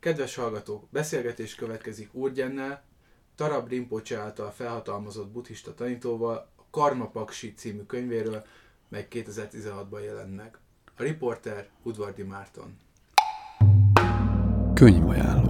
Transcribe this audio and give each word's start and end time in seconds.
Kedves 0.00 0.34
hallgatók, 0.34 0.88
beszélgetés 0.90 1.54
következik 1.54 2.08
Urgyennel, 2.12 2.82
Tarab 3.34 3.68
Rinpoche 3.68 4.18
által 4.18 4.50
felhatalmazott 4.50 5.30
buddhista 5.30 5.74
tanítóval 5.74 6.48
a 6.56 6.64
Karma 6.70 7.06
Paksi 7.06 7.54
című 7.54 7.82
könyvéről, 7.82 8.44
mely 8.88 9.06
2016-ban 9.10 10.04
jelent 10.04 10.36
meg. 10.36 10.58
A 10.96 11.02
riporter 11.02 11.68
Udvardi 11.82 12.22
Márton. 12.22 12.76
Könyvajánló 14.74 15.49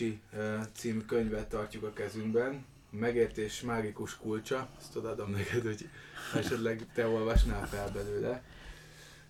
Ö, 0.00 0.58
című 0.72 1.00
könyvet 1.00 1.48
tartjuk 1.48 1.82
a 1.84 1.92
kezünkben. 1.92 2.64
Megértés 2.90 3.60
mágikus 3.60 4.16
kulcsa, 4.16 4.68
ezt 4.78 4.96
odaadom 4.96 5.30
neked, 5.30 5.62
hogy 5.62 5.88
esetleg 6.34 6.86
te 6.94 7.06
olvasnál 7.06 7.66
fel 7.66 7.90
belőle. 7.90 8.42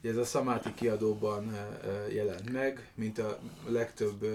Ez 0.02 0.16
a 0.16 0.24
Samáti 0.24 0.74
kiadóban 0.74 1.56
jelent 2.12 2.52
meg, 2.52 2.90
mint 2.94 3.18
a 3.18 3.38
legtöbb, 3.66 4.26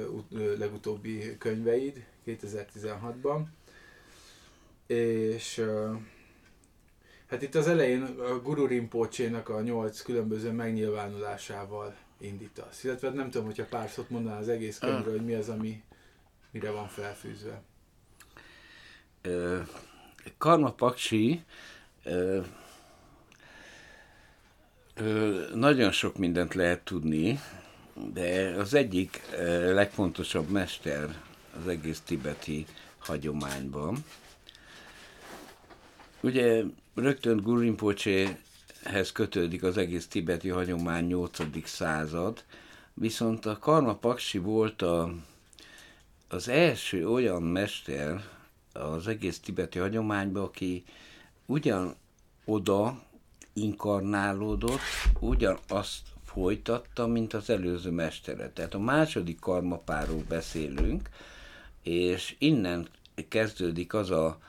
legutóbbi 0.58 1.38
könyveid 1.38 2.06
2016-ban. 2.26 3.42
És 4.88 5.66
hát 7.28 7.42
itt 7.42 7.56
az 7.56 7.68
elején 7.68 8.02
a 8.04 8.40
Guru 8.42 8.66
Rinpoche-nak 8.66 9.50
a 9.50 9.62
nyolc 9.62 10.02
különböző 10.02 10.52
megnyilvánulásával 10.52 11.96
indítasz. 12.20 12.84
Illetve 12.84 13.10
nem 13.10 13.30
tudom, 13.30 13.46
hogyha 13.46 13.66
pár 13.66 13.90
szót 13.90 14.10
mondanál 14.10 14.40
az 14.40 14.50
egész 14.50 14.78
könyvről, 14.78 15.14
hogy 15.18 15.26
mi 15.26 15.34
az, 15.34 15.50
ami 15.50 15.84
mire 16.52 16.72
van 16.72 16.88
felfűzve. 16.88 17.62
Ö, 19.22 19.60
Karma 20.38 20.72
Paksi 20.72 21.44
nagyon 25.54 25.92
sok 25.92 26.18
mindent 26.18 26.54
lehet 26.54 26.84
tudni, 26.84 27.40
de 28.14 28.56
az 28.58 28.74
egyik 28.74 29.22
legfontosabb 29.74 30.50
mester 30.50 31.22
az 31.60 31.68
egész 31.68 32.00
tibeti 32.00 32.66
hagyományban. 32.98 33.98
Ugye 36.22 36.64
rögtön 36.96 37.38
Guru 37.38 37.60
Rinpoche-hez 37.60 39.12
kötődik 39.12 39.64
az 39.64 39.78
egész 39.78 40.08
tibeti 40.08 40.50
hagyomány 40.50 41.06
8. 41.06 41.68
század, 41.68 42.44
viszont 42.94 43.46
a 43.46 43.58
Karma 43.60 43.96
Paksi 43.96 44.38
volt 44.38 44.82
a, 44.82 45.14
az 46.30 46.48
első 46.48 47.10
olyan 47.10 47.44
mester 47.44 48.24
az 48.74 49.08
egész 49.08 49.40
tibeti 49.40 49.80
hagyományban, 49.80 50.44
aki 50.44 50.84
ugyan 51.46 51.96
oda 52.46 53.02
inkarnálódott, 53.54 54.80
ugyanazt 55.20 56.02
folytatta, 56.26 57.08
mint 57.08 57.34
az 57.34 57.50
előző 57.50 57.92
mestere. 57.92 58.50
Tehát 58.50 58.74
a 58.74 58.80
második 58.80 59.40
karmapáról 59.40 60.24
beszélünk, 60.28 61.10
és 61.84 62.36
innen 62.40 62.88
kezdődik 63.28 63.94
az 63.94 64.12
a 64.12 64.40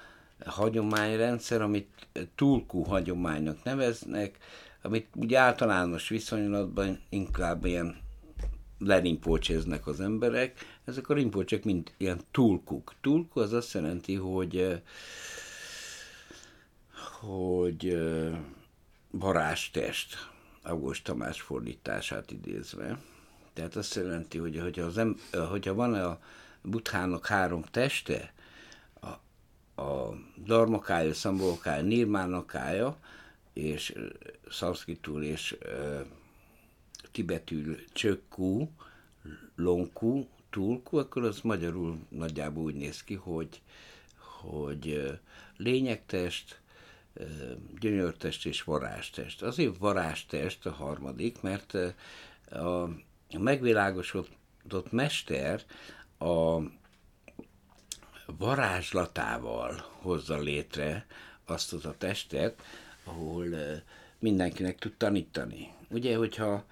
hagyományrendszer, 0.45 1.63
amit 1.63 1.89
tulku 2.35 2.83
hagyománynak 2.83 3.63
neveznek, 3.63 4.39
amit 4.83 5.07
úgy 5.15 5.35
általános 5.35 6.09
viszonylatban 6.09 7.01
inkább 7.09 7.65
ilyen 7.65 7.97
lerimpócséznek 8.79 9.87
az 9.87 10.01
emberek. 10.01 10.80
Ezek 10.91 11.09
a 11.09 11.15
rimpócsek 11.15 11.65
mind 11.65 11.93
ilyen 11.97 12.21
tulkuk. 12.31 12.95
Tulku 13.01 13.41
az 13.41 13.53
azt 13.53 13.73
jelenti, 13.73 14.15
hogy 14.15 14.57
eh, 14.57 14.81
hogy 17.21 17.89
eh, 17.89 18.39
varázstest, 19.11 20.17
August 20.63 21.05
Tamás 21.05 21.41
fordítását 21.41 22.31
idézve. 22.31 22.99
Tehát 23.53 23.77
azt 23.77 23.95
jelenti, 23.95 24.39
hogy 24.39 24.59
hogyha, 24.59 24.83
az 24.83 24.99
em, 24.99 25.21
hogyha 25.49 25.75
van 25.75 25.95
a 25.95 26.21
buthának 26.63 27.27
három 27.27 27.63
teste, 27.63 28.33
a, 29.01 29.07
a 29.83 30.15
dharmakája, 30.37 31.15
szambókája, 31.15 31.83
nirmánakája, 31.83 32.99
és 33.53 33.95
ö, 33.95 34.07
szanszkritul 34.49 35.23
és 35.23 35.57
ö, 35.61 36.01
tibetül 37.13 37.77
csökkú, 37.93 38.71
lonkú, 39.57 40.29
tulku, 40.51 40.99
akkor 40.99 41.25
az 41.25 41.41
magyarul 41.41 41.99
nagyjából 42.09 42.63
úgy 42.63 42.75
néz 42.75 43.05
ki, 43.05 43.15
hogy, 43.15 43.61
hogy 44.19 45.19
lényegtest, 45.57 46.61
gyönyörtest 47.81 48.47
és 48.47 48.63
varázstest. 48.63 49.43
Azért 49.43 49.77
varázstest 49.79 50.67
a 50.67 50.71
harmadik, 50.71 51.41
mert 51.41 51.77
a, 52.51 52.89
megvilágosodott 53.39 54.91
mester 54.91 55.63
a 56.19 56.61
varázslatával 58.27 59.85
hozza 59.91 60.39
létre 60.39 61.07
azt 61.45 61.73
az 61.73 61.85
a 61.85 61.95
testet, 61.99 62.63
ahol 63.05 63.47
mindenkinek 64.19 64.79
tud 64.79 64.95
tanítani. 64.97 65.69
Ugye, 65.89 66.17
hogyha 66.17 66.65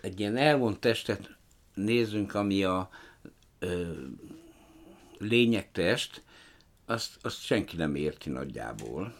egy 0.00 0.20
ilyen 0.20 0.36
elvont 0.36 0.80
testet 0.80 1.36
nézzünk, 1.78 2.34
ami 2.34 2.64
a 2.64 2.90
ö, 3.58 3.92
lényegtest, 5.18 6.22
azt, 6.86 7.18
azt 7.22 7.42
senki 7.42 7.76
nem 7.76 7.94
érti 7.94 8.30
nagyjából. 8.30 9.14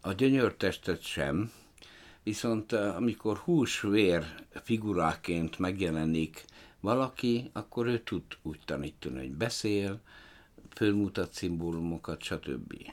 A 0.00 0.12
gyönyörtestet 0.12 1.02
sem, 1.02 1.52
viszont 2.22 2.72
amikor 2.72 3.36
hús-vér 3.36 4.24
figuráként 4.62 5.58
megjelenik 5.58 6.44
valaki, 6.80 7.50
akkor 7.52 7.86
ő 7.86 7.98
tud 7.98 8.22
úgy 8.42 8.60
tanítani, 8.64 9.18
hogy 9.18 9.32
beszél, 9.32 10.00
fölmutat 10.74 11.34
szimbólumokat, 11.34 12.22
stb. 12.22 12.92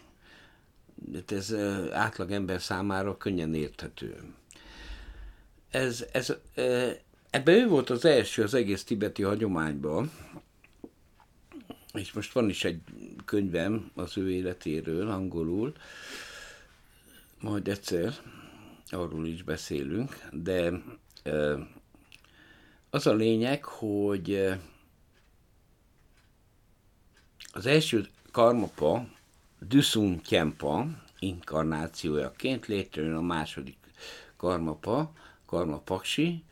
De 0.95 1.35
ez 1.35 1.49
ö, 1.51 1.91
átlag 1.91 2.31
ember 2.31 2.61
számára 2.61 3.17
könnyen 3.17 3.53
érthető. 3.53 4.33
Ez, 5.69 6.05
ez, 6.11 6.33
ebben 7.29 7.55
ő 7.55 7.67
volt 7.67 7.89
az 7.89 8.05
első 8.05 8.43
az 8.43 8.53
egész 8.53 8.83
tibeti 8.83 9.23
hagyományban, 9.23 10.11
és 11.93 12.11
most 12.11 12.33
van 12.33 12.49
is 12.49 12.63
egy 12.63 12.81
könyvem 13.25 13.91
az 13.95 14.17
ő 14.17 14.31
életéről, 14.31 15.09
angolul, 15.09 15.73
majd 17.39 17.67
egyszer 17.67 18.13
arról 18.89 19.27
is 19.27 19.43
beszélünk, 19.43 20.27
de 20.31 20.71
az 22.89 23.07
a 23.07 23.13
lényeg, 23.13 23.63
hogy 23.63 24.53
az 27.51 27.65
első 27.65 28.07
karmapa, 28.31 29.07
Düsun 29.59 30.21
Kempa 30.21 30.87
inkarnációjaként 31.19 32.65
létrejön 32.65 33.15
a 33.15 33.21
második 33.21 33.77
karmapa, 34.35 35.13
Karma 35.45 35.77
Paksi, 35.77 36.43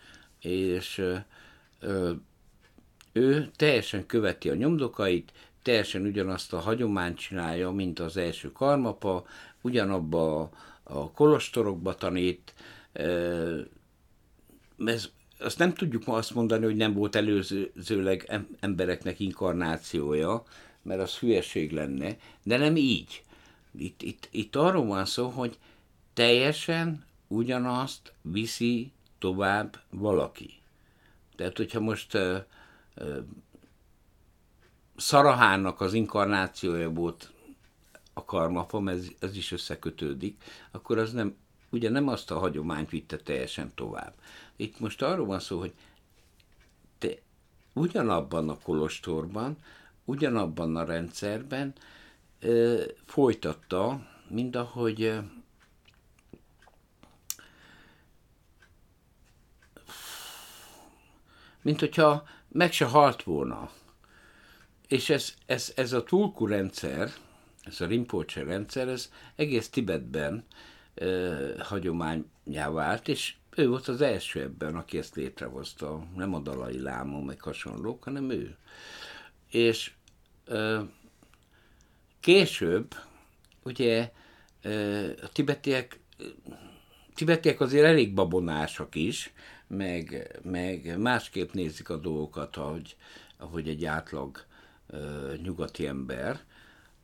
és 0.46 1.04
ö, 1.80 2.12
ő 3.12 3.52
teljesen 3.56 4.06
követi 4.06 4.50
a 4.50 4.56
nyomdokait, 4.56 5.32
teljesen 5.62 6.06
ugyanazt 6.06 6.54
a 6.54 6.60
hagyományt 6.60 7.18
csinálja, 7.18 7.72
mint 7.72 8.00
az 8.00 8.18
első 8.18 8.52
karmapa, 8.52 9.26
ugyanabba 9.62 10.42
a, 10.42 10.50
a 10.84 11.12
kolostorokba 11.12 11.96
tanít, 11.96 12.54
ö, 12.94 13.62
ez, 14.86 15.10
azt 15.40 15.58
nem 15.58 15.74
tudjuk 15.74 16.06
ma 16.06 16.14
azt 16.14 16.34
mondani, 16.34 16.66
hogy 16.66 16.76
nem 16.76 16.94
volt 16.94 17.16
előzőleg 17.16 18.26
em- 18.28 18.58
embereknek 18.60 19.20
inkarnációja, 19.20 20.44
mert 20.82 21.02
az 21.02 21.18
hülyeség 21.18 21.72
lenne, 21.72 22.18
de 22.44 22.58
nem 22.58 22.76
így. 22.76 23.24
Itt, 23.78 24.02
itt, 24.02 24.28
itt 24.32 24.56
arról 24.56 24.86
van 24.86 25.06
szó, 25.06 25.28
hogy 25.28 25.58
teljesen 26.14 27.06
ugyanazt 27.28 28.14
viszi 28.22 28.92
tovább 29.26 29.82
valaki. 29.90 30.54
Tehát, 31.36 31.58
hogyha 31.58 31.80
most 31.80 32.14
uh, 32.14 32.38
az 35.78 35.94
inkarnációja 35.94 36.90
volt 36.90 37.32
a 38.14 38.26
karmapom, 38.26 38.88
ez, 38.88 39.08
ez 39.20 39.36
is 39.36 39.52
összekötődik, 39.52 40.44
akkor 40.72 40.98
az 40.98 41.12
nem, 41.12 41.36
ugye 41.70 41.90
nem 41.90 42.08
azt 42.08 42.32
a 42.32 42.40
hagyományt 42.40 42.90
vitte 42.90 43.18
teljesen 43.18 43.72
tovább. 43.76 44.14
Itt 44.56 44.80
most 44.80 45.02
arról 45.02 45.26
van 45.26 45.40
szó, 45.40 45.60
hogy 45.60 45.74
te 46.98 47.10
ugyanabban 47.74 48.50
a 48.50 48.60
kolostorban, 48.60 49.58
ugyanabban 50.04 50.76
a 50.76 50.84
rendszerben 50.84 51.74
ö, 52.40 52.84
folytatta, 53.06 54.08
mint 54.28 54.56
ahogy 54.56 55.20
mint 61.66 61.80
hogyha 61.80 62.24
meg 62.48 62.72
se 62.72 62.86
halt 62.86 63.24
volna. 63.24 63.70
És 64.88 65.10
ez, 65.10 65.34
ez, 65.46 65.74
ez 65.76 65.94
a 65.94 66.04
Tulku 66.04 66.46
rendszer, 66.46 67.14
ez 67.64 67.82
a 67.82 67.86
Rinpoche 67.86 68.44
rendszer, 68.44 68.88
ez 68.88 69.12
egész 69.36 69.70
Tibetben 69.70 70.46
ö, 70.94 71.54
hagyományá 71.60 72.70
vált, 72.72 73.08
és 73.08 73.36
ő 73.56 73.68
volt 73.68 73.88
az 73.88 74.02
első 74.02 74.42
ebben, 74.42 74.76
aki 74.76 74.98
ezt 74.98 75.16
létrehozta, 75.16 76.08
nem 76.16 76.34
a 76.34 76.40
Dalai 76.40 76.82
Láma, 76.82 77.22
meg 77.22 77.42
hasonlók, 77.42 78.04
hanem 78.04 78.30
ő. 78.30 78.58
És 79.50 79.92
ö, 80.46 80.82
később, 82.20 82.96
ugye 83.64 84.12
ö, 84.62 85.08
a 85.22 85.30
tibetiek, 85.32 86.00
tibetiek 87.16 87.60
azért 87.60 87.86
elég 87.86 88.14
babonásak 88.14 88.96
is, 88.96 89.34
meg, 89.68 90.40
meg 90.44 90.98
másképp 91.00 91.52
nézik 91.52 91.90
a 91.90 91.98
dolgokat, 91.98 92.58
ahogy, 92.58 92.96
ahogy 93.38 93.70
egy 93.70 93.86
átlag 93.86 94.44
ö, 94.88 95.34
nyugati 95.44 95.88
ember. 95.88 96.40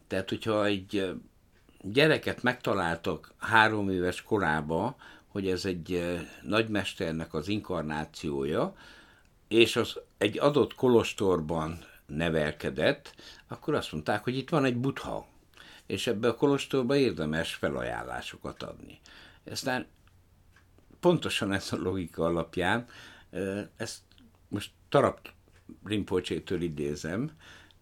Tehát, 0.08 0.30
hogyha 0.30 0.66
egy 0.66 1.16
gyereket 1.82 2.44
megtaláltak 2.44 3.34
három 3.38 3.90
éves 3.90 4.22
korába, 4.22 4.96
hogy 5.28 5.48
ez 5.48 5.66
egy 5.66 6.20
nagymesternek 6.42 7.34
az 7.34 7.48
inkarnációja, 7.48 8.76
és 9.48 9.76
az 9.76 10.00
egy 10.18 10.40
adott 10.40 10.76
kolostorban 10.76 11.80
nevelkedett, 12.06 13.16
akkor 13.48 13.74
azt 13.74 13.92
mondták, 13.92 14.24
hogy 14.24 14.38
itt 14.38 14.50
van 14.50 14.66
egy 14.66 14.78
butha, 14.78 15.28
és 15.86 16.08
ebbe 16.08 16.28
a 16.28 16.36
kolostorba 16.36 16.96
érdemes 16.96 17.54
felajánlásokat 17.54 18.64
adni. 18.64 19.00
Aztán 19.52 19.86
pontosan 21.02 21.52
ez 21.54 21.74
a 21.74 21.78
logika 21.78 22.26
alapján, 22.26 22.86
ezt 23.76 24.00
most 24.48 24.72
Tarap 24.90 25.30
Rimpolcsétől 25.84 26.62
idézem, 26.62 27.32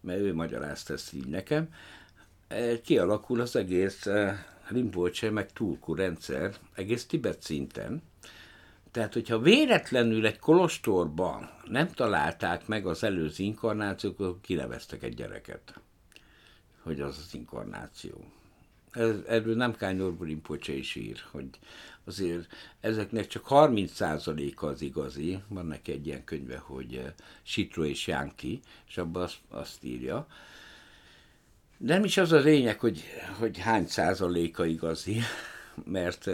mert 0.00 0.20
ő 0.20 0.34
magyarázta 0.34 0.92
ezt 0.92 1.12
így 1.12 1.26
nekem, 1.26 1.68
kialakul 2.82 3.40
az 3.40 3.56
egész 3.56 4.06
Rinpoche 4.68 5.30
meg 5.30 5.52
Tulku 5.52 5.94
rendszer 5.94 6.54
egész 6.74 7.06
Tibet 7.06 7.42
szinten. 7.42 8.02
Tehát, 8.90 9.12
hogyha 9.12 9.38
véletlenül 9.38 10.26
egy 10.26 10.38
kolostorban 10.38 11.50
nem 11.64 11.88
találták 11.88 12.66
meg 12.66 12.86
az 12.86 13.04
előző 13.04 13.44
inkarnációt, 13.44 14.20
akkor 14.20 14.38
kineveztek 14.40 15.02
egy 15.02 15.14
gyereket, 15.14 15.80
hogy 16.82 17.00
az 17.00 17.18
az 17.18 17.34
inkarnáció. 17.34 18.24
Erről 18.92 19.56
nem 19.56 19.74
Kányor 19.74 20.16
Rinpoche 20.20 20.72
is 20.72 20.94
ír, 20.94 21.22
hogy 21.30 21.48
azért 22.04 22.46
ezeknek 22.80 23.26
csak 23.26 23.46
30%-a 23.48 24.66
az 24.66 24.82
igazi, 24.82 25.42
van 25.48 25.66
neki 25.66 25.92
egy 25.92 26.06
ilyen 26.06 26.24
könyve, 26.24 26.58
hogy 26.58 27.12
Sitro 27.42 27.84
és 27.84 28.06
Jánki, 28.06 28.60
és 28.88 28.98
abban 28.98 29.22
azt, 29.22 29.38
azt 29.48 29.84
írja, 29.84 30.26
nem 31.76 32.04
is 32.04 32.16
az 32.16 32.32
a 32.32 32.38
lényeg, 32.38 32.80
hogy, 32.80 33.04
hogy 33.38 33.58
hány 33.58 33.86
százaléka 33.86 34.64
igazi, 34.64 35.20
mert 35.84 36.30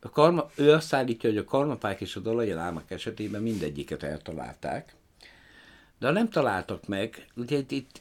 a 0.00 0.10
karma, 0.10 0.50
ő 0.54 0.72
azt 0.72 0.94
állítja, 0.94 1.28
hogy 1.30 1.38
a 1.38 1.44
karmapák 1.44 2.00
és 2.00 2.16
a 2.16 2.20
dalai 2.20 2.52
lámak 2.52 2.90
esetében 2.90 3.42
mindegyiket 3.42 4.02
eltalálták, 4.02 4.94
de 5.98 6.06
ha 6.06 6.12
nem 6.12 6.28
találtak 6.28 6.86
meg, 6.86 7.26
ugye 7.36 7.56
itt, 7.56 7.70
itt 7.70 8.00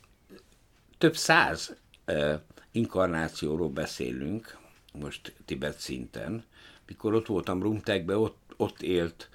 több 0.98 1.16
száz 1.16 1.76
uh, 2.08 2.34
inkarnációról 2.74 3.70
beszélünk, 3.70 4.58
most 4.94 5.34
Tibet 5.46 5.80
szinten. 5.80 6.44
Mikor 6.88 7.14
ott 7.14 7.26
voltam 7.26 7.62
Rumtekben, 7.62 8.18
ott, 8.18 8.54
ott 8.58 8.82
élt 8.82 9.30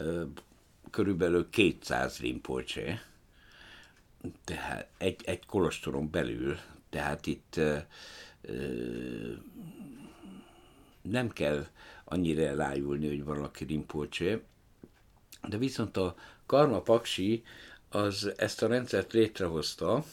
uh, 0.00 0.22
körülbelül 0.90 1.50
200 1.50 2.18
rimpolcse, 2.18 3.02
tehát 4.44 4.88
egy, 4.98 5.20
egy 5.24 5.46
kolostoron 5.46 6.10
belül, 6.10 6.56
tehát 6.90 7.26
itt 7.26 7.60
nem 11.02 11.28
kell 11.28 11.66
annyira 12.04 12.42
elájulni, 12.42 13.08
hogy 13.08 13.24
valaki 13.24 13.64
rimpolcsé, 13.64 14.42
de 15.48 15.56
viszont 15.56 15.96
a 15.96 16.14
Karma 16.46 16.80
Paksi 16.80 17.42
az 17.88 18.32
ezt 18.36 18.62
a 18.62 18.66
rendszert 18.66 19.12
létrehozta, 19.12 20.04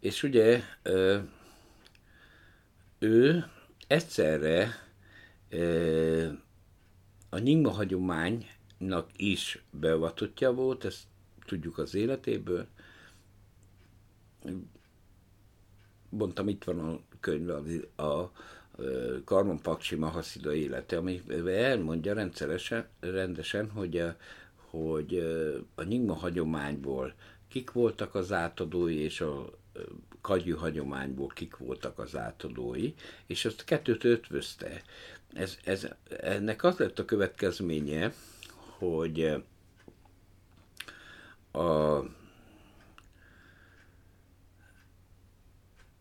és 0.00 0.22
ugye 0.22 0.62
ő 3.00 3.44
egyszerre 3.86 4.68
a 7.28 7.38
nyingma 7.38 7.70
hagyománynak 7.70 9.10
is 9.16 9.62
beavatottja 9.70 10.52
volt, 10.52 10.84
ezt 10.84 11.02
tudjuk 11.46 11.78
az 11.78 11.94
életéből, 11.94 12.66
mondtam, 16.08 16.48
itt 16.48 16.64
van 16.64 16.78
a 16.78 17.00
könyv, 17.20 17.50
a, 17.50 18.02
a 18.02 18.32
Karmon 19.24 19.60
Paksi 19.60 19.94
Mahaszida 19.94 20.54
élete, 20.54 20.96
ami 20.96 21.22
elmondja 21.46 22.14
rendszeresen, 22.14 22.88
rendesen, 23.00 23.70
hogy, 23.70 23.98
a, 23.98 24.16
hogy 24.70 25.18
a 25.74 25.82
nyingma 25.82 26.14
hagyományból 26.14 27.14
kik 27.48 27.72
voltak 27.72 28.14
az 28.14 28.32
átadói, 28.32 28.96
és 28.96 29.20
a 29.20 29.58
kagyű 30.20 30.52
hagyományból 30.52 31.28
kik 31.28 31.56
voltak 31.56 31.98
az 31.98 32.16
átadói, 32.16 32.94
és 33.26 33.44
azt 33.44 33.64
kettőt 33.64 34.04
ötvözte. 34.04 34.82
Ez, 35.32 35.58
ez, 35.64 35.88
ennek 36.20 36.64
az 36.64 36.76
lett 36.76 36.98
a 36.98 37.04
következménye, 37.04 38.12
hogy 38.78 39.44
a 41.52 42.02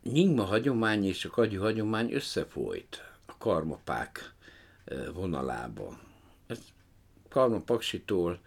Nyingma 0.04 0.44
hagyomány 0.44 1.06
és 1.06 1.25
a 1.25 1.30
kagyú 1.30 1.62
hagyomány 1.62 2.13
összefolyt 2.13 3.04
a 3.25 3.38
karmapák 3.38 4.34
vonalába. 5.13 6.00
Ez 6.48 6.60
karmapaksitól 7.29 8.39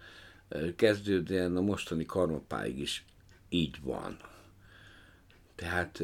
kezdődően 0.75 1.57
a 1.57 1.61
mostani 1.61 2.05
karmapáig 2.05 2.79
is 2.79 3.05
így 3.49 3.81
van. 3.81 4.17
Tehát 5.55 6.03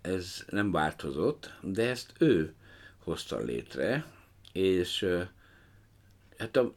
ez 0.00 0.44
nem 0.48 0.72
változott, 0.72 1.52
de 1.62 1.88
ezt 1.88 2.12
ő 2.18 2.54
hozta 2.98 3.38
létre, 3.38 4.04
és 4.52 5.06
hát 6.38 6.56
ha 6.56 6.74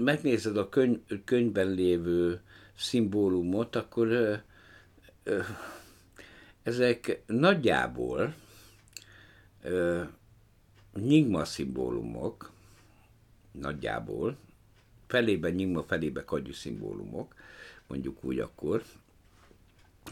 megnézed 0.00 0.56
a 0.56 0.68
könyv, 0.68 0.98
könyvben 1.24 1.70
lévő 1.70 2.40
szimbólumot, 2.76 3.76
akkor 3.76 4.42
ezek 6.62 7.22
nagyjából 7.26 8.34
ö, 9.62 10.02
nyigma 10.94 11.44
szimbólumok, 11.44 12.50
nagyjából, 13.52 14.36
felébe 15.06 15.50
nyigma, 15.50 15.82
felébe 15.82 16.24
kagyű 16.24 16.52
szimbólumok, 16.52 17.34
mondjuk 17.86 18.24
úgy 18.24 18.38
akkor. 18.38 18.82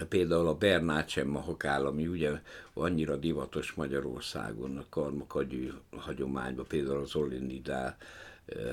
Például 0.08 0.46
a 0.46 0.54
Bernácsen 0.54 1.26
mahok 1.26 1.64
ami 1.64 2.06
ugye 2.06 2.30
annyira 2.72 3.16
divatos 3.16 3.72
Magyarországon, 3.72 4.76
a 4.76 4.84
karmakagyű 4.88 5.70
hagyományban, 5.96 6.66
például 6.66 7.00
az 7.00 7.14
Olinidál 7.14 7.96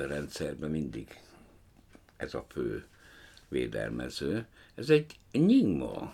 rendszerben 0.07 0.69
mindig 0.69 1.19
ez 2.17 2.33
a 2.33 2.45
fő 2.49 2.85
védelmező. 3.47 4.45
Ez 4.75 4.89
egy 4.89 5.19
nyingma 5.31 6.13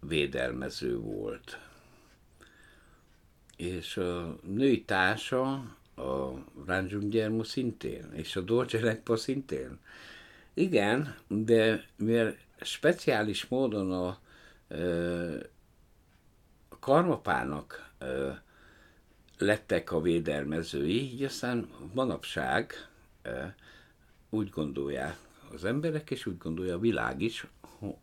védelmező 0.00 0.98
volt. 0.98 1.58
És 3.56 3.96
a 3.96 4.38
női 4.42 4.84
társa, 4.84 5.52
a 5.96 6.30
Ranjung 6.66 7.08
Gyermo 7.08 7.44
szintén, 7.44 8.12
és 8.12 8.36
a 8.36 8.40
Dolce 8.40 8.80
Legpa 8.80 9.16
szintén. 9.16 9.78
Igen, 10.54 11.16
de 11.26 11.84
mivel 11.96 12.36
speciális 12.64 13.46
módon 13.46 13.92
a, 13.92 14.06
a 16.68 16.78
karmapának 16.78 17.92
lettek 19.38 19.92
a 19.92 20.00
védelmezői, 20.00 21.00
így 21.00 21.22
aztán 21.22 21.68
manapság 21.94 22.72
úgy 24.30 24.50
gondolják 24.50 25.18
az 25.52 25.64
emberek, 25.64 26.10
és 26.10 26.26
úgy 26.26 26.38
gondolja 26.38 26.74
a 26.74 26.78
világ 26.78 27.20
is, 27.20 27.46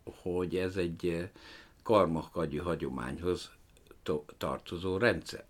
hogy 0.04 0.56
ez 0.56 0.76
egy 0.76 1.30
karmakagyi 1.82 2.58
hagyományhoz 2.58 3.50
tartozó 4.38 4.96
rendszer. 4.96 5.44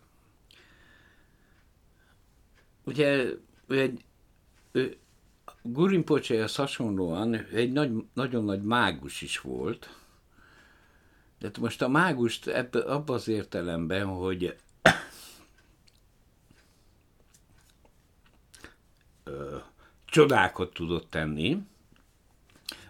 Ugye 2.85 3.25
ő 3.67 3.81
egy, 3.81 4.05
Gurinpocséhez 5.63 6.55
hasonlóan 6.55 7.35
egy 7.35 7.73
nagy, 7.73 7.93
nagyon 8.13 8.45
nagy 8.45 8.63
mágus 8.63 9.23
is 9.23 9.41
volt, 9.41 9.97
de 11.39 11.51
most 11.61 11.83
a 11.83 11.89
mágust 11.89 12.47
ebbe, 12.47 12.81
abban 12.81 13.17
az 13.17 13.29
értelemben, 13.29 14.07
hogy 14.07 14.57
csodákat 20.05 20.73
tudott 20.73 21.11
tenni, 21.11 21.67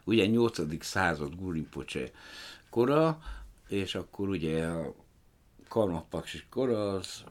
ugye 0.04 0.26
8. 0.26 0.84
század 0.84 1.34
Gurinpocsé 1.34 2.12
kora, 2.70 3.22
és 3.68 3.94
akkor 3.94 4.28
ugye 4.28 4.66
a 4.66 4.94
Karmapaksis 5.68 6.46
kora 6.50 6.92
az 6.92 7.24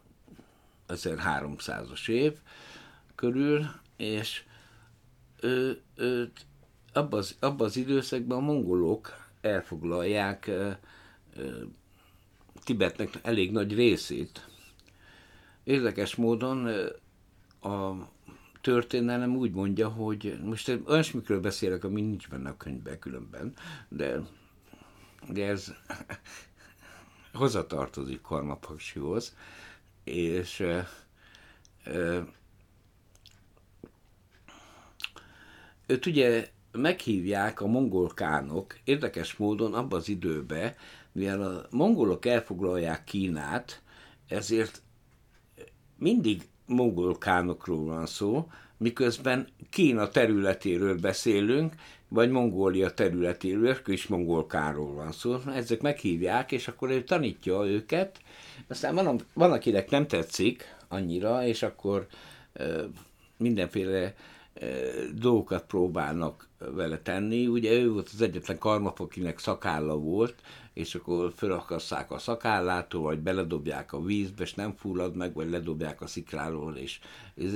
1300-as 0.88 2.10
év 2.10 2.38
körül, 3.16 3.72
és 3.96 4.44
ő, 5.42 5.82
őt 5.96 6.46
abban 6.94 7.20
az, 7.20 7.36
abba 7.40 7.66
az 7.66 7.78
időszakban 7.78 8.38
a 8.38 8.42
mongolok 8.42 9.14
elfoglalják 9.42 10.48
ö, 10.48 10.72
ö, 11.36 11.64
Tibetnek 12.64 13.10
elég 13.22 13.52
nagy 13.52 13.76
részét. 13.76 14.46
Érdekes 15.64 16.16
módon 16.16 16.68
a 17.62 17.92
történelem 18.62 19.36
úgy 19.36 19.52
mondja, 19.52 19.90
hogy 19.90 20.40
most 20.44 20.80
olyasmikről 20.86 21.40
beszélek, 21.40 21.84
ami 21.84 22.02
nincs 22.02 22.30
benne 22.30 22.50
a 22.50 22.58
könyvben 22.58 23.00
különben, 23.00 23.54
de, 23.90 24.20
de 25.30 25.46
ez 25.46 25.74
hozzatartozik 27.34 28.22
Karmapaksihoz, 28.22 29.36
és 30.04 30.60
e, 30.60 30.88
e, 31.84 32.26
őt 35.92 36.06
ugye 36.06 36.48
meghívják 36.72 37.62
a 37.62 37.68
mongol 37.68 38.08
kánok 38.14 38.78
érdekes 38.84 39.36
módon 39.36 39.74
abban 39.74 40.00
az 40.00 40.10
időben, 40.10 40.74
mivel 41.12 41.42
a 41.42 41.68
mongolok 41.70 42.26
elfoglalják 42.26 43.04
Kínát, 43.04 43.82
ezért 44.28 44.82
mindig 45.98 46.42
mongol 46.66 47.18
kánokról 47.18 47.84
van 47.84 48.06
szó, 48.06 48.48
miközben 48.78 49.48
Kína 49.70 50.10
területéről 50.10 51.00
beszélünk, 51.00 51.74
vagy 52.08 52.30
Mongólia 52.30 52.94
területéről, 52.94 53.78
is 53.86 54.08
mongol 54.08 54.46
kánról 54.46 54.94
van 54.94 55.12
szó. 55.12 55.38
Ezek 55.56 55.82
meghívják, 55.82 56.52
és 56.52 56.68
akkor 56.68 56.90
ő 56.90 57.04
tanítja 57.04 57.66
őket, 57.66 58.22
aztán 58.68 58.96
van, 58.96 59.22
van 59.34 59.52
akinek 59.52 59.90
nem 59.90 60.08
tetszik 60.08 60.76
annyira, 60.88 61.46
és 61.46 61.64
akkor 61.64 62.08
e, 62.54 62.66
mindenféle 63.38 64.14
dolgokat 65.14 65.66
próbálnak 65.66 66.48
vele 66.58 67.00
tenni. 67.00 67.48
Ugye 67.48 67.72
ő 67.72 67.92
volt 67.92 68.10
az 68.14 68.22
egyetlen 68.22 68.58
karmap, 68.58 69.00
akinek 69.00 69.40
szakálla 69.40 69.96
volt, 69.96 70.42
és 70.74 70.96
akkor 70.96 71.34
felakasszák 71.36 72.12
a 72.12 72.18
szakállától, 72.18 73.02
vagy 73.02 73.20
beledobják 73.20 73.94
a 73.94 74.02
vízbe, 74.02 74.44
és 74.44 74.54
nem 74.54 74.76
fullad 74.76 75.16
meg, 75.16 75.34
vagy 75.34 75.50
ledobják 75.50 76.02
a 76.02 76.08
szikráról, 76.08 76.76
és 76.76 77.00
ez, 77.38 77.54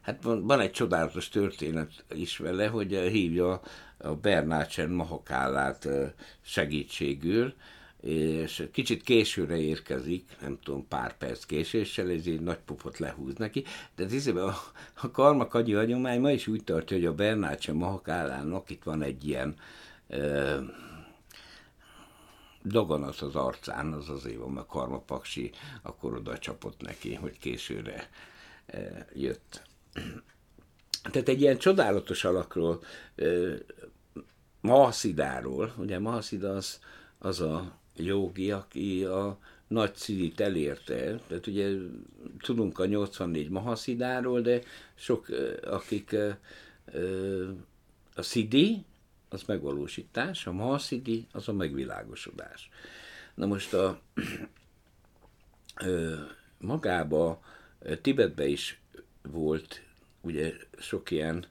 hát 0.00 0.22
van, 0.22 0.46
van 0.46 0.60
egy 0.60 0.70
csodálatos 0.70 1.28
történet 1.28 2.04
is 2.14 2.38
vele, 2.38 2.66
hogy 2.66 2.92
hívja 2.94 3.60
a 3.98 4.14
Bernácsen 4.14 4.90
mahakállát 4.90 5.88
segítségül, 6.40 7.54
és 8.00 8.68
kicsit 8.72 9.02
későre 9.02 9.56
érkezik, 9.56 10.36
nem 10.40 10.58
tudom, 10.62 10.88
pár 10.88 11.16
perc 11.16 11.44
késéssel, 11.44 12.10
ez 12.10 12.26
egy 12.26 12.40
nagy 12.40 12.58
pofot 12.58 12.98
lehúz 12.98 13.34
neki, 13.34 13.64
de 13.96 14.04
az 14.04 14.26
a, 14.26 14.54
a 15.02 15.10
karmakagyi 15.10 15.72
hagyomány 15.72 16.20
ma 16.20 16.30
is 16.30 16.46
úgy 16.46 16.64
tartja, 16.64 16.96
hogy 16.96 17.06
a 17.06 17.14
Bernácsen 17.14 17.74
mahakállának 17.74 18.70
itt 18.70 18.82
van 18.82 19.02
egy 19.02 19.26
ilyen 19.28 19.56
daganat 22.64 23.20
az 23.20 23.34
arcán, 23.34 23.92
az 23.92 24.08
azért 24.08 24.38
van, 24.38 24.50
mert 24.50 24.66
Karmapaksi 24.66 25.50
akkor 25.82 26.14
oda 26.14 26.38
csapott 26.38 26.80
neki, 26.80 27.14
hogy 27.14 27.38
későre 27.38 28.08
e, 28.66 29.06
jött. 29.14 29.62
Tehát 31.02 31.28
egy 31.28 31.40
ilyen 31.40 31.58
csodálatos 31.58 32.24
alakról, 32.24 32.82
e, 33.16 33.24
Mahaszidáról, 34.60 35.74
ugye 35.76 35.98
Mahaszida 35.98 36.54
az, 36.54 36.78
az 37.18 37.40
a 37.40 37.78
jogi, 37.98 38.50
aki 38.50 39.04
a 39.04 39.38
nagy 39.66 39.94
szidit 39.94 40.40
elérte. 40.40 41.20
Tehát 41.26 41.46
ugye 41.46 41.76
tudunk 42.38 42.78
a 42.78 42.86
84 42.86 43.48
Mahaszidáról, 43.48 44.40
de 44.40 44.60
sok, 44.94 45.26
akik 45.62 46.16
a 48.14 48.22
Szidi, 48.22 48.84
az 49.28 49.42
megvalósítás, 49.42 50.46
a 50.46 50.52
mahaszidi 50.52 51.26
az 51.32 51.48
a 51.48 51.52
megvilágosodás. 51.52 52.70
Na 53.34 53.46
most 53.46 53.74
a 53.74 54.00
magába 56.58 57.40
Tibetbe 58.00 58.46
is 58.46 58.80
volt 59.22 59.82
ugye 60.20 60.52
sok 60.78 61.10
ilyen 61.10 61.46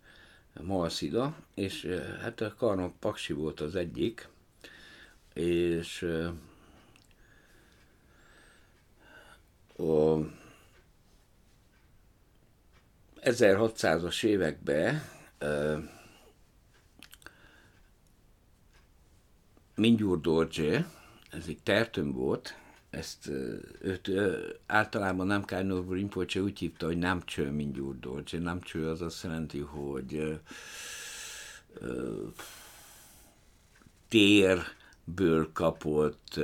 mahaszida, 0.61 1.35
és 1.55 1.85
hát 2.21 2.41
a 2.41 2.53
Karma 2.57 2.93
Paksi 2.99 3.33
volt 3.33 3.59
az 3.59 3.75
egyik, 3.75 4.27
és 5.37 6.01
a 9.77 10.17
1600-as 13.21 14.23
években 14.23 15.09
Mingyur 19.75 20.21
Dorje, 20.21 20.89
ez 21.31 21.43
egy 21.47 21.59
tertön 21.63 22.11
volt, 22.11 22.57
ezt 22.89 23.27
őt 23.81 24.11
általában 24.65 25.27
nem 25.27 25.45
Kárnó 25.45 25.91
Rinpoche 25.91 26.41
úgy 26.41 26.59
hívta, 26.59 26.85
hogy 26.85 26.97
nem 26.97 27.23
cső 27.25 27.51
Mingyur 27.51 27.99
Dorje. 27.99 28.39
Nem 28.39 28.61
cső 28.61 28.89
az 28.89 29.01
azt 29.01 29.23
jelenti, 29.23 29.59
hogy 29.59 30.39
térből 35.15 35.51
kapott 35.53 36.39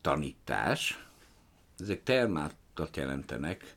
tanítás. 0.00 1.06
Ezek 1.78 2.02
termátat 2.02 2.96
jelentenek, 2.96 3.76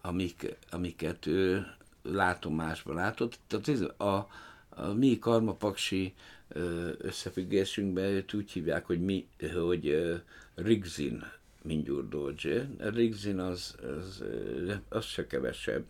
amik, 0.00 0.56
amiket 0.70 1.26
ő 1.26 1.66
látomásban 2.02 2.94
látott. 2.94 3.38
Tehát 3.46 3.80
a, 4.00 4.28
a 4.68 4.92
mi 4.92 5.18
karmapaksi 5.18 6.14
összefüggésünkben 6.98 8.04
őt 8.04 8.34
úgy 8.34 8.50
hívják, 8.52 8.86
hogy 8.86 9.00
mi, 9.00 9.28
hogy 9.54 10.14
Rigzin 10.54 11.24
Mingyur 11.62 12.08
Dolce. 12.08 12.68
Rigzin 12.78 13.38
az, 13.38 13.76
az, 13.98 14.24
az 14.88 15.04
se 15.04 15.26
kevesebb. 15.26 15.84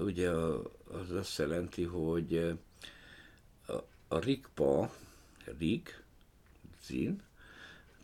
Ugye 0.00 0.30
az 0.30 1.10
azt 1.10 1.38
jelenti, 1.38 1.82
hogy 1.82 2.56
a, 3.66 3.72
a 4.08 4.18
Rigpa, 4.18 4.90
Rig, 5.58 6.01
Zin, 6.84 7.22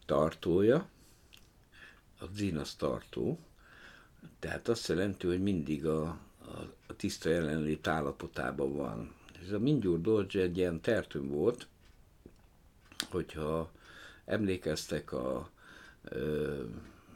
tartója, 0.06 0.88
a 2.20 2.24
Zin 2.34 2.56
az 2.56 2.74
tartó, 2.74 3.38
tehát 4.38 4.68
azt 4.68 4.88
jelenti, 4.88 5.26
hogy 5.26 5.42
mindig 5.42 5.86
a, 5.86 6.02
a, 6.40 6.50
a 6.86 6.96
tiszta 6.96 7.28
jelenlét 7.28 7.86
állapotában 7.86 8.76
van. 8.76 9.14
Ez 9.42 9.52
a 9.52 9.58
Mingyur 9.58 10.00
Dolce 10.00 10.40
egy 10.40 10.56
ilyen 10.56 10.80
tertüm 10.80 11.28
volt, 11.28 11.66
hogyha 13.10 13.70
emlékeztek 14.24 15.12
a, 15.12 15.50
ö, 16.04 16.62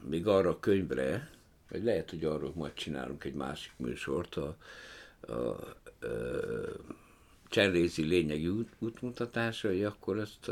még 0.09 0.27
arra 0.27 0.51
a 0.51 0.61
könyvre, 0.61 1.31
vagy 1.69 1.83
lehet, 1.83 2.11
hogy 2.11 2.25
arról 2.25 2.53
majd 2.55 2.73
csinálunk 2.75 3.25
egy 3.25 3.35
másik 3.35 3.73
műsort, 3.77 4.35
a, 4.37 4.57
a, 5.21 5.33
a 5.33 5.67
cserrézi 7.49 8.03
lényegi 8.03 8.49
út, 8.49 8.69
útmutatásai, 8.79 9.85
akkor 9.85 10.19
ezt 10.19 10.51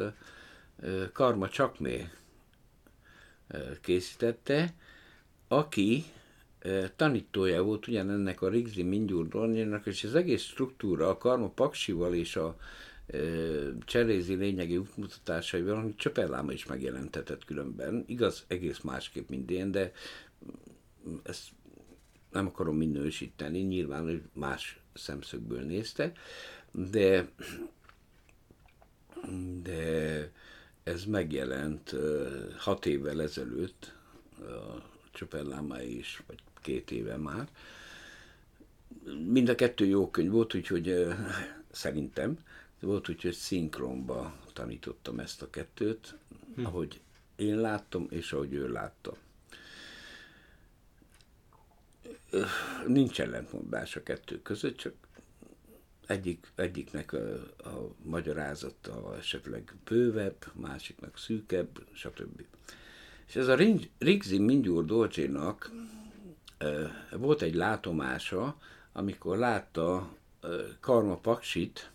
Karma 1.13 1.49
Csakmé 1.49 2.09
készítette, 3.81 4.75
aki 5.49 6.05
tanítója 6.97 7.63
volt 7.63 7.87
ugyanennek 7.87 8.43
a 8.43 8.49
Rigzi 8.49 8.83
Mingyur 8.83 9.29
Dornyának, 9.29 9.87
és 9.87 10.05
az 10.05 10.15
egész 10.15 10.43
struktúra 10.43 11.09
a 11.09 11.19
Karma 11.19 11.49
Paksival 11.49 12.15
és 12.15 12.37
a 12.37 12.57
cserézi 13.85 14.35
lényegi 14.35 14.77
útmutatásaival, 14.77 15.77
amit 15.77 15.97
Csöperláma 15.97 16.53
is 16.53 16.67
megjelentetett 16.67 17.45
különben, 17.45 18.05
igaz, 18.07 18.45
egész 18.49 18.81
másképp, 18.81 19.29
mint 19.29 19.51
én, 19.51 19.71
de 19.71 19.93
ezt 21.23 21.49
nem 22.31 22.47
akarom 22.47 22.77
minősíteni, 22.77 23.59
nyilván, 23.59 24.03
hogy 24.03 24.23
más 24.33 24.81
szemszögből 24.95 25.61
nézte, 25.61 26.13
de, 26.73 27.29
de 29.63 30.31
ez 30.91 31.05
megjelent 31.05 31.95
hat 32.59 32.87
évvel 32.87 33.23
ezelőtt, 33.23 33.93
Csopellámai 35.13 35.99
is, 35.99 36.23
vagy 36.27 36.39
két 36.61 36.91
éve 36.91 37.17
már. 37.17 37.49
Mind 39.27 39.49
a 39.49 39.55
kettő 39.55 39.87
jó 39.87 40.11
könyv 40.11 40.31
volt, 40.31 40.55
úgyhogy 40.55 41.07
szerintem, 41.71 42.39
volt, 42.81 43.09
úgyhogy 43.09 43.33
szinkronba 43.33 44.37
tanítottam 44.53 45.19
ezt 45.19 45.43
a 45.43 45.51
kettőt, 45.51 46.15
hm. 46.55 46.65
ahogy 46.65 47.01
én 47.37 47.57
láttam, 47.61 48.07
és 48.11 48.33
ahogy 48.33 48.53
ő 48.53 48.69
látta. 48.69 49.17
Nincs 52.87 53.21
ellentmondás 53.21 53.97
a 53.97 54.03
kettő 54.03 54.43
között, 54.43 54.77
csak 54.77 54.95
egyik, 56.11 56.47
egyiknek 56.55 57.13
a, 57.13 57.19
a 57.69 57.95
magyarázata 58.03 59.17
esetleg 59.17 59.75
bővebb, 59.85 60.45
másiknak 60.55 61.19
szűkebb, 61.19 61.83
stb. 61.93 62.43
És 63.27 63.37
ez 63.37 63.49
a 63.49 63.57
Rigzi 63.99 64.39
Mingyúr 64.39 64.85
Dolcsénak 64.85 65.71
volt 67.11 67.43
egy 67.43 67.55
látomása, 67.55 68.57
amikor 68.93 69.37
látta 69.37 70.17
Karma 70.81 71.17
Paksit 71.17 71.91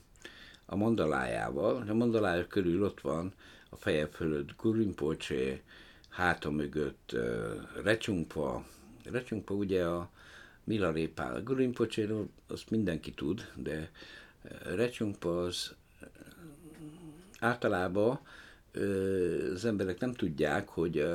a 0.65 0.75
mandalájával, 0.75 1.85
a 1.89 1.93
mandalája 1.93 2.47
körül 2.47 2.83
ott 2.83 3.01
van 3.01 3.33
a 3.69 3.75
feje 3.75 4.07
fölött 4.07 4.55
Gurimpolcsé, 4.57 5.61
háta 6.09 6.51
mögött 6.51 7.15
Recsungpa. 7.83 8.65
Recsungpa 9.03 9.53
ugye 9.53 9.85
a 9.85 10.09
Milarépál. 10.65 11.43
Gurimpolcséről 11.43 12.29
azt 12.47 12.69
mindenki 12.69 13.11
tud, 13.11 13.51
de 13.55 13.91
Recsungpa 14.63 15.43
az 15.43 15.75
általában 17.39 18.19
az 19.53 19.65
emberek 19.65 19.99
nem 19.99 20.13
tudják, 20.13 20.67
hogy, 20.67 21.07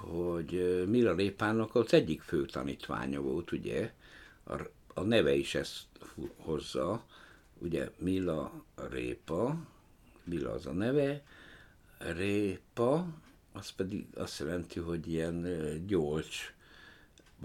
hogy 0.00 0.84
Mila 0.88 1.14
Répának 1.14 1.74
az 1.74 1.92
egyik 1.92 2.20
fő 2.22 2.44
tanítványa 2.44 3.20
volt, 3.20 3.52
ugye, 3.52 3.92
a, 4.44 4.60
a 4.94 5.00
neve 5.02 5.34
is 5.34 5.54
ezt 5.54 5.86
hozza, 6.36 7.04
ugye 7.58 7.90
Mila 7.98 8.64
Répa, 8.90 9.56
Mila 10.24 10.50
az 10.52 10.66
a 10.66 10.72
neve, 10.72 11.22
Répa, 11.98 13.06
az 13.52 13.70
pedig 13.70 14.06
azt 14.14 14.38
jelenti, 14.38 14.80
hogy 14.80 15.12
ilyen 15.12 15.46
gyolcs, 15.86 16.53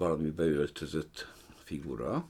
valami 0.00 0.30
beöltözött 0.30 1.26
figura. 1.64 2.28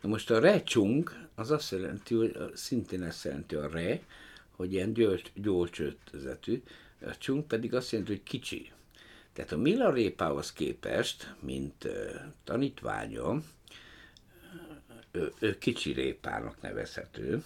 Na 0.00 0.08
most 0.08 0.30
a 0.30 0.38
recsung, 0.38 1.12
az 1.34 1.50
azt 1.50 1.70
jelenti, 1.70 2.14
hogy 2.14 2.36
szintén 2.54 3.02
ezt 3.02 3.24
jelenti 3.24 3.54
a 3.54 3.68
re, 3.68 4.02
hogy 4.50 4.72
ilyen 4.72 4.96
gyolcsöltözetű, 5.34 6.62
a 7.00 7.16
csung 7.18 7.44
pedig 7.44 7.74
azt 7.74 7.90
jelenti, 7.90 8.12
hogy 8.12 8.22
kicsi. 8.22 8.70
Tehát 9.32 9.52
a 9.52 9.56
Mila 9.56 9.92
Répához 9.92 10.52
képest, 10.52 11.34
mint 11.40 11.84
uh, 11.84 11.92
tanítványa, 12.44 13.42
ő, 15.10 15.32
ő 15.38 15.58
kicsi 15.58 15.92
répának 15.92 16.62
nevezhető, 16.62 17.42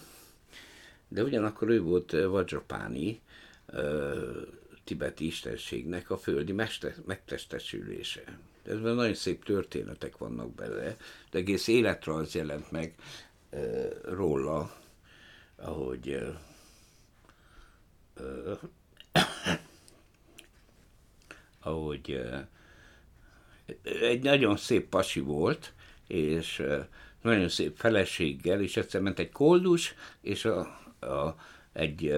de 1.07 1.23
ugyanakkor 1.23 1.69
ő 1.69 1.81
volt 1.81 2.11
Vajrapáni, 2.11 3.21
uh, 3.67 4.47
tibeti 4.83 5.25
istenségnek 5.25 6.09
a 6.09 6.17
földi 6.17 6.51
mester, 6.51 6.95
megtestesülése. 7.05 8.23
Ez 8.65 8.79
nagyon 8.79 9.13
szép 9.13 9.45
történetek 9.45 10.17
vannak 10.17 10.55
bele, 10.55 10.97
de 11.31 11.37
egész 11.37 11.67
életrajz 11.67 12.35
jelent 12.35 12.71
meg 12.71 12.95
uh, 13.51 13.85
róla, 14.03 14.75
ahogy 15.55 16.09
uh, 16.09 16.35
ahogy 21.59 22.21
egy 23.83 24.23
nagyon 24.23 24.57
szép 24.57 24.89
pasi 24.89 25.19
volt, 25.19 25.73
és 26.07 26.63
nagyon 27.21 27.49
szép 27.49 27.77
feleséggel, 27.77 28.61
és 28.61 28.77
egyszer 28.77 29.01
ment 29.01 29.19
egy 29.19 29.31
koldus, 29.31 29.93
és 30.21 30.45
a, 30.45 30.59
a, 30.99 31.35
egy 31.73 32.13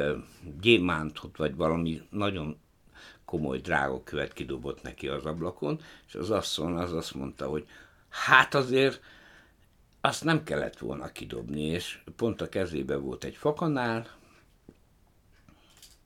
gyémántot, 0.61 1.37
vagy 1.37 1.55
valami 1.55 2.01
nagyon 2.09 2.57
komoly 3.27 3.57
drága 3.57 4.03
követ 4.03 4.33
kidobott 4.33 4.81
neki 4.81 5.07
az 5.07 5.25
ablakon, 5.25 5.81
és 6.07 6.15
az 6.15 6.29
asszony 6.29 6.73
az 6.73 6.93
azt 6.93 7.13
mondta, 7.13 7.47
hogy 7.47 7.67
hát 8.09 8.53
azért 8.53 9.01
azt 10.01 10.23
nem 10.23 10.43
kellett 10.43 10.77
volna 10.77 11.11
kidobni, 11.11 11.61
és 11.61 11.99
pont 12.15 12.41
a 12.41 12.49
kezébe 12.49 12.95
volt 12.95 13.23
egy 13.23 13.35
fakanál, 13.35 14.07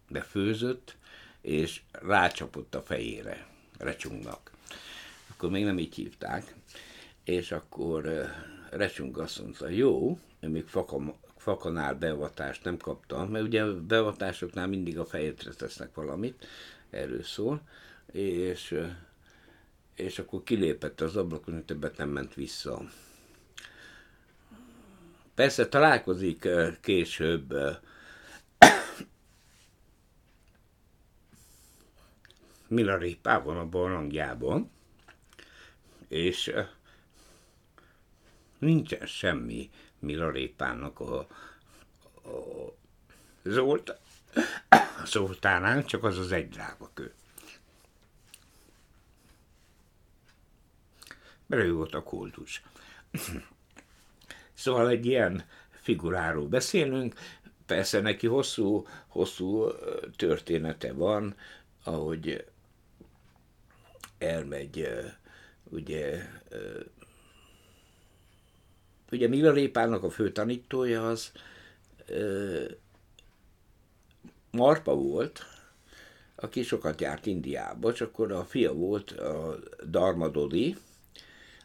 befőzött, 0.10 0.95
és 1.41 1.81
rácsapott 1.91 2.75
a 2.75 2.81
fejére, 2.81 3.47
recsungnak. 3.77 4.51
Akkor 5.29 5.49
még 5.49 5.63
nem 5.63 5.79
így 5.79 5.95
hívták, 5.95 6.55
és 7.23 7.51
akkor 7.51 8.31
recsung 8.69 9.17
azt 9.17 9.41
mondta, 9.41 9.69
jó, 9.69 10.19
ő 10.39 10.47
még 10.47 10.67
fakam, 10.67 11.13
fakanál 11.38 11.95
beavatást 11.95 12.63
nem 12.63 12.77
kapta, 12.77 13.25
mert 13.25 13.45
ugye 13.45 13.65
beavatásoknál 13.65 14.67
mindig 14.67 14.99
a 14.99 15.05
fejedre 15.05 15.51
tesznek 15.51 15.95
valamit, 15.95 16.47
erről 16.91 17.23
szól, 17.23 17.62
és, 18.12 18.80
és 19.95 20.19
akkor 20.19 20.43
kilépett 20.43 21.01
az 21.01 21.15
ablakon, 21.15 21.54
hogy 21.54 21.65
többet 21.65 21.97
nem 21.97 22.10
ment 22.10 22.34
vissza. 22.34 22.82
Persze 25.36 25.67
találkozik 25.67 26.47
később 26.82 27.54
Milarépában 32.67 33.58
a 33.58 33.65
barlangjában, 33.65 34.71
és 36.08 36.54
nincsen 38.60 39.06
semmi 39.06 39.69
Milarépának 39.99 40.99
a, 40.99 41.19
a 41.19 41.27
Zolt, 44.33 45.05
Zoltánán, 45.05 45.85
csak 45.85 46.03
az 46.03 46.17
az 46.17 46.31
egy 46.31 46.49
drága 46.49 46.89
kő. 46.93 47.13
Volt 51.47 51.93
a 51.93 52.03
koldus. 52.03 52.61
szóval 54.53 54.89
egy 54.89 55.05
ilyen 55.05 55.43
figuráról 55.69 56.47
beszélünk, 56.47 57.15
persze 57.65 58.01
neki 58.01 58.27
hosszú, 58.27 58.87
hosszú 59.07 59.67
története 60.15 60.93
van, 60.93 61.35
ahogy 61.83 62.45
elmegy, 64.17 64.89
ugye, 65.63 66.29
ugye 69.11 69.27
Mila 69.27 69.51
Répának 69.51 70.03
a 70.03 70.09
fő 70.09 70.31
tanítója 70.31 71.07
az 71.07 71.31
Marpa 74.51 74.95
volt, 74.95 75.45
aki 76.35 76.63
sokat 76.63 77.01
járt 77.01 77.25
Indiába, 77.25 77.93
csak 77.93 78.07
akkor 78.07 78.31
a 78.31 78.43
fia 78.43 78.73
volt 78.73 79.11
a 79.11 79.59
Darmadodi, 79.89 80.75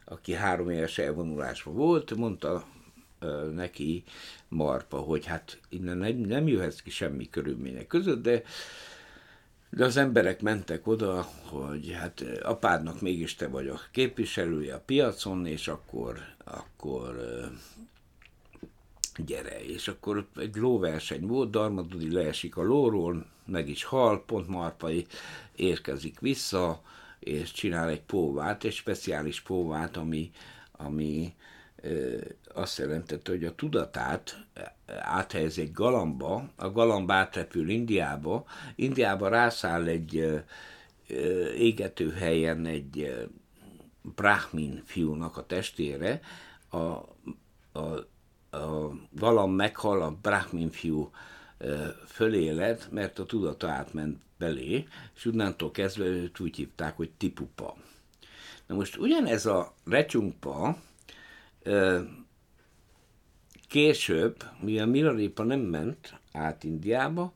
aki 0.04 0.32
három 0.32 0.70
éves 0.70 0.98
elvonulásban 0.98 1.74
volt, 1.74 2.16
mondta 2.16 2.66
neki 3.54 4.04
Marpa, 4.48 4.98
hogy 4.98 5.26
hát 5.26 5.60
innen 5.68 5.96
nem, 5.96 6.16
nem 6.16 6.48
jöhetsz 6.48 6.80
ki 6.80 6.90
semmi 6.90 7.30
körülmények 7.30 7.86
között, 7.86 8.22
de 8.22 8.42
de 9.70 9.84
az 9.84 9.96
emberek 9.96 10.42
mentek 10.42 10.86
oda, 10.86 11.28
hogy 11.42 11.92
hát 11.92 12.24
apádnak 12.42 13.00
mégis 13.00 13.34
te 13.34 13.48
vagy 13.48 13.68
a 13.68 13.80
képviselője 13.90 14.74
a 14.74 14.80
piacon, 14.80 15.46
és 15.46 15.68
akkor, 15.68 16.18
akkor 16.44 17.16
gyere. 19.24 19.64
És 19.64 19.88
akkor 19.88 20.26
egy 20.36 20.56
lóverseny 20.56 21.26
volt, 21.26 21.50
Darmadudi 21.50 22.12
leesik 22.12 22.56
a 22.56 22.62
lóról, 22.62 23.26
meg 23.46 23.68
is 23.68 23.84
hal, 23.84 24.24
pont 24.24 24.48
Marpai 24.48 25.06
érkezik 25.56 26.20
vissza, 26.20 26.82
és 27.18 27.52
csinál 27.52 27.88
egy 27.88 28.02
póvát, 28.02 28.64
egy 28.64 28.72
speciális 28.72 29.40
póvát, 29.40 29.96
ami, 29.96 30.30
ami 30.72 31.34
azt 32.54 32.78
jelentette, 32.78 33.30
hogy 33.30 33.44
a 33.44 33.54
tudatát 33.54 34.46
áthelyez 34.86 35.58
egy 35.58 35.72
galamba, 35.72 36.48
a 36.56 36.70
galamb 36.70 37.10
átrepül 37.10 37.68
Indiába, 37.68 38.44
Indiába 38.74 39.28
rászáll 39.28 39.86
egy 39.86 40.42
égető 41.56 42.10
helyen 42.10 42.66
egy 42.66 43.26
brahmin 44.02 44.82
fiúnak 44.84 45.36
a 45.36 45.46
testére, 45.46 46.20
a, 46.68 46.76
a, 46.76 48.06
a 48.56 48.92
galamb 49.12 49.56
meghal, 49.56 50.02
a 50.02 50.16
brahmin 50.22 50.70
fiú 50.70 51.10
föléled, 52.06 52.88
mert 52.90 53.18
a 53.18 53.24
tudata 53.24 53.68
átment 53.68 54.22
belé, 54.38 54.86
és 55.14 55.24
onnantól 55.24 55.70
kezdve 55.70 56.04
őt 56.04 56.40
úgy 56.40 56.56
hívták, 56.56 56.96
hogy 56.96 57.10
tipupa. 57.10 57.76
Na 58.66 58.74
most 58.74 58.96
ugyanez 58.96 59.46
a 59.46 59.74
recsungpa, 59.84 60.76
Később, 63.68 64.44
mivel 64.60 64.86
Milarépa 64.86 65.42
nem 65.42 65.60
ment 65.60 66.18
át 66.32 66.64
Indiába, 66.64 67.32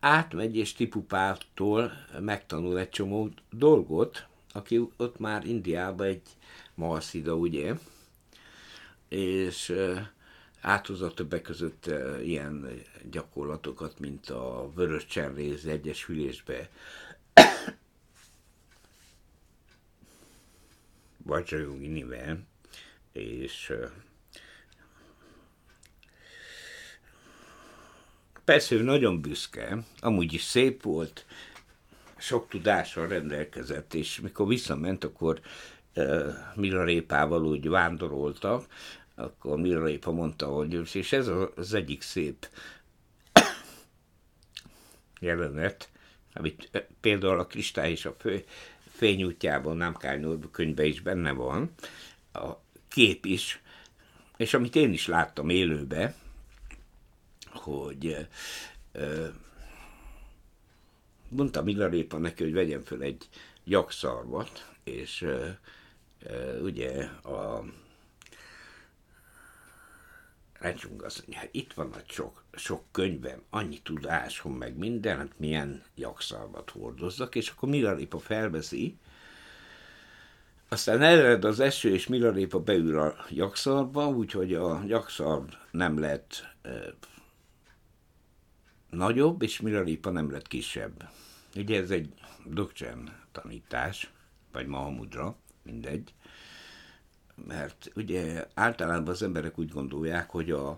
átmegy 0.00 0.56
és 0.56 0.72
Tipupától 0.72 1.92
megtanul 2.20 2.78
egy 2.78 2.88
csomó 2.88 3.28
dolgot, 3.50 4.26
aki 4.52 4.88
ott 4.96 5.18
már 5.18 5.46
Indiában 5.46 6.06
egy 6.06 6.22
Mahaszida, 6.74 7.34
ugye, 7.34 7.74
és 9.08 9.74
áthozott 10.60 11.14
többek 11.14 11.42
között 11.42 11.90
ilyen 12.22 12.82
gyakorlatokat, 13.10 13.98
mint 13.98 14.30
a 14.30 14.70
vörös 14.74 15.06
cserrész 15.06 15.64
egyesülésbe, 15.64 16.70
Vajrayoginivel, 21.24 22.46
és 23.12 23.72
persze 28.44 28.74
ő 28.74 28.82
nagyon 28.82 29.20
büszke, 29.20 29.78
amúgy 30.00 30.32
is 30.32 30.42
szép 30.42 30.82
volt, 30.82 31.26
sok 32.16 32.48
tudással 32.48 33.06
rendelkezett, 33.06 33.94
és 33.94 34.20
mikor 34.20 34.46
visszament, 34.46 35.04
akkor 35.04 35.40
uh, 35.94 36.84
Répával 36.84 37.46
úgy 37.46 37.68
vándoroltak, 37.68 38.66
akkor 39.18 39.60
Répa 39.60 40.10
mondta, 40.10 40.46
hogy 40.46 40.94
és 40.94 41.12
ez 41.12 41.30
az 41.56 41.74
egyik 41.74 42.02
szép 42.02 42.48
jelenet, 45.20 45.88
amit 46.34 46.86
például 47.00 47.38
a 47.38 47.46
Kristály 47.46 47.90
és 47.90 48.04
a 48.04 48.14
fő, 48.18 48.44
fényútjában, 48.90 49.76
nem 49.76 49.94
kell 49.94 50.38
könyvben 50.50 50.86
is 50.86 51.00
benne 51.00 51.32
van, 51.32 51.70
a 52.32 52.48
kép 52.88 53.24
is, 53.24 53.62
és 54.36 54.54
amit 54.54 54.76
én 54.76 54.92
is 54.92 55.06
láttam 55.06 55.48
élőbe, 55.48 56.14
hogy 57.50 58.26
ö, 58.92 59.26
mondta 61.28 61.62
Milarépa 61.62 62.18
neki, 62.18 62.42
hogy 62.42 62.52
vegyen 62.52 62.82
föl 62.82 63.02
egy 63.02 63.28
jakszarvat, 63.64 64.72
és 64.84 65.22
ö, 65.22 65.48
ö, 66.22 66.60
ugye 66.60 67.04
a 67.04 67.64
Rácsunk 70.58 71.02
azt 71.02 71.18
mondja, 71.18 71.38
hát 71.38 71.48
itt 71.52 71.72
van 71.72 71.92
a 71.92 71.98
sok, 72.08 72.44
sok 72.52 72.84
könyvem, 72.90 73.42
annyi 73.50 73.78
tudásom, 73.82 74.54
meg 74.54 74.76
minden, 74.76 75.18
hát 75.18 75.38
milyen 75.38 75.82
jakszalvat 75.94 76.70
hordozzak, 76.70 77.34
és 77.34 77.48
akkor 77.48 77.68
Milarépa 77.68 78.18
felveszi, 78.18 78.98
aztán 80.68 81.02
ered 81.02 81.44
az 81.44 81.60
eső, 81.60 81.92
és 81.92 82.06
Milarépa 82.06 82.60
beül 82.60 82.98
a 82.98 83.14
jakszarba, 83.30 84.08
úgyhogy 84.08 84.54
a 84.54 84.82
jakszar 84.86 85.44
nem 85.70 85.98
lett 85.98 86.46
e, 86.62 86.94
nagyobb, 88.90 89.42
és 89.42 89.60
Milarépa 89.60 90.10
nem 90.10 90.30
lett 90.30 90.48
kisebb. 90.48 91.08
Ugye 91.56 91.80
ez 91.80 91.90
egy 91.90 92.12
Dokcsen 92.44 93.16
tanítás, 93.32 94.10
vagy 94.52 94.66
Mahamudra, 94.66 95.36
mindegy 95.62 96.14
mert 97.46 97.90
ugye 97.94 98.46
általában 98.54 99.08
az 99.08 99.22
emberek 99.22 99.58
úgy 99.58 99.70
gondolják, 99.70 100.30
hogy 100.30 100.50
a, 100.50 100.68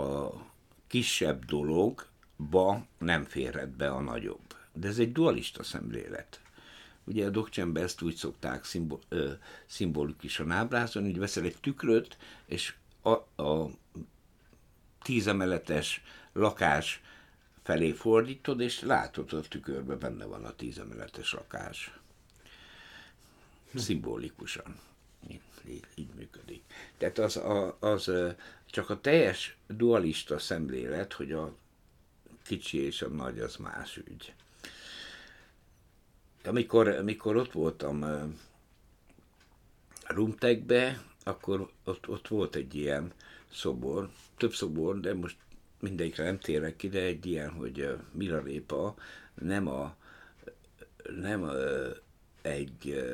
a 0.00 0.32
kisebb 0.86 1.44
dologba 1.44 2.86
nem 2.98 3.24
férhet 3.24 3.70
be 3.70 3.90
a 3.90 4.00
nagyobb. 4.00 4.56
De 4.72 4.88
ez 4.88 4.98
egy 4.98 5.12
dualista 5.12 5.62
szemlélet. 5.62 6.40
Ugye 7.04 7.26
a 7.26 7.30
Dokcsenben 7.30 7.82
ezt 7.82 8.02
úgy 8.02 8.14
szokták 8.14 8.64
szimbol, 8.64 9.00
ö, 9.08 9.32
szimbolikusan 9.66 10.50
ábrázolni, 10.50 11.10
hogy 11.10 11.18
veszel 11.18 11.44
egy 11.44 11.56
tükröt, 11.60 12.16
és 12.46 12.74
a, 13.02 13.42
a 13.42 13.70
tízemeletes 15.02 16.02
lakás 16.32 17.02
felé 17.62 17.90
fordítod, 17.90 18.60
és 18.60 18.80
látod, 18.80 19.32
a 19.32 19.40
tükörben 19.40 19.98
benne 19.98 20.24
van 20.24 20.44
a 20.44 20.54
tízemeletes 20.54 21.32
lakás. 21.32 21.98
Szimbolikusan 23.74 24.76
így, 25.68 26.08
működik. 26.16 26.62
Tehát 26.98 27.18
az, 27.18 27.36
a, 27.36 27.76
az 27.80 28.10
csak 28.66 28.90
a 28.90 29.00
teljes 29.00 29.56
dualista 29.68 30.38
szemlélet, 30.38 31.12
hogy 31.12 31.32
a 31.32 31.54
kicsi 32.44 32.78
és 32.78 33.02
a 33.02 33.08
nagy 33.08 33.38
az 33.38 33.56
más 33.56 33.96
ügy. 33.96 34.34
Amikor, 36.44 36.88
amikor 36.88 37.36
ott 37.36 37.52
voltam 37.52 38.04
Rumtekbe, 40.06 41.02
akkor 41.24 41.70
ott, 41.84 42.08
ott 42.08 42.28
volt 42.28 42.54
egy 42.54 42.74
ilyen 42.74 43.12
szobor, 43.52 44.10
több 44.36 44.54
szobor, 44.54 45.00
de 45.00 45.14
most 45.14 45.36
mindegyikre 45.80 46.24
nem 46.24 46.38
térek 46.38 46.76
ki, 46.76 46.88
de 46.88 47.00
egy 47.00 47.26
ilyen, 47.26 47.50
hogy 47.50 47.96
Mirarépa 48.12 48.94
nem 49.34 49.68
a 49.68 49.96
nem 51.20 51.42
a, 51.42 51.52
egy 52.42 53.04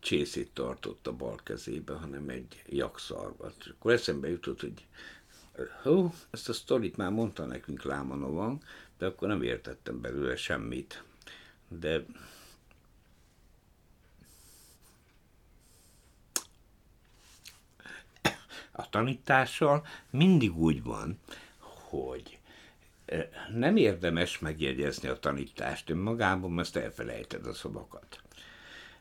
csészét 0.00 0.50
tartott 0.52 1.06
a 1.06 1.12
bal 1.12 1.40
kezébe, 1.42 1.92
hanem 1.92 2.28
egy 2.28 2.62
jakszarvat. 2.66 3.54
Akkor 3.70 3.92
eszembe 3.92 4.28
jutott, 4.28 4.60
hogy 4.60 4.86
hó, 5.82 6.14
ezt 6.30 6.48
a 6.48 6.52
sztorit 6.52 6.96
már 6.96 7.10
mondta 7.10 7.44
nekünk 7.44 7.82
Lámanova, 7.82 8.58
de 8.98 9.06
akkor 9.06 9.28
nem 9.28 9.42
értettem 9.42 10.00
belőle 10.00 10.36
semmit. 10.36 11.02
De 11.68 12.04
a 18.70 18.88
tanítással 18.88 19.86
mindig 20.10 20.56
úgy 20.58 20.82
van, 20.82 21.18
hogy 21.58 22.38
eh, 23.04 23.28
nem 23.52 23.76
érdemes 23.76 24.38
megjegyezni 24.38 25.08
a 25.08 25.18
tanítást 25.18 25.90
önmagában, 25.90 26.50
mert 26.50 26.76
elfelejted 26.76 27.46
a 27.46 27.54
szavakat. 27.54 28.22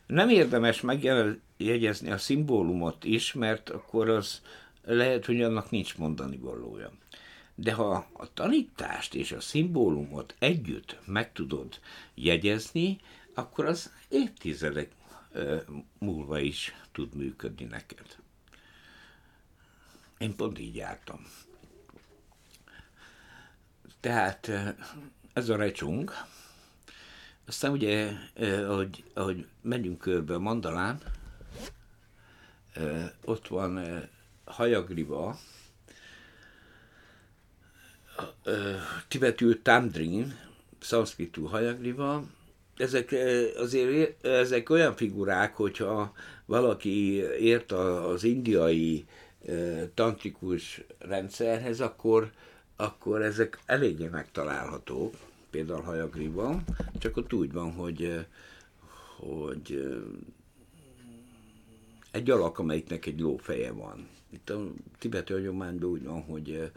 Nem 0.07 0.29
érdemes 0.29 0.81
megjegyezni 0.81 2.11
a 2.11 2.17
szimbólumot 2.17 3.03
is, 3.03 3.33
mert 3.33 3.69
akkor 3.69 4.09
az 4.09 4.41
lehet, 4.83 5.25
hogy 5.25 5.41
annak 5.41 5.69
nincs 5.69 5.97
mondani 5.97 6.37
valója. 6.37 6.91
De 7.55 7.73
ha 7.73 8.07
a 8.13 8.33
tanítást 8.33 9.15
és 9.15 9.31
a 9.31 9.41
szimbólumot 9.41 10.35
együtt 10.39 10.99
meg 11.05 11.31
tudod 11.31 11.79
jegyezni, 12.13 12.99
akkor 13.33 13.65
az 13.65 13.93
évtizedek 14.09 14.91
múlva 15.97 16.39
is 16.39 16.73
tud 16.91 17.15
működni 17.15 17.65
neked. 17.65 18.15
Én 20.17 20.35
pont 20.35 20.59
így 20.59 20.75
jártam. 20.75 21.27
Tehát 23.99 24.51
ez 25.33 25.49
a 25.49 25.55
recsung, 25.55 26.11
aztán 27.47 27.71
ugye, 27.71 28.11
ahogy, 28.67 29.03
ahogy 29.13 29.45
megyünk 29.61 29.99
körbe 29.99 30.33
a 30.33 30.39
Mandalán, 30.39 31.01
ott 33.25 33.47
van 33.47 34.01
Hajagriva, 34.45 35.39
tibetül 39.07 39.61
Tamdrin, 39.61 40.39
szanszkritú 40.79 41.45
Hajagriva, 41.45 42.23
ezek 42.77 43.15
azért 43.57 44.25
ezek 44.25 44.69
olyan 44.69 44.95
figurák, 44.95 45.55
hogyha 45.55 46.13
valaki 46.45 47.15
ért 47.39 47.71
az 47.71 48.23
indiai 48.23 49.05
tantrikus 49.93 50.81
rendszerhez, 50.99 51.79
akkor, 51.79 52.31
akkor 52.75 53.21
ezek 53.21 53.59
eléggé 53.65 54.07
megtalálhatók 54.07 55.15
például 55.49 55.81
hajagriban, 55.81 56.63
csak 56.99 57.17
ott 57.17 57.33
úgy 57.33 57.51
van, 57.51 57.71
hogy, 57.71 58.25
hogy 59.17 59.87
egy 62.11 62.29
alak, 62.29 62.59
amelyiknek 62.59 63.05
egy 63.05 63.19
lófeje 63.19 63.71
van. 63.71 64.07
Itt 64.29 64.49
a 64.49 64.71
tibeti 64.99 65.33
hagyományban 65.33 65.89
úgy 65.89 66.03
van, 66.03 66.21
hogy 66.21 66.71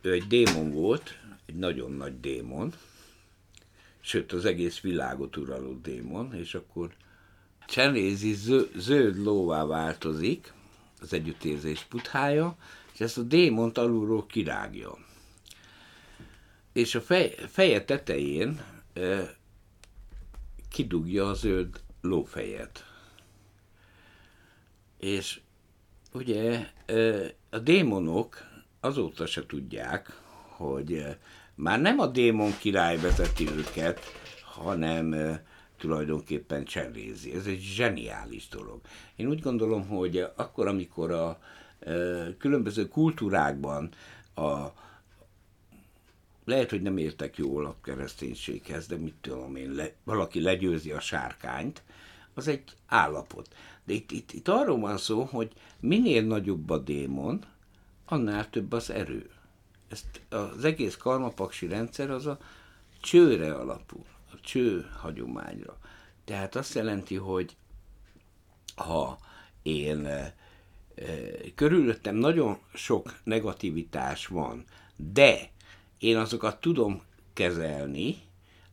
ő 0.00 0.12
egy 0.12 0.26
démon 0.26 0.70
volt, 0.70 1.18
egy 1.46 1.54
nagyon 1.54 1.92
nagy 1.92 2.20
démon, 2.20 2.72
sőt 4.00 4.32
az 4.32 4.44
egész 4.44 4.80
világot 4.80 5.36
uraló 5.36 5.78
démon, 5.82 6.34
és 6.34 6.54
akkor 6.54 6.94
Csenézi 7.66 8.34
zöld 8.76 9.22
lóvá 9.22 9.64
változik, 9.64 10.52
az 11.00 11.12
együttérzés 11.12 11.84
puthája, 11.84 12.56
és 12.92 13.00
ezt 13.00 13.18
a 13.18 13.22
démont 13.22 13.78
alulról 13.78 14.26
kirágja 14.26 15.06
és 16.72 16.94
a 16.94 17.00
fej, 17.00 17.34
feje 17.48 17.84
tetején 17.84 18.60
e, 18.92 19.36
kidugja 20.68 21.28
a 21.28 21.34
zöld 21.34 21.80
lófejet. 22.00 22.84
És 24.98 25.40
ugye 26.12 26.66
e, 26.86 27.24
a 27.50 27.58
démonok 27.58 28.36
azóta 28.80 29.26
se 29.26 29.46
tudják, 29.46 30.20
hogy 30.56 30.92
e, 30.92 31.18
már 31.54 31.80
nem 31.80 31.98
a 31.98 32.06
démon 32.06 32.58
király 32.58 32.98
vezeti 33.00 33.48
őket, 33.48 34.00
hanem 34.44 35.12
e, 35.12 35.44
tulajdonképpen 35.76 36.64
cserézi. 36.64 37.34
Ez 37.34 37.46
egy 37.46 37.60
zseniális 37.60 38.48
dolog. 38.48 38.80
Én 39.16 39.26
úgy 39.28 39.40
gondolom, 39.40 39.86
hogy 39.86 40.26
akkor, 40.36 40.66
amikor 40.66 41.10
a 41.10 41.38
e, 41.80 41.92
különböző 42.38 42.88
kultúrákban 42.88 43.90
a 44.34 44.66
lehet, 46.48 46.70
hogy 46.70 46.82
nem 46.82 46.96
értek 46.96 47.36
jól 47.36 47.64
a 47.64 47.76
kereszténységhez, 47.82 48.86
de 48.86 48.96
mit 48.96 49.14
tudom 49.20 49.56
én, 49.56 49.70
le, 49.70 49.92
valaki 50.04 50.40
legyőzi 50.40 50.90
a 50.90 51.00
sárkányt, 51.00 51.82
az 52.34 52.48
egy 52.48 52.62
állapot. 52.86 53.54
De 53.84 53.92
itt, 53.92 54.10
itt, 54.10 54.32
itt 54.32 54.48
arról 54.48 54.78
van 54.78 54.98
szó, 54.98 55.22
hogy 55.22 55.52
minél 55.80 56.22
nagyobb 56.22 56.70
a 56.70 56.78
démon, 56.78 57.44
annál 58.04 58.50
több 58.50 58.72
az 58.72 58.90
erő. 58.90 59.30
Ezt 59.88 60.20
az 60.28 60.64
egész 60.64 60.96
karmapaksi 60.96 61.66
rendszer 61.66 62.10
az 62.10 62.26
a 62.26 62.38
csőre 63.00 63.54
alapul, 63.54 64.04
a 64.32 64.40
cső 64.40 64.90
hagyományra. 65.00 65.78
Tehát 66.24 66.56
azt 66.56 66.74
jelenti, 66.74 67.14
hogy 67.14 67.56
ha 68.76 69.18
én 69.62 70.06
e, 70.06 70.34
körülöttem 71.54 72.14
nagyon 72.14 72.58
sok 72.74 73.14
negativitás 73.24 74.26
van, 74.26 74.64
de 74.96 75.50
én 75.98 76.16
azokat 76.16 76.60
tudom 76.60 77.02
kezelni, 77.32 78.16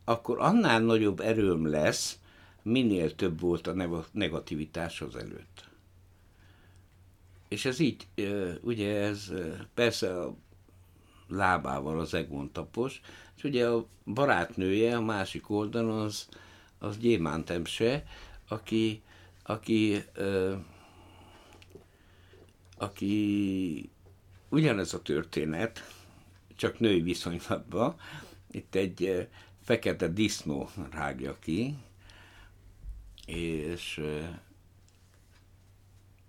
akkor 0.04 0.40
annál 0.40 0.80
nagyobb 0.80 1.20
erőm 1.20 1.66
lesz, 1.66 2.18
minél 2.62 3.14
több 3.14 3.40
volt 3.40 3.66
a 3.66 4.04
negativitás 4.12 5.00
az 5.00 5.16
előtt. 5.16 5.68
És 7.48 7.64
ez 7.64 7.78
így, 7.78 8.06
ugye 8.60 9.00
ez 9.00 9.32
persze 9.74 10.20
a 10.20 10.34
lábával 11.28 12.00
az 12.00 12.14
Egon 12.14 12.52
tapos, 12.52 13.00
és 13.36 13.44
ugye 13.44 13.68
a 13.68 13.86
barátnője 14.04 14.96
a 14.96 15.00
másik 15.00 15.50
oldalon 15.50 16.00
az, 16.00 16.28
az 16.78 16.98
Gyémántemse, 16.98 18.04
aki, 18.48 19.02
aki, 19.42 20.04
aki 22.78 23.90
ugyanez 24.48 24.94
a 24.94 25.02
történet, 25.02 25.95
csak 26.56 26.78
női 26.78 27.00
viszonylatban. 27.00 27.96
Itt 28.50 28.74
egy 28.74 29.28
fekete 29.62 30.08
disznó 30.08 30.68
rágja 30.90 31.38
ki, 31.38 31.76
és 33.26 34.02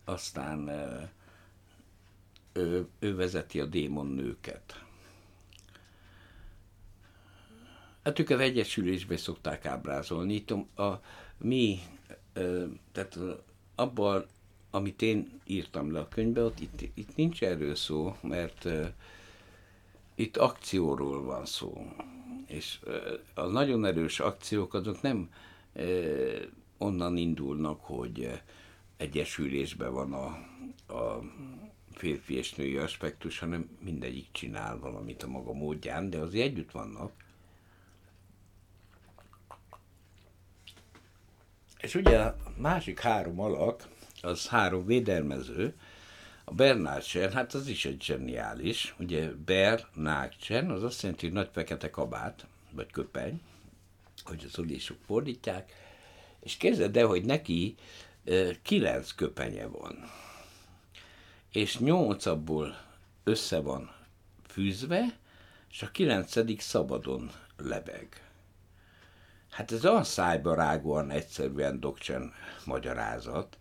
aztán 0.05 0.69
ő, 2.53 2.87
ő 2.99 3.15
vezeti 3.15 3.59
a 3.59 3.65
démon 3.65 4.07
nőket. 4.07 4.85
Hát 8.03 8.19
ők 8.19 8.29
az 8.29 8.39
egyesülésbe 8.39 9.17
szokták 9.17 9.65
ábrázolni. 9.65 10.33
Itt 10.33 10.51
a 10.77 11.01
mi, 11.37 11.79
tehát 12.91 13.17
abban, 13.75 14.25
amit 14.71 15.01
én 15.01 15.39
írtam 15.45 15.91
le 15.91 15.99
a 15.99 16.07
könyvbe, 16.07 16.41
ott 16.43 16.59
itt, 16.59 16.81
itt 16.93 17.15
nincs 17.15 17.43
erről 17.43 17.75
szó, 17.75 18.15
mert 18.21 18.67
itt 20.17 20.37
akcióról 20.37 21.23
van 21.23 21.45
szó. 21.45 21.91
És 22.47 22.79
a 23.33 23.45
nagyon 23.45 23.85
erős 23.85 24.19
akciók 24.19 24.73
azok 24.73 25.01
nem 25.01 25.29
onnan 26.77 27.17
indulnak, 27.17 27.79
hogy 27.81 28.41
egyesülésben 28.97 29.93
van 29.93 30.13
a, 30.13 30.25
a 30.93 31.23
férfi 31.91 32.35
és 32.35 32.53
női 32.53 32.77
aspektus, 32.77 33.39
hanem 33.39 33.69
mindegyik 33.79 34.27
csinál 34.31 34.79
valamit 34.79 35.23
a 35.23 35.27
maga 35.27 35.53
módján, 35.53 36.09
de 36.09 36.17
azért 36.17 36.45
együtt 36.45 36.71
vannak. 36.71 37.11
És 41.79 41.95
ugye 41.95 42.19
a 42.19 42.37
másik 42.57 42.99
három 42.99 43.39
alak, 43.39 43.87
az 44.21 44.47
három 44.47 44.85
védelmező, 44.85 45.75
a 46.49 46.53
Bernátsen, 46.53 47.31
hát 47.31 47.53
az 47.53 47.67
is 47.67 47.85
egy 47.85 48.01
zseniális, 48.01 48.95
ugye 48.99 49.31
Bernátsen, 49.31 50.71
az 50.71 50.83
azt 50.83 51.01
jelenti, 51.01 51.25
hogy 51.25 51.35
nagy 51.35 51.49
fekete 51.51 51.89
kabát, 51.89 52.47
vagy 52.71 52.91
köpeny, 52.91 53.41
hogy 54.23 54.43
az 54.47 54.59
odésok 54.59 54.97
fordítják, 55.05 55.73
és 56.39 56.57
képzeld 56.57 56.97
el, 56.97 57.07
hogy 57.07 57.25
neki 57.25 57.75
kilenc 58.61 59.11
köpenye 59.11 59.65
van, 59.65 60.11
és 61.51 61.77
nyolc 61.77 62.25
abból 62.25 62.77
össze 63.23 63.59
van 63.59 63.95
fűzve, 64.47 65.17
és 65.71 65.81
a 65.81 65.91
kilencedik 65.91 66.61
szabadon 66.61 67.31
lebeg. 67.57 68.31
Hát 69.49 69.71
ez 69.71 69.85
olyan 69.85 70.03
szájba 70.03 70.55
rágóan 70.55 71.09
egyszerűen 71.09 71.79
dokcsen 71.79 72.33
magyarázat, 72.65 73.57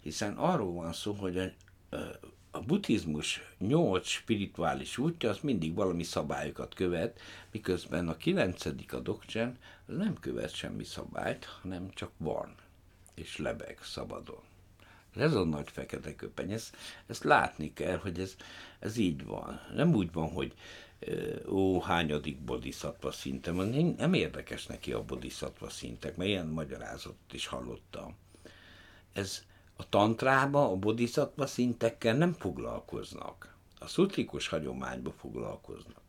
hiszen 0.00 0.36
arról 0.36 0.72
van 0.72 0.92
szó, 0.92 1.12
hogy 1.12 1.54
a, 2.50 2.60
buddhizmus 2.60 3.40
nyolc 3.58 4.06
spirituális 4.06 4.98
útja, 4.98 5.30
az 5.30 5.38
mindig 5.42 5.74
valami 5.74 6.02
szabályokat 6.02 6.74
követ, 6.74 7.20
miközben 7.50 8.08
a 8.08 8.16
kilencedik 8.16 8.92
a 8.92 9.00
dokcsen 9.00 9.58
nem 9.86 10.14
követ 10.20 10.54
semmi 10.54 10.84
szabályt, 10.84 11.44
hanem 11.44 11.90
csak 11.90 12.10
van, 12.16 12.54
és 13.14 13.36
lebeg 13.36 13.78
szabadon. 13.82 14.40
Ez 15.16 15.34
a 15.34 15.44
nagy 15.44 15.70
fekete 15.70 16.14
köpeny, 16.14 16.52
ezt, 16.52 16.76
ezt 17.06 17.24
látni 17.24 17.72
kell, 17.72 17.96
hogy 17.96 18.20
ez, 18.20 18.36
ez 18.78 18.96
így 18.96 19.24
van. 19.24 19.60
Nem 19.74 19.94
úgy 19.94 20.12
van, 20.12 20.30
hogy 20.30 20.54
ó, 21.48 21.80
hányadik 21.80 22.38
bodhisattva 22.38 23.10
szintem, 23.10 23.56
nem 23.96 24.12
érdekes 24.12 24.66
neki 24.66 24.92
a 24.92 25.04
bodhisattva 25.04 25.70
szintek, 25.70 26.16
mert 26.16 26.28
ilyen 26.28 26.46
magyarázatot 26.46 27.32
is 27.32 27.46
hallottam. 27.46 28.16
Ez 29.12 29.44
a 29.76 29.88
tantrába, 29.88 30.70
a 30.70 30.76
bodhisattva 30.76 31.46
szintekkel 31.46 32.16
nem 32.16 32.32
foglalkoznak. 32.32 33.54
A 33.78 33.86
szutrikus 33.86 34.48
hagyományba 34.48 35.12
foglalkoznak. 35.12 36.00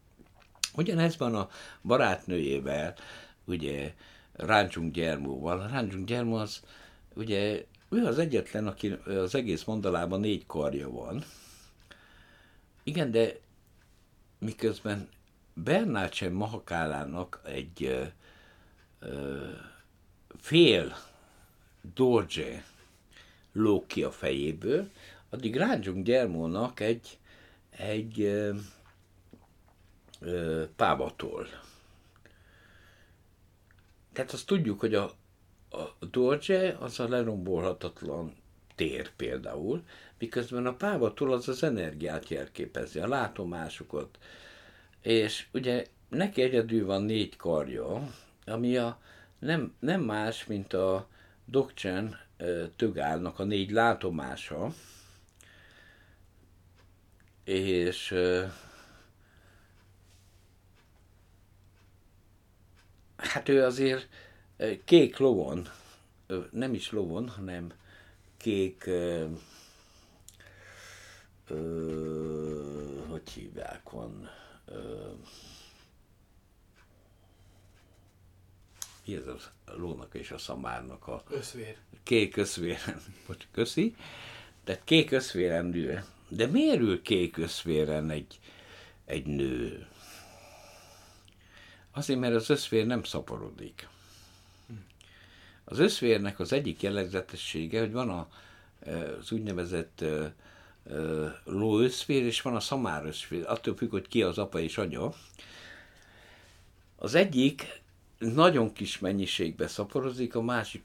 Ugyanez 0.76 1.18
van 1.18 1.36
a 1.36 1.50
barátnőjével, 1.82 2.96
ugye 3.46 3.94
Ráncsunk 4.32 4.94
Gyermóval. 4.94 5.68
Ráncsunk 5.68 6.08
Gyermó 6.08 6.36
az, 6.36 6.64
ugye 7.16 7.66
ő 7.90 8.06
az 8.06 8.20
egyetlen, 8.20 8.68
aki 8.68 8.92
az 9.06 9.36
egész 9.36 9.64
mondalában 9.64 10.20
négy 10.20 10.46
karja 10.46 10.90
van. 10.90 11.24
Igen, 12.84 13.12
de 13.12 13.40
miközben 14.40 15.10
Bernácsen 15.54 16.32
Mahakálának 16.32 17.42
egy 17.44 17.84
ö, 17.84 18.04
ö, 19.00 19.46
fél 20.40 20.96
Dorje 21.94 22.66
lóg 23.58 23.86
ki 23.86 24.04
a 24.04 24.12
fejéből, 24.12 24.90
addig 25.30 25.56
Ráncsunk 25.56 26.06
Gyermónak 26.06 26.80
egy, 26.80 27.18
egy 27.70 28.22
ö, 28.22 28.54
ö, 30.20 30.64
pávatol. 30.76 31.48
Tehát 34.14 34.32
azt 34.32 34.48
tudjuk, 34.48 34.80
hogy 34.80 34.96
a, 34.96 35.04
a 35.70 36.06
Dorje 36.12 36.78
az 36.80 37.00
a 37.00 37.08
lerombolhatatlan 37.08 38.36
tér 38.76 39.12
például, 39.16 39.84
miközben 40.20 40.66
a 40.66 40.76
pávatól 40.76 41.34
az 41.34 41.48
az 41.48 41.64
energiát 41.64 42.30
jelképezi, 42.30 43.00
a 43.00 43.08
látomásokat. 43.08 44.18
És 45.02 45.48
ugye 45.54 45.86
neki 46.10 46.42
egyedül 46.42 46.86
van 46.86 47.04
négy 47.04 47.36
karja, 47.36 48.14
ami 48.46 48.78
a, 48.78 49.00
nem, 49.40 49.74
nem 49.80 50.02
más, 50.02 50.46
mint 50.46 50.74
a 50.74 51.08
Dokcsen 51.46 52.27
tögálnak 52.76 53.40
a 53.40 53.44
négy 53.44 53.72
látomása, 53.72 54.74
és 57.44 58.16
hát 63.18 63.50
ő 63.50 63.64
azért 63.64 64.08
kék 64.86 65.18
lovon, 65.18 65.68
nem 66.52 66.74
is 66.74 66.92
lovon, 66.92 67.30
hanem 67.30 67.72
kék, 68.38 68.86
ö, 68.86 69.26
ö, 71.48 73.06
hogy 73.10 73.30
hívják, 73.30 73.90
van, 73.90 74.30
ö, 74.66 75.10
ez 79.16 79.28
a 79.28 79.40
lónak 79.66 80.14
és 80.14 80.32
a 80.32 80.38
szamárnak 80.38 81.08
a... 81.08 81.24
Összvér. 81.30 81.76
Kék 82.04 82.38
összvéren, 82.38 83.02
bocs, 83.28 83.48
köszi. 83.52 83.96
Tehát 84.64 84.82
kék 84.84 85.12
összvéren 85.12 85.66
nő. 85.66 86.04
De 86.28 86.46
miért 86.46 86.80
ül 86.80 87.02
kék 87.02 87.38
összvéren 87.38 88.10
egy, 88.10 88.40
egy 89.06 89.26
nő? 89.26 89.88
Azért, 91.92 92.20
mert 92.20 92.36
az 92.36 92.50
összvér 92.50 92.86
nem 92.86 93.04
szaporodik. 93.04 93.88
Az 95.64 95.80
összvérnek 95.80 96.40
az 96.40 96.54
egyik 96.54 96.82
jellegzetessége, 96.82 97.80
hogy 97.80 97.92
van 97.92 98.10
a, 98.10 98.28
az 99.20 99.32
úgynevezett 99.32 100.04
lóösszvér, 101.44 102.24
és 102.24 102.42
van 102.42 102.56
a 102.56 102.60
szamárösszvér, 102.60 103.44
attól 103.48 103.76
függ, 103.76 103.90
hogy 103.90 104.08
ki 104.08 104.24
az 104.24 104.38
apa 104.38 104.60
és 104.60 104.78
anya. 104.78 105.14
Az 106.96 107.16
egyik 107.16 107.82
nagyon 108.20 108.74
kis 108.74 109.00
mennyiségbe 109.00 109.68
szaporozik, 109.68 110.36
a 110.36 110.42
másik 110.42 110.84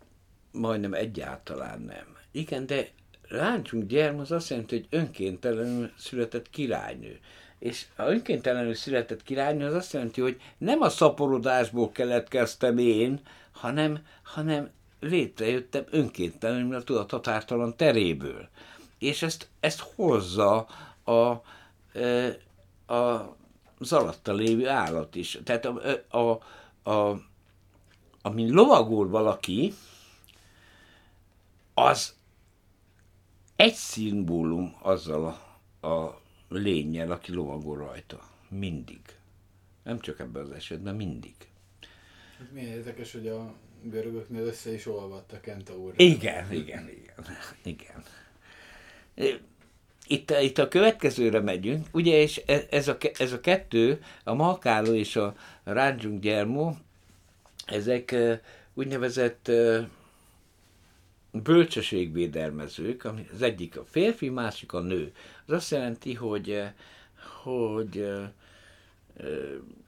majdnem 0.50 0.94
egyáltalán 0.94 1.80
nem. 1.80 2.16
Igen, 2.30 2.66
de 2.66 2.88
Ráncsunk 3.32 3.86
gyerm 3.86 4.18
az 4.18 4.32
azt 4.32 4.50
jelenti, 4.50 4.74
hogy 4.76 4.86
önkéntelenül 4.98 5.90
született 5.98 6.50
királynő. 6.50 7.20
És 7.58 7.86
ha 7.96 8.10
önkéntelenül 8.10 8.74
született 8.74 9.22
királynő, 9.22 9.66
az 9.66 9.74
azt 9.74 9.92
jelenti, 9.92 10.20
hogy 10.20 10.40
nem 10.58 10.80
a 10.80 10.88
szaporodásból 10.88 11.90
keletkeztem 11.92 12.78
én, 12.78 13.20
hanem, 13.52 14.06
hanem 14.22 14.70
létrejöttem 15.00 15.84
önkéntelenül 15.90 16.74
a 16.74 16.82
tudathatártalan 16.82 17.76
teréből. 17.76 18.48
És 18.98 19.22
ezt, 19.22 19.48
ezt 19.60 19.80
hozza 19.94 20.66
a, 21.04 21.12
a, 21.12 21.42
a 22.94 23.36
az 23.78 23.92
alatta 23.92 24.32
lévő 24.32 24.68
állat 24.68 25.14
is. 25.14 25.38
Tehát 25.44 25.64
a, 25.64 25.80
a, 26.08 26.18
a, 26.18 26.38
amin 28.22 28.52
lovagol 28.52 29.08
valaki, 29.08 29.72
az 31.74 32.14
egy 33.56 33.74
szimbólum 33.74 34.76
azzal 34.82 35.24
a, 35.80 35.86
a 35.86 36.20
lényel, 36.48 37.10
aki 37.10 37.32
lovagol 37.32 37.76
rajta. 37.76 38.20
Mindig. 38.48 39.00
Nem 39.82 40.00
csak 40.00 40.20
ebben 40.20 40.42
az 40.42 40.50
esetben, 40.50 40.94
mindig. 40.94 41.34
Hát 42.38 42.52
milyen 42.52 42.68
érdekes, 42.68 43.12
hogy 43.12 43.28
a 43.28 43.54
görögöknél 43.82 44.44
össze 44.46 44.72
is 44.72 44.86
olvadt 44.86 45.32
a 45.32 45.40
kentaur. 45.40 45.94
Igen, 45.96 46.52
igen, 46.52 46.88
igen. 46.88 47.26
igen. 47.62 48.04
Itt, 50.12 50.30
itt 50.40 50.58
a 50.58 50.68
következőre 50.68 51.40
megyünk, 51.40 51.86
ugye, 51.92 52.20
és 52.20 52.42
e, 52.46 52.66
ez 52.70 52.88
a, 52.88 52.96
ez 53.18 53.32
a 53.32 53.40
kettő, 53.40 54.02
a 54.24 54.34
Malkáló 54.34 54.94
és 54.94 55.16
a 55.16 55.34
Ráncsunk 55.64 56.20
gyermó, 56.20 56.76
ezek 57.66 58.16
úgynevezett 58.74 59.50
bölcsességvédelmezők, 61.30 63.04
ami 63.04 63.26
az 63.32 63.42
egyik 63.42 63.76
a 63.76 63.84
férfi, 63.84 64.28
másik 64.28 64.72
a 64.72 64.80
nő. 64.80 65.12
Az 65.46 65.54
azt 65.54 65.70
jelenti, 65.70 66.14
hogy, 66.14 66.62
hogy 67.42 68.12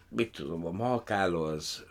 mit 0.08 0.32
tudom, 0.32 0.66
a 0.66 0.70
Malkáló 0.70 1.42
az 1.42 1.84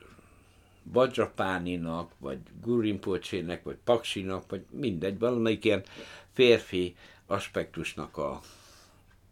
Vajrapáninak, 0.83 2.11
vagy 2.17 2.39
Gurimpocsének, 2.61 3.63
vagy 3.63 3.77
Paksinak, 3.83 4.49
vagy 4.49 4.65
mindegy, 4.69 5.19
valamelyik 5.19 5.65
ilyen 5.65 5.83
férfi 6.31 6.95
aspektusnak 7.25 8.17
a 8.17 8.41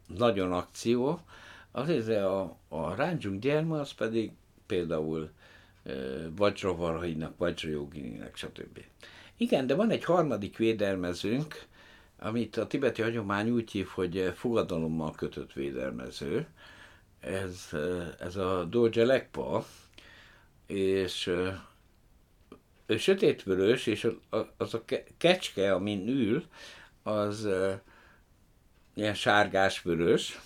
nagyon 0.07 0.51
akció, 0.51 1.19
azért 1.71 2.23
a, 2.23 2.57
a 2.67 2.95
Ráncsunk 2.95 3.41
gyerme 3.41 3.79
az 3.79 3.91
pedig 3.91 4.31
például 4.65 5.29
Vajravarhainak, 6.35 7.37
Vajrajogininek, 7.37 8.35
stb. 8.35 8.83
Igen, 9.37 9.67
de 9.67 9.75
van 9.75 9.89
egy 9.89 10.03
harmadik 10.03 10.57
védelmezőnk, 10.57 11.65
amit 12.19 12.57
a 12.57 12.67
tibeti 12.67 13.01
hagyomány 13.01 13.49
úgy 13.49 13.71
hív, 13.71 13.87
hogy 13.87 14.33
fogadalommal 14.35 15.11
kötött 15.11 15.53
védelmező. 15.53 16.47
Ez, 17.19 17.69
ez 18.19 18.35
a 18.35 18.63
Dorje 18.63 19.05
Lekpa, 19.05 19.65
és 20.67 21.27
ő 22.85 22.97
sötétvörös, 22.97 23.87
és 23.87 24.07
az 24.57 24.73
a 24.73 24.83
kecske, 25.17 25.73
amin 25.73 26.07
ül, 26.07 26.45
az 27.03 27.47
ilyen 28.93 29.13
sárgás-vörös, 29.13 30.39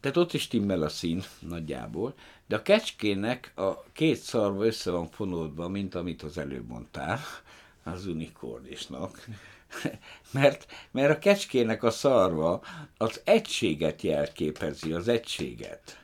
tehát 0.00 0.16
ott 0.16 0.32
is 0.32 0.48
timmel 0.48 0.82
a 0.82 0.88
szín 0.88 1.22
nagyjából, 1.38 2.14
de 2.46 2.56
a 2.56 2.62
kecskének 2.62 3.52
a 3.56 3.82
két 3.92 4.16
szarva 4.16 4.64
össze 4.64 4.90
van 4.90 5.10
fonódva, 5.10 5.68
mint 5.68 5.94
amit 5.94 6.22
az 6.22 6.38
előbb 6.38 6.68
mondtál, 6.68 7.20
az 7.82 8.06
unikornisnak. 8.06 9.24
mert, 10.32 10.66
mert 10.90 11.16
a 11.16 11.18
kecskének 11.18 11.82
a 11.82 11.90
szarva 11.90 12.62
az 12.96 13.20
egységet 13.24 14.02
jelképezi, 14.02 14.92
az 14.92 15.08
egységet. 15.08 15.98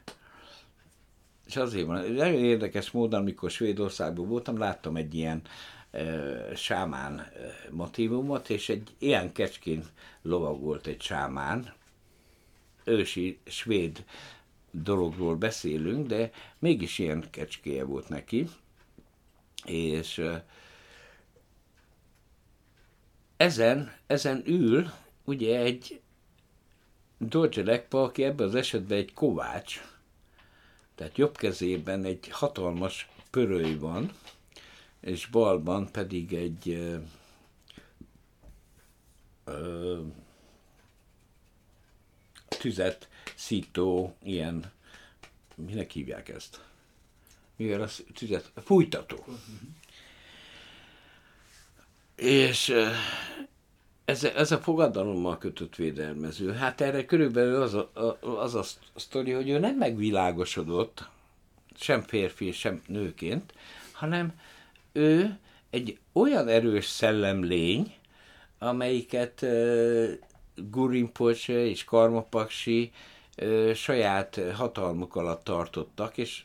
És 1.47 1.57
azért 1.57 1.87
van, 1.87 2.13
nagyon 2.13 2.45
érdekes 2.45 2.91
módon, 2.91 3.21
amikor 3.21 3.51
Svédországban 3.51 4.29
voltam, 4.29 4.59
láttam 4.59 4.97
egy 4.97 5.15
ilyen 5.15 5.43
sámán 6.55 7.33
motivumot, 7.71 8.51
és 8.51 8.69
egy 8.69 8.95
ilyen 8.99 9.33
kecskén 9.33 9.85
lovagolt 10.23 10.87
egy 10.87 11.01
sámán, 11.01 11.75
ősi 12.85 13.39
svéd 13.45 14.05
dologról 14.71 15.37
beszélünk, 15.37 16.07
de 16.07 16.31
mégis 16.59 16.99
ilyen 16.99 17.31
kecskéje 17.31 17.85
volt 17.85 18.09
neki, 18.09 18.49
és 19.65 20.23
ezen, 23.37 23.93
ezen 24.07 24.43
ül 24.47 24.91
ugye 25.25 25.59
egy 25.59 26.01
Dolce 27.19 27.63
Lekpa, 27.63 28.03
aki 28.03 28.25
ebben 28.25 28.47
az 28.47 28.55
esetben 28.55 28.99
egy 28.99 29.13
kovács, 29.13 29.83
tehát 30.95 31.19
jobb 31.19 31.37
kezében 31.37 32.05
egy 32.05 32.29
hatalmas 32.31 33.09
pöröly 33.31 33.75
van, 33.75 34.13
és 35.07 35.27
balban 35.27 35.91
pedig 35.91 36.33
egy 36.35 36.69
ö, 36.69 36.97
ö, 39.45 40.01
tüzet 42.49 43.09
szító 43.35 44.17
ilyen, 44.23 44.73
minek 45.55 45.91
hívják 45.91 46.29
ezt? 46.29 46.61
Mivel 47.57 47.83
az 47.83 48.05
tüzet? 48.15 48.53
Fújtató. 48.65 49.25
És 52.15 52.75
ez, 54.05 54.25
ez 54.25 54.53
a 54.53 54.59
fogadalommal 54.59 55.39
kötött 55.39 55.75
védelmező. 55.75 56.53
Hát 56.53 56.81
erre 56.81 57.05
körülbelül 57.05 57.63
az 57.63 57.75
a, 57.75 57.91
az 58.21 58.55
a 58.55 58.63
sztori, 58.97 59.33
hogy 59.33 59.49
ő 59.49 59.59
nem 59.59 59.77
megvilágosodott, 59.77 61.09
sem 61.77 62.03
férfi, 62.03 62.53
sem 62.53 62.83
nőként, 62.87 63.55
hanem 63.93 64.41
ő 64.97 65.39
egy 65.71 65.99
olyan 66.13 66.49
erős 66.49 66.87
szellemlény, 66.87 67.95
amelyiket 68.59 69.43
uh, 69.43 70.11
Gurinpoche 70.55 71.65
és 71.67 71.85
Karmapaksi 71.85 72.93
uh, 73.43 73.73
saját 73.73 74.41
hatalmuk 74.55 75.17
alatt 75.17 75.45
tartottak, 75.45 76.17
és 76.19 76.45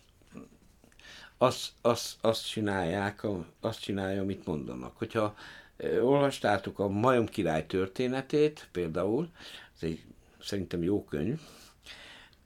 azt, 1.38 1.72
azt, 1.82 2.18
azt 2.22 2.48
csinálják, 2.48 3.26
azt 3.60 3.82
csinálja, 3.82 4.22
amit 4.22 4.46
mondanak. 4.46 4.98
Hogyha 4.98 5.36
uh, 5.78 6.10
olvastátok 6.10 6.80
a 6.80 6.88
Majom 6.88 7.26
király 7.26 7.66
történetét, 7.66 8.68
például, 8.72 9.30
ez 9.76 9.84
egy 9.84 10.02
szerintem 10.42 10.84
jó 10.84 11.04
könyv, 11.04 11.40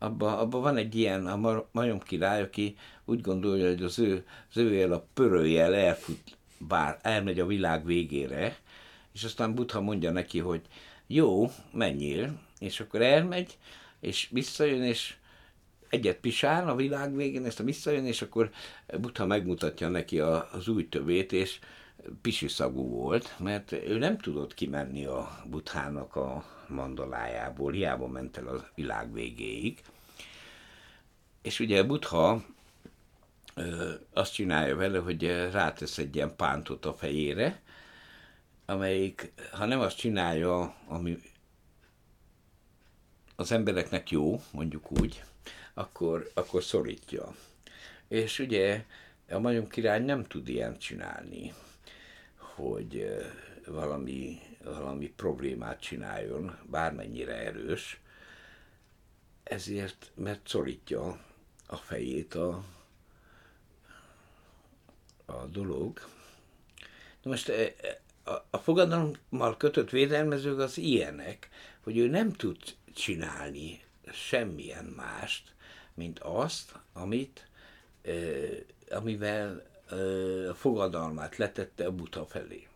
abban 0.05 0.37
abba 0.37 0.59
van 0.59 0.77
egy 0.77 0.95
ilyen, 0.95 1.27
a 1.27 1.65
majom 1.71 1.99
király, 1.99 2.41
aki 2.41 2.75
úgy 3.05 3.21
gondolja, 3.21 3.67
hogy 3.67 3.83
az 3.83 3.99
ő, 3.99 4.25
az 4.49 4.57
ő 4.57 4.91
a 4.91 5.07
pörőjel 5.13 5.75
elfut, 5.75 6.37
bár 6.57 6.99
elmegy 7.01 7.39
a 7.39 7.45
világ 7.45 7.85
végére, 7.85 8.57
és 9.13 9.23
aztán 9.23 9.55
Buddha 9.55 9.81
mondja 9.81 10.11
neki, 10.11 10.39
hogy 10.39 10.61
jó, 11.07 11.51
menjél, 11.71 12.39
és 12.59 12.79
akkor 12.79 13.01
elmegy, 13.01 13.57
és 13.99 14.29
visszajön, 14.31 14.83
és 14.83 15.15
egyet 15.89 16.17
pisál 16.17 16.69
a 16.69 16.75
világ 16.75 17.15
végén, 17.15 17.45
ezt 17.45 17.59
a 17.59 17.63
visszajön, 17.63 18.05
és 18.05 18.21
akkor 18.21 18.51
Buddha 18.99 19.25
megmutatja 19.25 19.89
neki 19.89 20.19
a, 20.19 20.49
az 20.51 20.67
új 20.67 20.89
tövét, 20.89 21.31
és 21.31 21.59
pisiszagú 22.21 22.89
volt, 22.89 23.35
mert 23.39 23.71
ő 23.71 23.97
nem 23.97 24.17
tudott 24.17 24.53
kimenni 24.53 25.05
a 25.05 25.43
Buthának 25.45 26.15
a 26.15 26.45
mandalájából, 26.67 27.71
hiába 27.71 28.07
ment 28.07 28.37
el 28.37 28.47
a 28.47 28.69
világ 28.75 29.13
végéig. 29.13 29.81
És 31.45 31.59
ugye 31.59 31.83
Butha 31.83 32.43
azt 34.13 34.33
csinálja 34.33 34.75
vele, 34.75 34.99
hogy 34.99 35.23
rátesz 35.51 35.97
egy 35.97 36.15
ilyen 36.15 36.35
pántot 36.35 36.85
a 36.85 36.93
fejére, 36.93 37.61
amelyik, 38.65 39.31
ha 39.51 39.65
nem 39.65 39.79
azt 39.79 39.97
csinálja, 39.97 40.75
ami 40.87 41.17
az 43.35 43.51
embereknek 43.51 44.09
jó, 44.09 44.41
mondjuk 44.51 44.91
úgy, 45.01 45.23
akkor, 45.73 46.31
akkor 46.33 46.63
szorítja. 46.63 47.35
És 48.07 48.39
ugye 48.39 48.85
a 49.29 49.39
majom 49.39 49.67
király 49.67 49.99
nem 49.99 50.23
tud 50.23 50.47
ilyen 50.47 50.77
csinálni, 50.77 51.53
hogy 52.37 53.15
valami, 53.65 54.39
valami 54.63 55.13
problémát 55.15 55.79
csináljon, 55.81 56.57
bármennyire 56.69 57.35
erős, 57.35 57.99
ezért, 59.43 60.11
mert 60.15 60.47
szorítja 60.47 61.33
a 61.65 61.75
fejét 61.75 62.33
a, 62.33 62.63
a 65.25 65.45
dolog. 65.45 65.99
Na 67.21 67.29
most 67.29 67.49
e, 67.49 67.73
e, 67.81 68.01
a, 68.49 68.57
fogadalommal 68.57 69.57
kötött 69.57 69.89
védelmezők 69.89 70.59
az 70.59 70.77
ilyenek, 70.77 71.49
hogy 71.83 71.97
ő 71.97 72.07
nem 72.07 72.33
tud 72.33 72.57
csinálni 72.93 73.83
semmilyen 74.11 74.85
mást, 74.85 75.53
mint 75.93 76.19
azt, 76.19 76.79
amit, 76.93 77.47
eh, 78.01 78.49
amivel 78.89 79.73
a 80.49 80.53
fogadalmát 80.53 81.37
letette 81.37 81.85
a 81.85 81.91
buta 81.91 82.25
felé. 82.25 82.67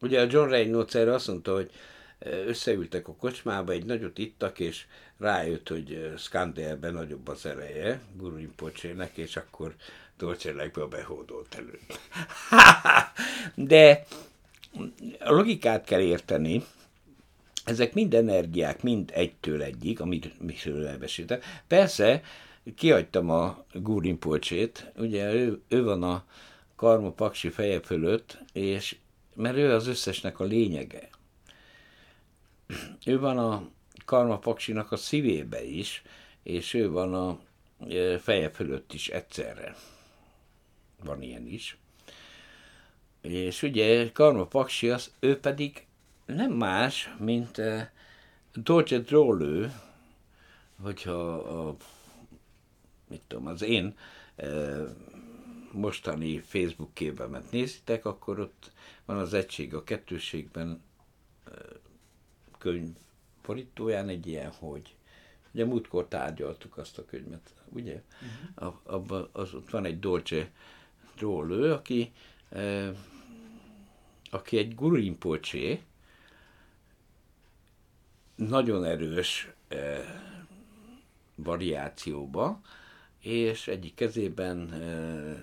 ugye 0.00 0.20
a 0.20 0.26
John 0.30 0.48
Reynolds 0.48 0.94
erre 0.94 1.14
azt 1.14 1.26
mondta, 1.26 1.54
hogy 1.54 1.70
összeültek 2.18 3.08
a 3.08 3.14
kocsmába, 3.14 3.72
egy 3.72 3.84
nagyot 3.84 4.18
ittak, 4.18 4.58
és 4.58 4.86
rájött, 5.20 5.68
hogy 5.68 6.12
Skandelben 6.18 6.92
nagyobb 6.92 7.28
az 7.28 7.46
ereje, 7.46 8.00
Gurin 8.16 8.52
Pocsének, 8.56 9.16
és 9.16 9.36
akkor 9.36 9.74
Dolcselekből 10.18 10.86
behódolt 10.86 11.54
elő. 11.54 11.78
De 13.74 14.06
a 15.20 15.32
logikát 15.32 15.84
kell 15.84 16.00
érteni, 16.00 16.64
ezek 17.64 17.94
mind 17.94 18.14
energiák, 18.14 18.82
mind 18.82 19.10
egytől 19.14 19.62
egyik, 19.62 20.00
amit 20.00 20.40
Michel 20.40 20.88
elbesílte. 20.88 21.38
Persze, 21.66 22.22
kiadtam 22.76 23.30
a 23.30 23.64
Gurin 23.72 24.18
Polcsét, 24.18 24.92
ugye 24.96 25.32
ő, 25.32 25.60
ő 25.68 25.82
van 25.82 26.02
a 26.02 26.24
Karma 26.76 27.10
Paksi 27.10 27.48
feje 27.48 27.80
fölött, 27.80 28.38
és 28.52 28.96
mert 29.34 29.56
ő 29.56 29.74
az 29.74 29.86
összesnek 29.86 30.40
a 30.40 30.44
lényege. 30.44 31.08
Ő 33.04 33.18
van 33.18 33.38
a 33.38 33.68
Karma 34.10 34.38
Paksinak 34.38 34.92
a 34.92 34.96
szívébe 34.96 35.64
is, 35.64 36.02
és 36.42 36.74
ő 36.74 36.90
van 36.90 37.14
a 37.14 37.38
feje 38.18 38.50
fölött 38.50 38.92
is 38.92 39.08
egyszerre. 39.08 39.76
Van 41.04 41.22
ilyen 41.22 41.46
is. 41.46 41.78
És 43.20 43.62
ugye 43.62 44.12
Karma 44.12 44.46
Paksi, 44.46 44.90
az, 44.90 45.12
ő 45.20 45.38
pedig 45.38 45.86
nem 46.26 46.52
más, 46.52 47.14
mint 47.18 47.58
uh, 47.58 47.80
Dolce 48.52 48.98
Drolő, 48.98 49.72
hogyha 50.82 51.34
a, 51.34 51.76
mit 53.08 53.22
tudom, 53.26 53.46
az 53.46 53.62
én 53.62 53.96
uh, 54.36 54.88
mostani 55.72 56.38
Facebook 56.38 56.94
képemet 56.94 57.50
nézitek, 57.50 58.04
akkor 58.04 58.40
ott 58.40 58.72
van 59.04 59.16
az 59.16 59.34
egység 59.34 59.74
a 59.74 59.84
kettőségben 59.84 60.82
uh, 61.46 61.54
könyv 62.58 62.96
borítóján 63.50 64.08
egy 64.08 64.26
ilyen, 64.26 64.50
hogy 64.50 64.94
ugye 65.54 65.64
múltkor 65.64 66.08
tárgyaltuk 66.08 66.76
azt 66.76 66.98
a 66.98 67.04
könyvet, 67.04 67.54
ugye? 67.68 68.02
Uh-huh. 68.54 68.74
Abban 68.84 69.28
az, 69.32 69.54
ott 69.54 69.70
van 69.70 69.84
egy 69.84 69.98
Dolce 69.98 70.50
Drolő, 71.16 71.72
aki, 71.72 72.12
uh, 72.50 72.96
aki 74.30 74.58
egy 74.58 74.74
Gurimpolcsé, 74.74 75.82
nagyon 78.34 78.84
erős 78.84 79.52
eh, 79.68 80.04
variációba, 81.34 82.60
és 83.18 83.68
egyik 83.68 83.94
kezében 83.94 84.72
eh, 84.72 85.40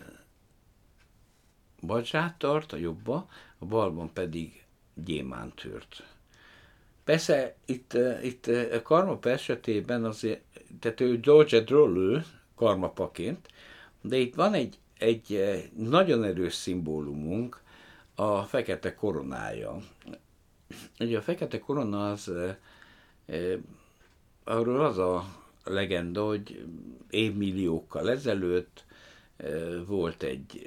badzsát 1.82 2.38
tart, 2.38 2.72
a 2.72 2.78
jobba, 2.78 3.30
a 3.58 3.66
balban 3.66 4.14
pedig 4.14 4.66
gyémántőrt. 4.94 6.17
Persze 7.08 7.56
itt, 7.66 7.98
itt 8.24 8.48
a 8.48 8.82
karmapa 8.82 9.30
esetében 9.30 10.06
azért, 10.06 10.42
tehát 10.80 11.02
ő 11.02 11.20
George 11.20 11.60
Drollő 11.60 12.26
karmapaként, 12.56 13.48
de 14.02 14.18
itt 14.18 14.36
van 14.36 14.54
egy, 14.54 14.78
egy 14.98 15.54
nagyon 15.78 16.24
erős 16.24 16.54
szimbólumunk, 16.54 17.62
a 18.16 18.44
fekete 18.44 18.94
koronája. 18.94 19.78
Ugye 21.00 21.18
a 21.18 21.22
fekete 21.22 21.60
korona 21.60 22.12
az 22.12 22.32
arról 24.44 24.86
az 24.86 24.98
a 24.98 25.26
legenda, 25.64 26.26
hogy 26.26 26.66
évmilliókkal 27.10 28.10
ezelőtt 28.10 28.86
volt 29.86 30.24
egy 30.24 30.62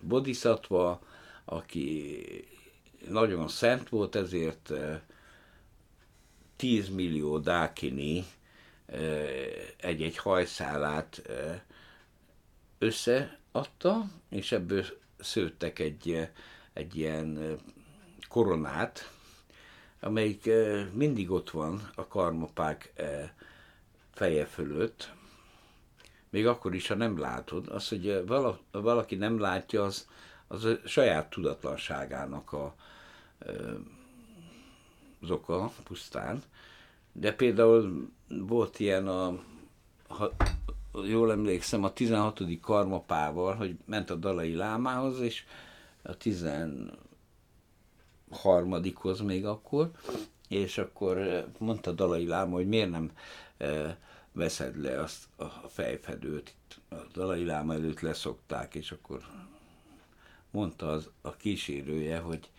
bodhisattva, 0.00 1.00
aki 1.44 2.24
nagyon 3.10 3.48
szent 3.48 3.88
volt, 3.88 4.14
ezért 4.14 4.72
10 6.56 6.88
millió 6.88 7.38
dákini 7.38 8.24
egy-egy 9.76 10.16
hajszálát 10.16 11.22
összeadta, 12.78 14.04
és 14.28 14.52
ebből 14.52 14.84
szőttek 15.18 15.78
egy, 15.78 16.28
egy 16.72 16.96
ilyen 16.96 17.58
koronát, 18.28 19.12
amelyik 20.00 20.50
mindig 20.92 21.30
ott 21.30 21.50
van 21.50 21.90
a 21.94 22.06
karmapák 22.06 22.92
feje 24.14 24.46
fölött, 24.46 25.12
még 26.30 26.46
akkor 26.46 26.74
is, 26.74 26.88
ha 26.88 26.94
nem 26.94 27.18
látod. 27.18 27.68
Az, 27.68 27.88
hogy 27.88 28.24
valaki 28.70 29.14
nem 29.14 29.40
látja, 29.40 29.84
az, 29.84 30.08
az 30.46 30.64
a 30.64 30.78
saját 30.84 31.30
tudatlanságának 31.30 32.52
a, 32.52 32.74
az 35.22 35.30
oka 35.30 35.72
pusztán. 35.84 36.42
De 37.12 37.32
például 37.32 38.10
volt 38.28 38.78
ilyen 38.78 39.08
a, 39.08 39.38
ha 40.08 40.32
jól 41.06 41.30
emlékszem, 41.30 41.84
a 41.84 41.92
16. 41.92 42.40
karmapával, 42.60 43.54
hogy 43.54 43.76
ment 43.84 44.10
a 44.10 44.14
Dalai 44.14 44.54
Lámához, 44.54 45.20
és 45.20 45.44
a 46.02 46.16
10 46.16 46.46
harmadikhoz 48.30 49.20
még 49.20 49.46
akkor, 49.46 49.90
és 50.48 50.78
akkor 50.78 51.46
mondta 51.58 51.92
Dalai 51.92 52.26
Láma, 52.26 52.54
hogy 52.54 52.68
miért 52.68 52.90
nem 52.90 53.10
veszed 54.32 54.80
le 54.80 55.00
azt 55.00 55.24
a 55.36 55.44
fejfedőt. 55.68 56.48
Itt 56.48 56.80
a 56.88 57.06
Dalai 57.12 57.44
Láma 57.44 57.74
előtt 57.74 58.00
leszokták, 58.00 58.74
és 58.74 58.92
akkor 58.92 59.20
mondta 60.50 60.88
az, 60.88 61.10
a 61.20 61.36
kísérője, 61.36 62.18
hogy 62.18 62.50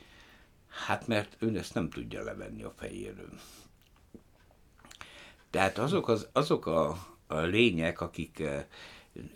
hát 0.70 1.07
mert 1.07 1.36
ön 1.39 1.57
ezt 1.57 1.74
nem 1.74 1.89
tudja 1.89 2.24
levenni 2.24 2.63
a 2.63 2.74
fejéről. 2.78 3.39
Tehát 5.49 5.78
azok, 5.78 6.07
az, 6.07 6.28
azok 6.32 6.65
a, 6.65 7.07
a 7.28 7.38
lények, 7.39 8.01
akik 8.01 8.43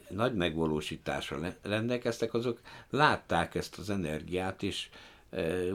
nagy 0.10 0.36
megvalósításra 0.36 1.56
rendelkeztek, 1.62 2.34
azok 2.34 2.62
látták 2.90 3.56
ezt 3.56 3.78
az 3.78 3.90
energiát, 3.90 4.64
és 4.64 4.90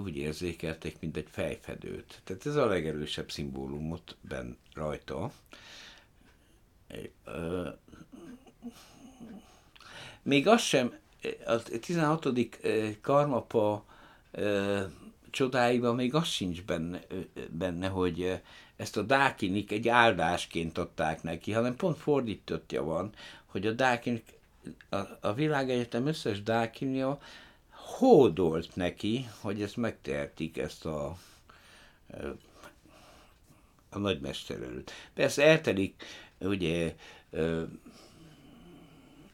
úgy 0.04 0.16
érzékelték, 0.16 0.96
mint 1.00 1.16
egy 1.16 1.28
fejfedőt. 1.30 2.20
Tehát 2.24 2.46
ez 2.46 2.56
a 2.56 2.66
legerősebb 2.66 3.30
szimbólumot 3.30 4.16
ben 4.20 4.56
rajta. 4.74 5.32
Még 10.22 10.48
az 10.48 10.60
sem, 10.60 10.98
a 11.46 11.62
16. 11.62 12.28
karmapa 13.00 13.84
csodáiban 15.30 15.94
még 15.94 16.14
az 16.14 16.26
sincs 16.26 16.62
benne, 16.62 17.00
benne, 17.50 17.88
hogy 17.88 18.40
ezt 18.76 18.96
a 18.96 19.02
dákinik 19.02 19.72
egy 19.72 19.88
áldásként 19.88 20.78
adták 20.78 21.22
neki, 21.22 21.52
hanem 21.52 21.76
pont 21.76 21.98
fordítottja 21.98 22.82
van, 22.82 23.12
hogy 23.46 23.66
a 23.66 23.72
dákinik, 23.72 24.24
a, 24.90 24.96
a 25.20 25.34
világegyetem 25.34 26.06
összes 26.06 26.42
dákinja 26.42 27.20
hódolt 27.70 28.76
neki, 28.76 29.28
hogy 29.40 29.62
ezt 29.62 29.76
megtehetik, 29.76 30.58
ezt 30.58 30.84
a, 30.84 31.16
a 33.90 33.98
nagymester 33.98 34.62
előtt. 34.62 34.90
Persze 35.14 35.44
eltelik, 35.44 36.04
ugye, 36.40 36.94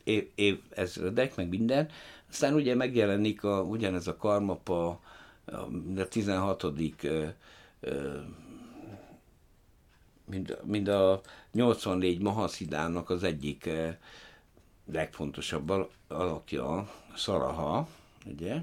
év, 0.05 0.28
év 0.34 0.61
ezredek, 0.70 1.36
meg 1.36 1.49
minden, 1.49 1.90
aztán 2.30 2.55
ugye 2.55 2.74
megjelenik 2.74 3.45
a, 3.45 3.62
ugyanez 3.62 4.07
a 4.07 4.16
karmapa, 4.16 5.01
a 5.47 6.09
16 6.09 6.64
mind, 10.24 10.59
mind 10.62 10.88
a 10.88 11.20
84 11.53 12.20
Mahaszidának 12.20 13.11
az 13.11 13.22
egyik 13.22 13.70
legfontosabb 14.92 15.88
alakja, 16.09 16.90
Szaraha, 17.16 17.88
ugye, 18.26 18.61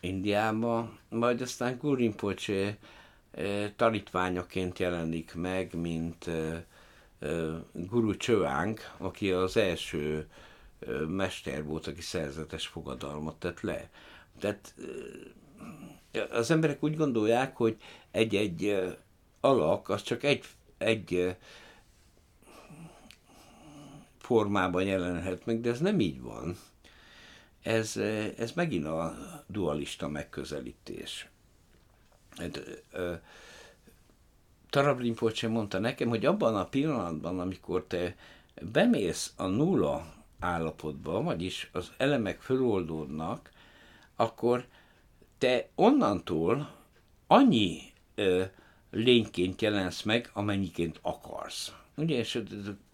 Indiába, 0.00 0.92
majd 1.08 1.40
aztán 1.40 1.78
Gurinpoche 1.78 2.78
tanítványaként 3.76 4.78
jelenik 4.78 5.34
meg, 5.34 5.74
mint 5.74 6.30
Guru 7.72 8.16
Csövánk, 8.16 8.94
aki 8.96 9.32
az 9.32 9.56
első 9.56 10.28
mester 11.08 11.64
volt, 11.64 11.86
aki 11.86 12.00
szerzetes 12.00 12.66
fogadalmat 12.66 13.34
tett 13.34 13.60
le. 13.60 13.90
Tehát 14.38 14.74
az 16.30 16.50
emberek 16.50 16.82
úgy 16.82 16.96
gondolják, 16.96 17.56
hogy 17.56 17.76
egy-egy 18.10 18.82
alak 19.40 19.88
az 19.88 20.02
csak 20.02 20.22
egy, 20.22 20.44
egy 20.78 21.36
formában 24.18 24.82
jelenhet 24.82 25.46
meg, 25.46 25.60
de 25.60 25.70
ez 25.70 25.80
nem 25.80 26.00
így 26.00 26.20
van 26.20 26.56
ez, 27.62 27.96
ez 28.36 28.52
megint 28.52 28.86
a 28.86 29.14
dualista 29.46 30.08
megközelítés. 30.08 31.28
Tarablin 34.70 35.14
Pocsé 35.14 35.46
mondta 35.46 35.78
nekem, 35.78 36.08
hogy 36.08 36.26
abban 36.26 36.56
a 36.56 36.68
pillanatban, 36.68 37.40
amikor 37.40 37.84
te 37.84 38.16
bemész 38.72 39.32
a 39.36 39.46
nulla 39.46 40.14
állapotba, 40.38 41.22
vagyis 41.22 41.70
az 41.72 41.92
elemek 41.96 42.40
föloldódnak, 42.40 43.50
akkor 44.16 44.66
te 45.40 45.68
onnantól 45.74 46.76
annyi 47.26 47.80
ö, 48.14 48.44
lényként 48.90 49.62
jelensz 49.62 50.02
meg, 50.02 50.30
amennyiként 50.32 50.98
akarsz. 51.02 51.72
Ugye, 51.94 52.16
és 52.16 52.42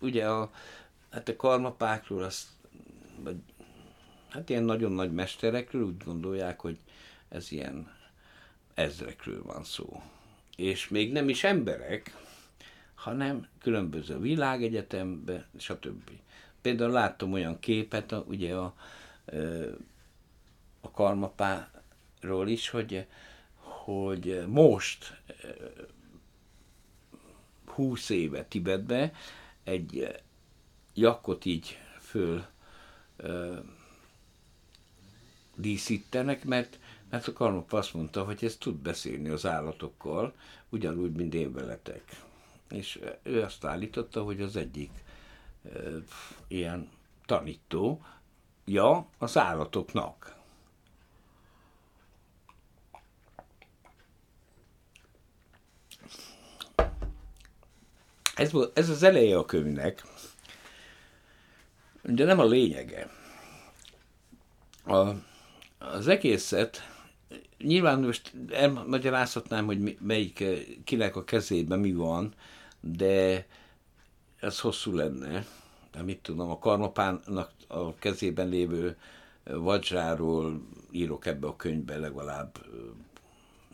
ugye 0.00 0.28
a, 0.28 0.50
hát 1.10 1.28
a 1.28 1.36
karmapákról 1.36 2.22
azt, 2.22 2.46
vagy, 3.22 3.36
hát 4.28 4.50
ilyen 4.50 4.62
nagyon 4.62 4.92
nagy 4.92 5.12
mesterekről 5.12 5.82
úgy 5.82 6.04
gondolják, 6.04 6.60
hogy 6.60 6.78
ez 7.28 7.52
ilyen 7.52 7.92
ezrekről 8.74 9.42
van 9.42 9.64
szó. 9.64 10.02
És 10.56 10.88
még 10.88 11.12
nem 11.12 11.28
is 11.28 11.44
emberek, 11.44 12.16
hanem 12.94 13.48
különböző 13.60 14.18
világegyetemben, 14.18 15.44
stb. 15.58 16.10
Például 16.60 16.90
láttam 16.90 17.32
olyan 17.32 17.58
képet, 17.58 18.14
ugye 18.26 18.54
a, 18.54 18.74
a 20.80 20.90
karmapáról 22.20 22.48
is, 22.48 22.68
hogy, 22.68 23.06
hogy 23.56 24.44
most 24.46 25.20
20 27.66 28.08
éve 28.08 28.44
Tibetbe 28.44 29.12
egy 29.64 30.14
jakkot 30.94 31.44
így 31.44 31.78
föl 32.00 32.44
ö, 33.16 33.56
díszítenek, 35.56 36.44
mert, 36.44 36.78
mert 37.10 37.28
a 37.28 37.32
karmapa 37.32 37.78
azt 37.78 37.94
mondta, 37.94 38.24
hogy 38.24 38.44
ez 38.44 38.56
tud 38.56 38.74
beszélni 38.76 39.28
az 39.28 39.46
állatokkal, 39.46 40.34
ugyanúgy, 40.68 41.12
mint 41.12 41.34
én 41.34 41.52
veletek. 41.52 42.24
És 42.70 43.00
ő 43.22 43.42
azt 43.42 43.64
állította, 43.64 44.22
hogy 44.22 44.40
az 44.40 44.56
egyik 44.56 44.90
ö, 45.72 45.98
ilyen 46.48 46.88
tanító, 47.26 48.04
ja, 48.64 49.06
az 49.18 49.36
állatoknak. 49.38 50.35
Ez, 58.36 58.52
volt, 58.52 58.78
ez 58.78 58.88
az 58.88 59.02
eleje 59.02 59.38
a 59.38 59.44
könyvnek, 59.44 60.02
de 62.02 62.24
nem 62.24 62.38
a 62.38 62.44
lényege. 62.44 63.10
A, 64.84 65.08
az 65.78 66.08
egészet 66.08 66.96
nyilván 67.58 68.00
most 68.00 68.32
elmagyarázhatnám, 68.50 69.66
hogy 69.66 69.98
melyik, 70.00 70.44
kinek 70.84 71.16
a 71.16 71.24
kezében 71.24 71.78
mi 71.78 71.92
van, 71.92 72.34
de 72.80 73.46
ez 74.40 74.60
hosszú 74.60 74.94
lenne. 74.94 75.46
De 75.92 76.02
mit 76.02 76.18
tudom, 76.18 76.50
a 76.50 76.58
karmapának 76.58 77.50
a 77.66 77.94
kezében 77.94 78.48
lévő 78.48 78.96
vadzsáról 79.44 80.60
írok 80.90 81.26
ebbe 81.26 81.46
a 81.46 81.56
könyvbe 81.56 81.96
legalább 81.96 82.66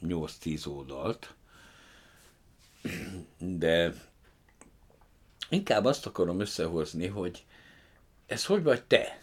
8-10 0.07 0.67
oldalt, 0.67 1.35
de 3.39 3.95
inkább 5.53 5.85
azt 5.85 6.07
akarom 6.07 6.41
összehozni, 6.41 7.07
hogy 7.07 7.45
ez 8.27 8.45
hogy 8.45 8.63
vagy 8.63 8.85
te? 8.85 9.21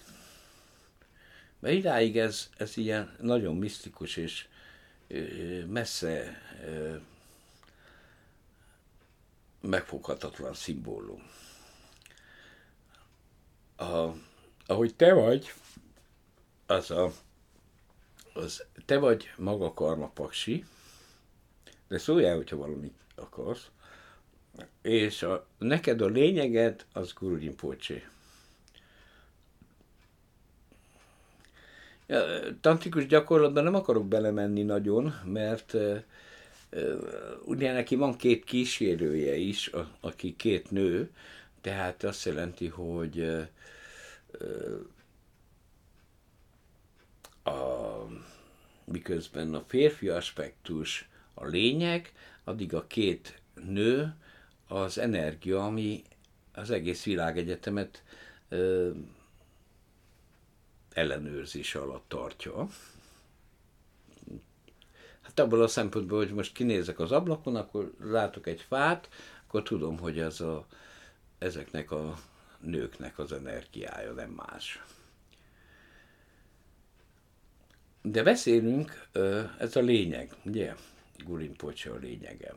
Mert 1.59 1.75
idáig 1.75 2.17
ez, 2.17 2.49
ez 2.57 2.77
ilyen 2.77 3.15
nagyon 3.21 3.55
misztikus 3.55 4.17
és 4.17 4.47
messze 5.67 6.41
megfoghatatlan 9.61 10.53
szimbólum. 10.53 11.23
A, 13.75 14.09
ahogy 14.65 14.95
te 14.95 15.13
vagy, 15.13 15.53
az 16.65 16.91
a, 16.91 17.11
az 18.33 18.65
te 18.85 18.97
vagy 18.97 19.31
maga 19.37 19.73
karmapaksi, 19.73 20.65
de 21.87 21.97
szóljál, 21.97 22.35
hogyha 22.35 22.55
valamit 22.55 22.97
akarsz, 23.15 23.69
és 24.81 25.23
a, 25.23 25.45
neked 25.57 26.01
a 26.01 26.07
lényeged 26.07 26.85
az 26.93 27.13
Guru 27.13 27.35
Rinpoche. 27.35 28.09
Tantrikus 32.61 33.05
gyakorlatban 33.05 33.63
nem 33.63 33.75
akarok 33.75 34.07
belemenni 34.07 34.63
nagyon, 34.63 35.13
mert 35.25 35.75
ugye 37.43 37.73
neki 37.73 37.95
van 37.95 38.17
két 38.17 38.43
kísérője 38.43 39.35
is, 39.35 39.71
aki 39.99 40.35
két 40.35 40.71
nő, 40.71 41.11
tehát 41.61 42.03
azt 42.03 42.25
jelenti, 42.25 42.67
hogy 42.67 43.19
uh, 43.19 43.47
a, 47.43 48.05
miközben 48.85 49.53
a 49.53 49.63
férfi 49.67 50.09
aspektus 50.09 51.09
a 51.33 51.45
lényeg, 51.45 52.13
addig 52.43 52.73
a 52.73 52.87
két 52.87 53.41
nő 53.65 54.15
az 54.69 54.97
energia, 54.97 55.65
ami 55.65 56.03
az 56.53 56.69
egész 56.69 57.03
világegyetemet 57.03 58.03
ö, 58.49 58.89
ellenőrzés 60.93 61.75
alatt 61.75 62.05
tartja. 62.07 62.67
Hát 65.21 65.39
abból 65.39 65.61
a 65.61 65.67
szempontból, 65.67 66.17
hogy 66.17 66.33
most 66.33 66.53
kinézek 66.53 66.99
az 66.99 67.11
ablakon, 67.11 67.55
akkor 67.55 67.93
látok 67.99 68.47
egy 68.47 68.61
fát, 68.61 69.09
akkor 69.47 69.63
tudom, 69.63 69.99
hogy 69.99 70.19
ez 70.19 70.41
a, 70.41 70.67
ezeknek 71.37 71.91
a 71.91 72.19
nőknek 72.59 73.19
az 73.19 73.31
energiája, 73.31 74.11
nem 74.11 74.29
más. 74.29 74.83
De 78.01 78.23
beszélünk, 78.23 79.07
ez 79.57 79.75
a 79.75 79.79
lényeg, 79.79 80.33
ugye? 80.45 80.75
Gulimpocsa 81.25 81.93
a 81.93 81.97
lényege. 81.97 82.53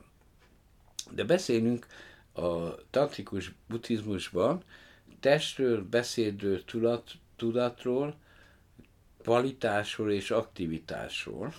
De 1.11 1.23
beszélünk 1.23 1.87
a 2.33 2.75
tantrikus 2.89 3.53
buddhizmusban 3.67 4.63
testről, 5.19 5.83
beszédről, 5.83 6.65
tudat, 6.65 7.11
tudatról, 7.35 8.15
kvalitásról 9.21 10.11
és 10.11 10.31
aktivitásról. 10.31 11.53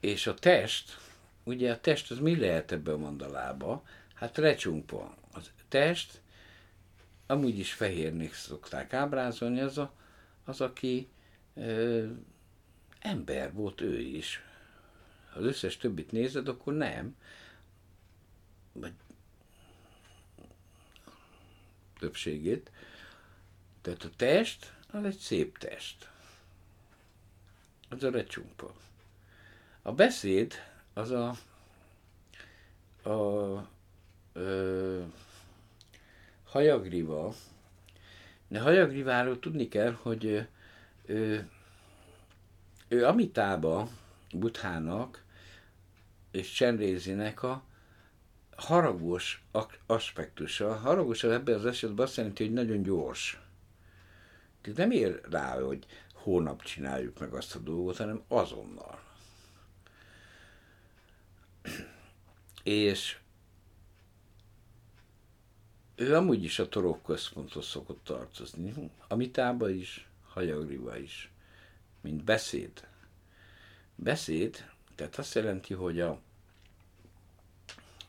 És 0.00 0.26
a 0.26 0.34
test, 0.34 0.98
ugye 1.44 1.72
a 1.72 1.80
test 1.80 2.10
az 2.10 2.18
mi 2.18 2.36
lehet 2.36 2.72
ebben 2.72 2.94
a 2.94 2.98
mandalába? 2.98 3.84
Hát 4.14 4.38
recsumpa. 4.38 5.14
Az 5.32 5.50
test, 5.68 6.20
amúgy 7.26 7.58
is 7.58 7.72
fehérnek 7.72 8.34
szokták 8.34 8.92
ábrázolni, 8.92 9.60
az, 9.60 9.78
a, 9.78 9.92
az 10.44 10.60
aki 10.60 11.08
ö, 11.54 12.06
ember 12.98 13.52
volt 13.52 13.80
ő 13.80 14.00
is. 14.00 14.42
Ha 15.32 15.38
az 15.38 15.44
összes 15.44 15.76
többit 15.76 16.12
nézed, 16.12 16.48
akkor 16.48 16.74
nem. 16.74 17.16
Vagy 18.72 18.92
többségét. 21.98 22.70
Tehát 23.80 24.04
a 24.04 24.10
test, 24.16 24.74
az 24.90 25.04
egy 25.04 25.16
szép 25.16 25.58
test. 25.58 26.10
Az 27.88 28.02
a 28.02 28.10
recsumpa. 28.10 28.74
A 29.82 29.92
beszéd, 29.92 30.54
az 30.92 31.10
a, 31.10 31.28
a 33.10 33.68
ö, 34.32 35.02
hajagriva, 36.44 37.34
de 38.48 38.60
hajagriváról 38.60 39.38
tudni 39.38 39.68
kell, 39.68 39.92
hogy 39.92 40.46
ő, 41.04 41.50
ő 42.88 43.06
Amitába, 43.06 43.88
Buthának 44.32 45.24
és 46.30 46.52
Csendrézinek 46.52 47.42
a 47.42 47.62
haragos 48.56 49.44
aspektusa. 49.86 50.74
Haragos 50.74 51.24
ebben 51.24 51.54
az 51.54 51.66
esetben 51.66 52.06
azt 52.06 52.16
jelenti, 52.16 52.44
hogy 52.44 52.52
nagyon 52.52 52.82
gyors. 52.82 53.40
Tehát 54.60 54.78
nem 54.78 54.90
ér 54.90 55.20
rá, 55.30 55.60
hogy 55.60 55.86
hónap 56.14 56.62
csináljuk 56.62 57.18
meg 57.18 57.34
azt 57.34 57.54
a 57.54 57.58
dolgot, 57.58 57.96
hanem 57.96 58.22
azonnal. 58.28 59.02
És 62.62 63.18
ő 65.94 66.14
amúgy 66.14 66.44
is 66.44 66.58
a 66.58 66.68
torok 66.68 67.02
központhoz 67.02 67.66
szokott 67.66 68.04
tartozni. 68.04 68.90
Amitába 69.08 69.68
is, 69.68 70.08
Hajagriba 70.28 70.96
is. 70.96 71.32
Mint 72.00 72.24
beszéd. 72.24 72.86
Beszéd, 74.02 74.64
tehát 74.94 75.18
azt 75.18 75.34
jelenti, 75.34 75.74
hogy 75.74 76.00
a, 76.00 76.18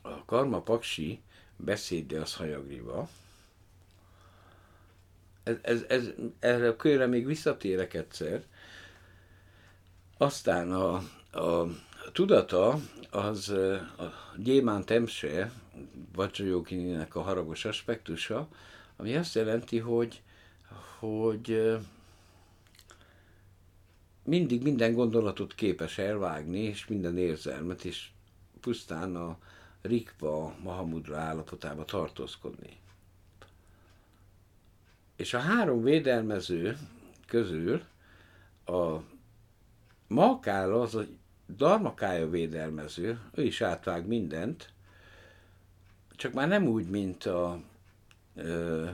a 0.02 0.24
karma 0.24 0.60
paksi 0.60 1.20
beszéde 1.56 2.20
az 2.20 2.34
hajagriva. 2.34 3.08
Ez, 5.42 5.56
ez, 5.62 5.82
ez, 5.88 6.08
erre 6.38 6.68
a 6.68 6.76
körre 6.76 7.06
még 7.06 7.26
visszatérek 7.26 7.94
egyszer. 7.94 8.42
Aztán 10.16 10.72
a, 10.72 10.94
a 11.40 11.66
tudata 12.12 12.78
az 13.10 13.48
a 13.48 14.12
gyémánt 14.36 14.90
emse, 14.90 15.52
Vajrayogininek 16.12 17.14
a 17.14 17.22
haragos 17.22 17.64
aspektusa, 17.64 18.48
ami 18.96 19.16
azt 19.16 19.34
jelenti, 19.34 19.78
hogy, 19.78 20.22
hogy 20.98 21.78
mindig 24.24 24.62
minden 24.62 24.92
gondolatot 24.92 25.54
képes 25.54 25.98
elvágni, 25.98 26.58
és 26.58 26.86
minden 26.86 27.18
érzelmet, 27.18 27.84
és 27.84 28.08
pusztán 28.60 29.16
a 29.16 29.38
rikpa, 29.82 30.54
Mahamudra 30.62 31.16
állapotába 31.16 31.84
tartózkodni. 31.84 32.76
És 35.16 35.34
a 35.34 35.38
három 35.38 35.82
védelmező 35.82 36.78
közül 37.26 37.82
a 38.66 38.96
Makála 40.06 40.80
az 40.80 40.94
a 40.94 41.04
Darmakája 41.56 42.30
védelmező, 42.30 43.20
ő 43.34 43.42
is 43.42 43.60
átvág 43.60 44.06
mindent, 44.06 44.72
csak 46.16 46.32
már 46.32 46.48
nem 46.48 46.66
úgy, 46.66 46.88
mint 46.88 47.24
a 47.24 47.60
ö, 48.34 48.88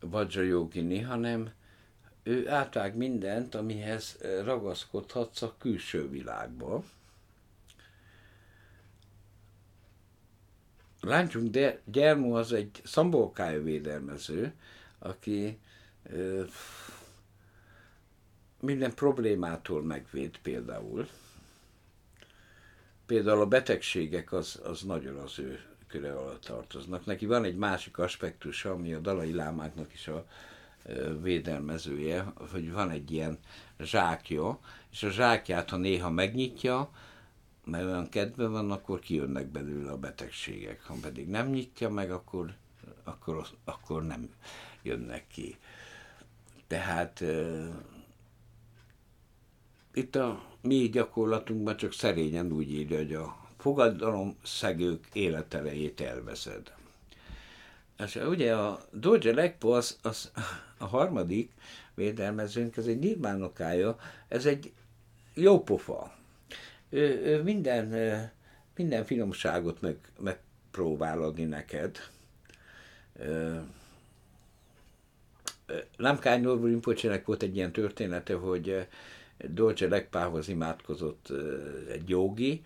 Vajrayogini, 0.00 1.00
hanem 1.00 1.50
ő 2.26 2.48
átvág 2.48 2.96
mindent, 2.96 3.54
amihez 3.54 4.18
ragaszkodhatsz 4.44 5.42
a 5.42 5.54
külső 5.58 6.08
világba. 6.08 6.84
Láncsunk 11.00 11.50
de 11.50 11.80
Gyermó 11.84 12.34
az 12.34 12.52
egy 12.52 12.80
szambolkája 12.84 13.62
védelmező, 13.62 14.52
aki 14.98 15.58
ö, 16.02 16.44
minden 18.60 18.94
problémától 18.94 19.82
megvéd 19.82 20.38
például. 20.38 21.08
Például 23.06 23.40
a 23.40 23.46
betegségek 23.46 24.32
az, 24.32 24.60
az 24.64 24.82
nagyon 24.82 25.16
az 25.16 25.38
ő 25.38 25.60
köre 25.86 26.12
alatt 26.12 26.44
tartoznak. 26.44 27.06
Neki 27.06 27.26
van 27.26 27.44
egy 27.44 27.56
másik 27.56 27.98
aspektusa, 27.98 28.70
ami 28.70 28.92
a 28.92 28.98
Dalai 28.98 29.32
Lámáknak 29.32 29.92
is 29.92 30.08
a 30.08 30.26
védelmezője, 31.22 32.32
hogy 32.50 32.72
van 32.72 32.90
egy 32.90 33.10
ilyen 33.10 33.38
zsákja, 33.78 34.58
és 34.90 35.02
a 35.02 35.10
zsákját, 35.10 35.70
ha 35.70 35.76
néha 35.76 36.10
megnyitja, 36.10 36.90
mert 37.64 37.84
olyan 37.84 38.08
kedve 38.08 38.46
van, 38.46 38.70
akkor 38.70 38.98
kijönnek 38.98 39.46
belőle 39.46 39.90
a 39.90 39.98
betegségek. 39.98 40.82
Ha 40.82 40.94
pedig 41.00 41.28
nem 41.28 41.48
nyitja 41.48 41.90
meg, 41.90 42.10
akkor, 42.10 42.54
akkor, 43.04 43.46
akkor 43.64 44.02
nem 44.02 44.28
jönnek 44.82 45.26
ki. 45.26 45.56
Tehát 46.66 47.24
itt 49.92 50.16
a 50.16 50.42
mi 50.60 50.88
gyakorlatunkban 50.88 51.76
csak 51.76 51.92
szerényen 51.92 52.52
úgy 52.52 52.72
írja, 52.72 52.96
hogy 52.96 53.14
a 53.14 53.36
fogadalom 53.56 54.36
szegők 54.42 55.06
életerejét 55.12 56.00
elveszed. 56.00 56.74
És 57.98 58.14
ugye 58.14 58.56
a 58.56 58.80
Doge 58.90 59.34
Legpo 59.34 59.68
az, 59.68 59.98
az 60.02 60.30
a 60.78 60.86
harmadik 60.86 61.52
védelmezőnk, 61.94 62.76
ez 62.76 62.86
egy 62.86 62.98
nirmánokája, 62.98 63.96
ez 64.28 64.46
egy 64.46 64.72
jó 65.34 65.62
pofa. 65.62 66.14
Ő, 66.88 67.20
ő 67.24 67.42
minden, 67.42 67.88
minden 68.76 69.04
finomságot 69.04 69.80
meg, 69.80 69.96
megpróbál 70.18 71.22
adni 71.22 71.44
neked. 71.44 71.98
Lamkány 75.96 76.40
Norbu 76.40 76.66
Rinpoche-nek 76.66 77.26
volt 77.26 77.42
egy 77.42 77.56
ilyen 77.56 77.72
története, 77.72 78.34
hogy 78.34 78.86
Dolce 79.38 79.88
Legpához 79.88 80.48
imádkozott 80.48 81.32
egy 81.92 82.08
jogi, 82.08 82.62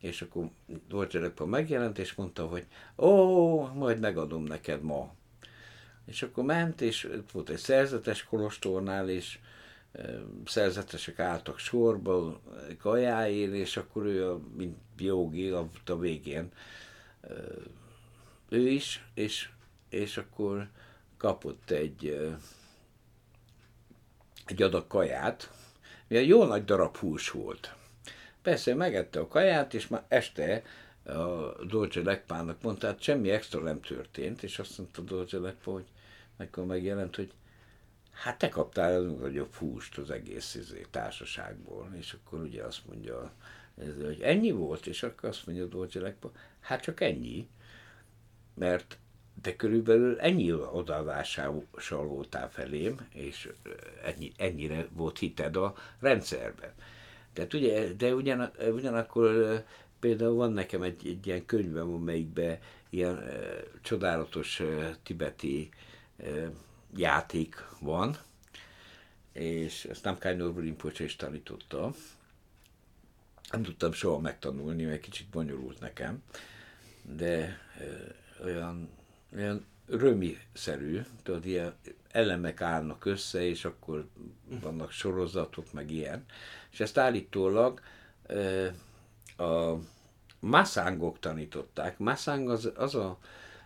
és 0.00 0.22
akkor 0.22 0.48
Dolce 0.88 1.18
Legpá 1.18 1.44
megjelent, 1.44 1.98
és 1.98 2.14
mondta, 2.14 2.46
hogy 2.46 2.66
ó, 2.96 3.60
majd 3.66 4.00
megadom 4.00 4.44
neked 4.44 4.82
ma. 4.82 5.14
És 6.06 6.22
akkor 6.22 6.44
ment, 6.44 6.80
és 6.80 7.08
volt 7.32 7.48
egy 7.48 7.58
szerzetes 7.58 8.24
kolostornál, 8.24 9.08
és 9.08 9.38
szerzetesek 10.44 11.18
álltak 11.18 11.58
sorba 11.58 12.40
kajáért, 12.78 13.52
és 13.52 13.76
akkor 13.76 14.04
ő, 14.04 14.30
a, 14.30 14.40
mint 14.56 14.76
jogi, 14.98 15.48
a, 15.48 15.68
a 15.86 15.98
végén 15.98 16.52
ő 18.48 18.68
is, 18.68 19.04
és, 19.14 19.48
és 19.88 20.16
akkor 20.16 20.68
kapott 21.16 21.70
egy, 21.70 22.30
egy 24.46 24.62
adag 24.62 24.86
kaját, 24.86 25.50
milyen 26.08 26.24
jó 26.24 26.44
nagy 26.44 26.64
darab 26.64 26.96
hús 26.96 27.30
volt. 27.30 27.74
Persze 28.42 28.74
megette 28.74 29.20
a 29.20 29.28
kaját, 29.28 29.74
és 29.74 29.88
már 29.88 30.04
este 30.08 30.62
a 31.04 31.64
Dolce 31.64 32.02
Legpának 32.02 32.62
mondta, 32.62 32.86
hát 32.86 33.02
semmi 33.02 33.30
extra 33.30 33.60
nem 33.60 33.80
történt, 33.80 34.42
és 34.42 34.58
azt 34.58 34.78
mondta 34.78 35.02
Dolce 35.02 35.38
Legpá, 35.38 35.72
hogy 35.72 35.86
akkor 36.42 36.66
megjelent, 36.66 37.16
hogy 37.16 37.32
hát 38.12 38.38
te 38.38 38.48
kaptál 38.48 38.94
a 38.94 39.02
nagyobb 39.02 39.54
húst 39.54 39.98
az 39.98 40.10
egész 40.10 40.54
izé, 40.54 40.86
társaságból, 40.90 41.88
és 41.98 42.12
akkor 42.12 42.40
ugye 42.40 42.62
azt 42.62 42.86
mondja, 42.86 43.32
hogy 44.04 44.20
ennyi 44.20 44.50
volt, 44.50 44.86
és 44.86 45.02
akkor 45.02 45.28
azt 45.28 45.46
mondja 45.46 45.66
Dolce 45.66 46.00
Legpá, 46.00 46.28
hát 46.60 46.82
csak 46.82 47.00
ennyi, 47.00 47.48
mert 48.54 48.98
de 49.42 49.56
körülbelül 49.56 50.20
ennyi 50.20 50.52
odaadással 50.52 51.64
voltál 51.88 52.50
felém, 52.50 53.08
és 53.12 53.48
ennyi, 54.04 54.32
ennyire 54.36 54.86
volt 54.92 55.18
hited 55.18 55.56
a 55.56 55.74
rendszerben. 56.00 56.72
Tehát 57.32 57.54
ugye, 57.54 57.92
de 57.92 58.14
ugyan, 58.14 58.50
ugyanakkor 58.72 59.62
például 60.00 60.34
van 60.34 60.52
nekem 60.52 60.82
egy, 60.82 61.06
egy 61.06 61.26
ilyen 61.26 61.46
könyvem, 61.46 61.92
amelyikben 61.92 62.58
ilyen 62.90 63.18
e, 63.18 63.38
csodálatos 63.82 64.60
e, 64.60 64.96
tibeti 65.02 65.68
e, 65.70 65.91
játék 66.96 67.64
van, 67.80 68.16
és 69.32 69.84
ezt 69.84 70.04
nem 70.04 70.18
Kai 70.18 70.34
Norbert 70.34 70.64
Rinpoche 70.64 71.04
is 71.04 71.16
tanította. 71.16 71.92
Nem 73.50 73.62
tudtam 73.62 73.92
soha 73.92 74.18
megtanulni, 74.18 74.84
mert 74.84 75.00
kicsit 75.00 75.28
bonyolult 75.28 75.80
nekem, 75.80 76.22
de 77.02 77.58
olyan 78.44 78.88
olyan 79.34 79.66
römi-szerű, 79.86 81.00
tudod, 81.22 81.46
ilyen 81.46 81.74
elemek 82.10 82.60
állnak 82.60 83.04
össze, 83.04 83.42
és 83.42 83.64
akkor 83.64 84.08
vannak 84.60 84.90
sorozatok, 84.90 85.72
meg 85.72 85.90
ilyen. 85.90 86.24
És 86.70 86.80
ezt 86.80 86.98
állítólag 86.98 87.80
a 89.36 89.74
masszángok 90.40 91.18
tanították. 91.18 91.98
Masszáng 91.98 92.48
az, 92.48 92.72
az 92.76 92.94
a 92.94 93.18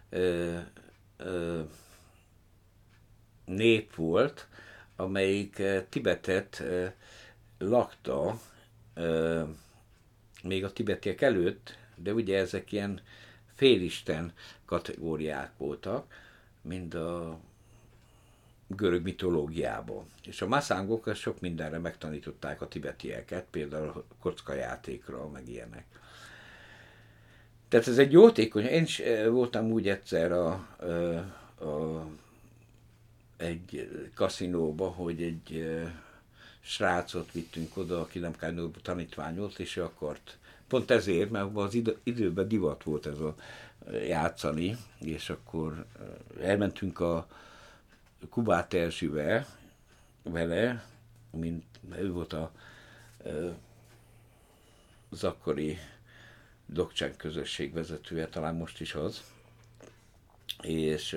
ö, 0.09 0.59
ö, 1.17 1.61
nép 3.47 3.95
volt, 3.95 4.47
amelyik 4.97 5.63
Tibetet 5.89 6.61
ö, 6.61 6.87
lakta 7.59 8.41
ö, 8.95 9.43
még 10.43 10.65
a 10.65 10.73
tibetiek 10.73 11.21
előtt, 11.21 11.79
de 11.95 12.13
ugye 12.13 12.39
ezek 12.39 12.73
ilyen 12.73 13.01
félisten 13.55 14.33
kategóriák 14.65 15.53
voltak, 15.57 16.07
mind 16.63 16.95
a 16.95 17.39
görög 18.67 19.03
mitológiában. 19.03 20.07
És 20.25 20.43
a 20.43 20.47
maszángok 20.47 21.15
sok 21.15 21.41
mindenre 21.41 21.79
megtanították 21.79 22.61
a 22.61 22.69
tibetieket, 22.69 23.47
például 23.51 23.89
a 23.89 24.05
kockajátékra, 24.21 25.29
meg 25.29 25.49
ilyenek. 25.49 25.85
Tehát 27.69 27.87
ez 27.87 27.99
egy 27.99 28.13
jótékony, 28.13 28.65
én 28.65 28.83
is 28.83 28.99
eh, 28.99 29.29
voltam 29.29 29.71
úgy 29.71 29.89
egyszer 29.89 30.33
a, 30.33 30.67
a, 31.59 31.65
a 31.65 32.07
egy 33.37 33.91
kaszinóba, 34.15 34.89
hogy 34.89 35.23
egy 35.23 35.69
srácot 36.61 37.33
vittünk 37.33 37.77
oda, 37.77 38.01
aki 38.01 38.19
nem 38.19 38.33
tanítvány 38.83 39.37
volt, 39.37 39.59
és 39.59 39.77
ő 39.77 39.83
akart. 39.83 40.39
Pont 40.69 40.91
ezért, 40.91 41.31
mert 41.31 41.57
az 41.57 41.75
idő, 41.75 41.99
időben 42.03 42.49
divat 42.49 42.83
volt 42.83 43.07
ez 43.07 43.19
a 43.19 43.35
játszani, 43.93 44.77
és 44.99 45.31
akkor 45.31 45.87
elmentünk 46.41 47.01
a 47.01 47.27
Kubát 48.31 48.75
Erzsivel, 48.75 49.47
vele, 50.23 50.85
mint 51.31 51.65
ő 51.97 52.13
volt 52.13 52.33
a 52.33 52.53
az 55.09 55.25
akkori 55.25 55.79
közösség 57.17 57.73
vezetője, 57.73 58.29
talán 58.29 58.55
most 58.55 58.81
is 58.81 58.95
az, 58.95 59.23
és, 60.63 61.17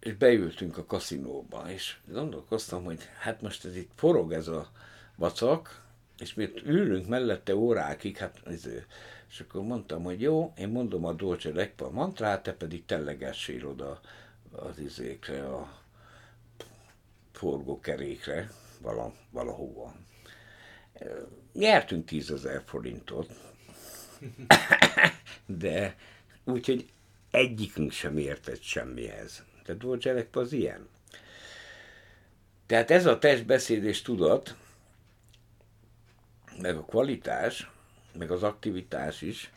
és 0.00 0.14
beültünk 0.14 0.78
a 0.78 0.84
kaszinóba, 0.84 1.70
és 1.70 1.96
gondolkoztam, 2.06 2.84
hogy 2.84 3.00
hát 3.18 3.40
most 3.40 3.64
ez 3.64 3.76
itt 3.76 3.90
forog 3.94 4.32
ez 4.32 4.48
a 4.48 4.70
vacak, 5.16 5.84
és 6.18 6.34
mi 6.34 6.50
ülünk 6.64 7.08
mellette 7.08 7.56
órákig, 7.56 8.16
hát 8.16 8.40
ez, 8.44 8.68
és 9.28 9.40
akkor 9.40 9.62
mondtam, 9.62 10.02
hogy 10.02 10.20
jó, 10.20 10.52
én 10.56 10.68
mondom 10.68 11.04
a 11.04 11.12
Dolce 11.12 11.52
Legpa 11.52 11.90
mantrát, 11.90 12.42
te 12.42 12.52
pedig 12.52 12.84
tellegessél 12.84 13.66
oda 13.66 14.00
az 14.52 14.78
izékre, 14.78 15.46
a 15.46 15.82
forgókerékre, 17.32 18.50
vala, 18.80 19.12
valahova. 19.30 19.94
Nyertünk 21.52 22.04
tízezer 22.06 22.62
forintot, 22.66 23.30
de 25.46 25.96
úgyhogy 26.44 26.88
egyikünk 27.30 27.90
sem 27.92 28.16
értett 28.16 28.62
semmihez. 28.62 29.44
Dolce 29.74 30.12
Legpa 30.12 30.40
az 30.40 30.52
ilyen. 30.52 30.88
Tehát 32.66 32.90
ez 32.90 33.06
a 33.06 33.18
testbeszéd 33.18 33.84
és 33.84 34.02
tudat, 34.02 34.56
meg 36.60 36.76
a 36.76 36.84
kvalitás, 36.84 37.70
meg 38.18 38.30
az 38.30 38.42
aktivitás 38.42 39.22
is. 39.22 39.52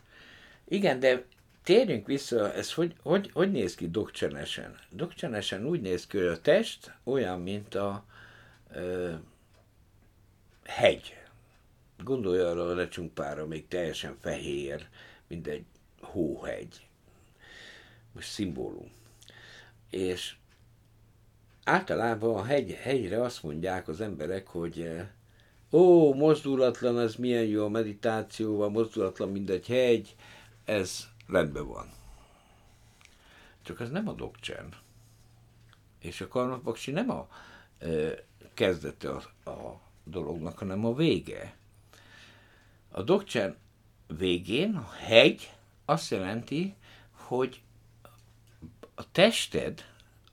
Igen, 0.64 1.00
de 1.00 1.24
térjünk 1.62 2.06
vissza, 2.06 2.52
ez 2.52 2.72
hogy, 2.72 2.94
hogy, 3.02 3.30
hogy 3.32 3.50
néz 3.50 3.74
ki 3.74 3.90
dokcsenesen? 3.90 4.78
Dokcsenesen 4.90 5.66
úgy 5.66 5.80
néz 5.80 6.06
ki, 6.06 6.18
hogy 6.18 6.26
a 6.26 6.40
test 6.40 6.92
olyan, 7.04 7.40
mint 7.40 7.74
a 7.74 8.04
ö, 8.72 9.12
hegy. 10.64 11.16
Gondolj 11.98 12.40
arra 12.40 12.68
a 12.68 12.74
lecsumpára, 12.74 13.46
még 13.46 13.68
teljesen 13.68 14.16
fehér, 14.20 14.88
mint 15.26 15.46
egy 15.46 15.64
hóhegy. 16.00 16.86
Most 18.12 18.28
szimbólum. 18.28 18.99
És 19.90 20.36
általában 21.64 22.34
a 22.34 22.44
hegy, 22.44 22.72
hegyre 22.72 23.22
azt 23.22 23.42
mondják 23.42 23.88
az 23.88 24.00
emberek, 24.00 24.46
hogy 24.48 24.90
ó, 25.70 26.14
mozdulatlan, 26.14 26.98
ez 26.98 27.14
milyen 27.14 27.44
jó 27.44 27.64
a 27.64 27.68
meditációval, 27.68 28.70
mozdulatlan, 28.70 29.28
mint 29.28 29.50
egy 29.50 29.66
hegy, 29.66 30.16
ez 30.64 31.08
rendben 31.26 31.66
van. 31.66 31.90
Csak 33.62 33.80
ez 33.80 33.90
nem 33.90 34.08
a 34.08 34.12
dokcsern. 34.12 34.74
És 35.98 36.20
a 36.20 36.28
karmapaksi 36.28 36.90
nem 36.90 37.10
a 37.10 37.28
e, 37.78 37.88
kezdete 38.54 39.10
a, 39.10 39.50
a 39.50 39.80
dolognak, 40.04 40.58
hanem 40.58 40.84
a 40.84 40.94
vége. 40.94 41.56
A 42.90 43.02
dokcsern 43.02 43.56
végén 44.06 44.74
a 44.74 44.90
hegy 44.90 45.52
azt 45.84 46.10
jelenti, 46.10 46.74
hogy 47.12 47.62
a 49.00 49.04
tested, 49.12 49.84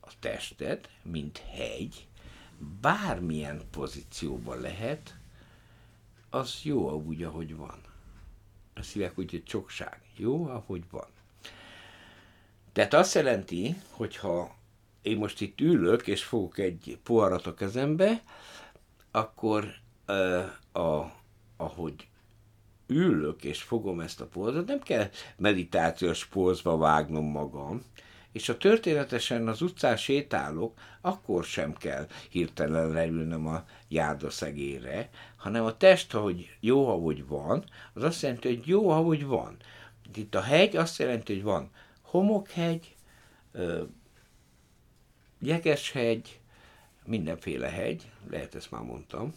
a 0.02 0.10
tested, 0.20 0.90
mint 1.02 1.38
hegy, 1.38 2.08
bármilyen 2.82 3.62
pozícióban 3.72 4.60
lehet, 4.62 5.18
az 6.30 6.60
jó 6.64 6.92
úgy, 6.92 7.24
ahogy 7.24 7.56
van. 7.56 7.82
Azt 8.74 8.92
hívják 8.92 9.20
úgy, 9.20 9.32
hogy 9.32 9.44
csokság. 9.44 10.02
Jó, 10.16 10.48
ahogy 10.48 10.84
van. 10.92 11.08
Tehát 12.74 12.94
azt 12.94 13.14
jelenti, 13.14 13.76
hogyha 13.90 14.56
én 15.02 15.18
most 15.18 15.42
itt 15.42 15.62
ülök, 15.62 16.08
és 16.08 16.24
fogok 16.24 16.58
egy 16.58 17.00
poharat 17.04 17.46
a 17.46 17.54
kezembe, 17.54 18.24
akkor 19.12 19.74
uh, 20.08 20.86
a, 20.86 21.14
ahogy 21.58 22.08
ülök 22.88 23.44
és 23.44 23.62
fogom 23.62 24.00
ezt 24.00 24.22
a 24.22 24.28
pózot, 24.28 24.68
nem 24.68 24.80
kell 24.80 25.10
meditációs 25.38 26.26
pózba 26.26 26.78
vágnom 26.78 27.26
magam, 27.26 27.84
és 28.38 28.48
ha 28.48 28.58
történetesen 28.58 29.48
az 29.48 29.62
utcán 29.62 29.98
sétálok, 29.98 30.80
akkor 31.02 31.44
sem 31.44 31.74
kell 31.74 32.08
hirtelen 32.30 32.90
leülnöm 32.90 33.48
a 33.48 33.66
járda 33.88 34.30
szegére, 34.30 35.10
hanem 35.36 35.66
a 35.66 35.78
test, 35.78 36.14
ahogy 36.14 36.58
jó, 36.60 36.90
ahogy 36.90 37.28
van, 37.28 37.64
az 37.94 38.04
azt 38.04 38.22
jelenti, 38.22 38.48
hogy 38.56 38.68
jó, 38.68 38.90
ahogy 38.90 39.26
van. 39.26 39.58
Itt 40.16 40.36
a 40.36 40.42
hegy 40.42 40.76
azt 40.76 41.00
jelenti, 41.00 41.34
hogy 41.34 41.44
van 41.44 41.72
homokhegy, 42.02 42.96
jegeshegy, 45.40 46.40
mindenféle 47.06 47.70
hegy, 47.70 48.12
lehet 48.30 48.56
ezt 48.56 48.72
már 48.72 48.82
mondtam, 48.82 49.34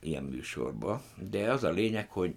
ilyen 0.00 0.24
műsorban, 0.24 1.02
de 1.30 1.52
az 1.52 1.64
a 1.64 1.70
lényeg, 1.70 2.10
hogy 2.10 2.34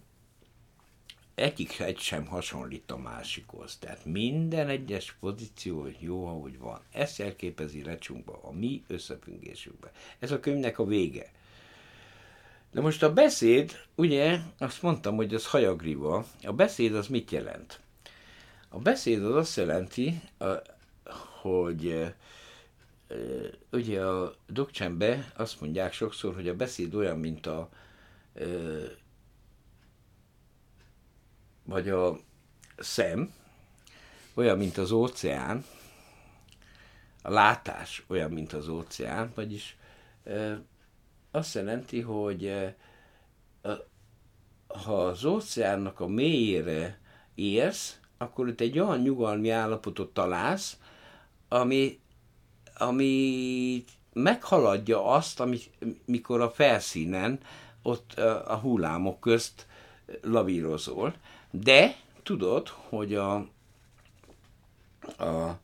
egyik 1.36 1.80
egy 1.80 2.00
sem 2.00 2.26
hasonlít 2.26 2.92
a 2.92 2.98
másikhoz. 2.98 3.78
Tehát 3.78 4.06
minden 4.06 4.68
egyes 4.68 5.16
pozíció 5.20 5.88
jó, 6.00 6.28
ahogy 6.28 6.60
van. 6.60 6.80
Ezt 6.92 7.18
jelképezi 7.18 7.82
Recsunkba, 7.82 8.40
a 8.44 8.52
mi 8.52 8.84
összefüggésünkbe. 8.88 9.92
Ez 10.20 10.32
a 10.32 10.40
könyvnek 10.40 10.80
a 10.80 10.86
vége. 10.86 11.32
De 12.72 12.82
most 12.82 13.04
a 13.04 13.14
beszéd, 13.14 13.72
ugye, 13.96 14.40
azt 14.58 14.82
mondtam, 14.82 15.16
hogy 15.16 15.34
az 15.34 15.48
hajagriva. 15.48 16.26
A 16.44 16.54
beszéd 16.54 16.96
az 16.96 17.08
mit 17.08 17.32
jelent? 17.32 17.80
A 18.70 18.80
beszéd 18.80 19.24
az 19.24 19.36
azt 19.36 19.58
jelenti, 19.58 20.22
hogy 21.42 22.14
ugye 23.72 24.02
a 24.02 24.36
dokcsembe 24.48 25.32
azt 25.36 25.62
mondják 25.62 25.94
sokszor, 25.94 26.36
hogy 26.36 26.48
a 26.48 26.56
beszéd 26.56 26.96
olyan, 26.96 27.20
mint 27.20 27.48
a 27.48 27.70
vagy 31.64 31.90
a 31.90 32.20
szem, 32.78 33.34
olyan, 34.34 34.58
mint 34.58 34.78
az 34.78 34.92
óceán, 34.92 35.66
a 37.22 37.32
látás 37.32 38.04
olyan, 38.08 38.32
mint 38.32 38.54
az 38.54 38.68
óceán, 38.68 39.32
vagyis 39.36 39.78
e, 40.24 40.62
azt 41.32 41.56
jelenti, 41.56 42.02
hogy 42.02 42.46
e, 42.46 42.76
ha 44.68 45.06
az 45.06 45.26
óceánnak 45.26 46.00
a 46.00 46.08
mélyére 46.08 47.00
érsz, 47.36 48.00
akkor 48.18 48.48
itt 48.48 48.62
egy 48.62 48.80
olyan 48.80 49.00
nyugalmi 49.00 49.50
állapotot 49.50 50.14
találsz, 50.14 50.78
ami, 51.48 52.00
ami 52.78 53.84
meghaladja 54.14 55.06
azt, 55.06 55.40
ami, 55.40 55.60
mikor 56.06 56.42
a 56.42 56.50
felszínen 56.50 57.40
ott 57.82 58.14
a 58.48 58.56
hullámok 58.56 59.20
közt 59.20 59.68
lavírozol. 60.22 61.14
De 61.56 61.96
tudod, 62.24 62.68
hogy 62.68 63.16
a, 63.16 63.36
a 65.18 65.60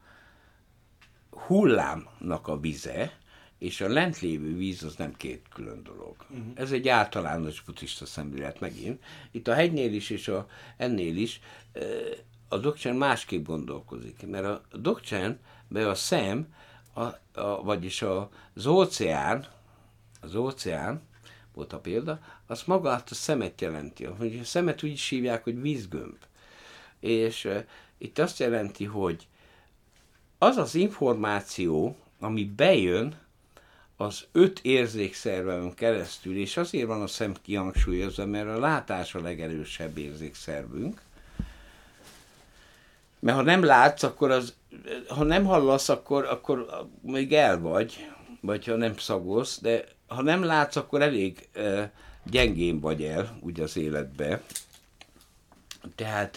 hullámnak 1.30 2.48
a 2.48 2.60
vize 2.60 3.18
és 3.58 3.82
a 3.82 3.88
lent 3.88 4.20
lévő 4.20 4.56
víz 4.56 4.84
az 4.84 4.96
nem 4.96 5.16
két 5.16 5.46
külön 5.54 5.84
dolog. 5.84 6.16
Uh-huh. 6.30 6.46
Ez 6.56 6.72
egy 6.72 6.88
általános 6.88 7.62
buddhista 7.62 8.06
szemlélet 8.06 8.60
megint. 8.60 9.04
Itt 9.32 9.48
a 9.48 9.54
hegynél 9.54 9.94
is 9.94 10.10
és 10.10 10.28
a, 10.28 10.48
ennél 10.78 11.18
is 11.18 11.40
a 12.48 12.58
dokcsán 12.58 12.96
másképp 12.96 13.46
gondolkozik, 13.46 14.28
mert 14.28 14.46
a 14.46 14.78
dokcsán 14.78 15.40
be 15.68 15.90
a 15.90 15.96
szem, 15.96 16.54
a, 16.94 17.02
a, 17.40 17.64
vagyis 17.64 18.02
a, 18.02 18.30
az 18.56 18.66
óceán, 18.66 19.48
az 20.22 20.36
óceán, 20.36 21.02
volt 21.54 21.74
a 21.74 21.80
példa, 21.80 22.20
az 22.48 22.64
magát 22.66 23.10
a 23.10 23.16
szemet 23.16 23.62
jelenti. 23.62 24.04
Hogy 24.04 24.40
a 24.42 24.46
szemet 24.46 24.84
úgy 24.84 24.92
is 24.92 25.10
hívják, 25.10 25.44
hogy 25.44 25.62
vízgömb. 25.62 26.18
És 27.00 27.46
uh, 27.46 27.64
itt 27.98 28.20
azt 28.20 28.40
jelenti, 28.40 28.86
hogy 28.86 29.28
az 30.38 30.58
az 30.58 30.76
információ, 30.76 31.98
ami 32.20 32.44
bejön 32.44 33.18
az 33.98 34.26
öt 34.32 34.60
érzékszerven 34.64 35.74
keresztül, 35.74 36.38
és 36.38 36.58
azért 36.58 36.88
van 36.88 37.02
a 37.02 37.08
szem 37.08 37.34
kihangsúlyozva, 37.42 38.26
mert 38.26 38.48
a 38.48 38.60
látás 38.60 39.16
a 39.16 39.22
legerősebb 39.22 39.98
érzékszervünk, 39.98 41.02
mert 43.20 43.38
ha 43.38 43.44
nem 43.44 43.64
látsz, 43.64 44.04
akkor 44.04 44.32
az, 44.32 44.54
ha 45.08 45.24
nem 45.24 45.46
hallasz, 45.46 45.90
akkor, 45.90 46.26
akkor 46.26 46.88
még 47.02 47.34
el 47.34 47.60
vagy, 47.60 48.08
vagy 48.42 48.66
ha 48.66 48.76
nem 48.76 48.98
szagolsz, 48.98 49.62
de 49.62 49.84
ha 50.10 50.22
nem 50.22 50.44
látsz, 50.44 50.76
akkor 50.76 51.02
elég 51.02 51.50
gyengén 52.24 52.80
vagy 52.80 53.04
el, 53.04 53.38
úgy 53.42 53.60
az 53.60 53.78
életbe. 53.78 54.42
Tehát, 55.96 56.36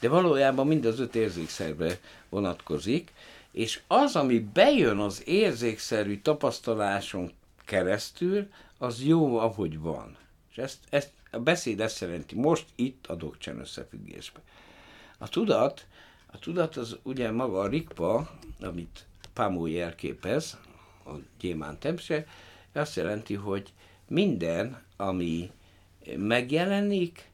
de 0.00 0.08
valójában 0.08 0.66
mind 0.66 0.84
az 0.84 1.00
öt 1.00 1.14
érzékszerve 1.14 1.98
vonatkozik, 2.28 3.12
és 3.50 3.80
az, 3.86 4.16
ami 4.16 4.38
bejön 4.38 4.98
az 4.98 5.22
érzékszerű 5.28 6.20
tapasztaláson 6.20 7.32
keresztül, 7.64 8.48
az 8.78 9.04
jó, 9.04 9.38
ahogy 9.38 9.80
van. 9.80 10.16
És 10.50 10.56
ezt, 10.58 10.78
ezt 10.90 11.10
a 11.30 11.38
beszéd 11.38 11.80
ezt 11.80 12.00
jelenti, 12.00 12.34
most 12.34 12.66
itt 12.74 13.06
a 13.06 13.14
dokcsán 13.14 13.58
összefüggésben. 13.58 14.42
A 15.18 15.28
tudat, 15.28 15.86
a 16.26 16.38
tudat 16.38 16.76
az 16.76 16.96
ugye 17.02 17.30
maga 17.30 17.60
a 17.60 17.68
rikpa, 17.68 18.30
amit 18.60 19.04
Pamó 19.32 19.66
jelképez, 19.66 20.58
a 21.06 21.10
gyémán 21.40 21.78
temse, 21.78 22.26
azt 22.76 22.96
jelenti, 22.96 23.34
hogy 23.34 23.72
minden, 24.08 24.82
ami 24.96 25.50
megjelenik, 26.16 27.30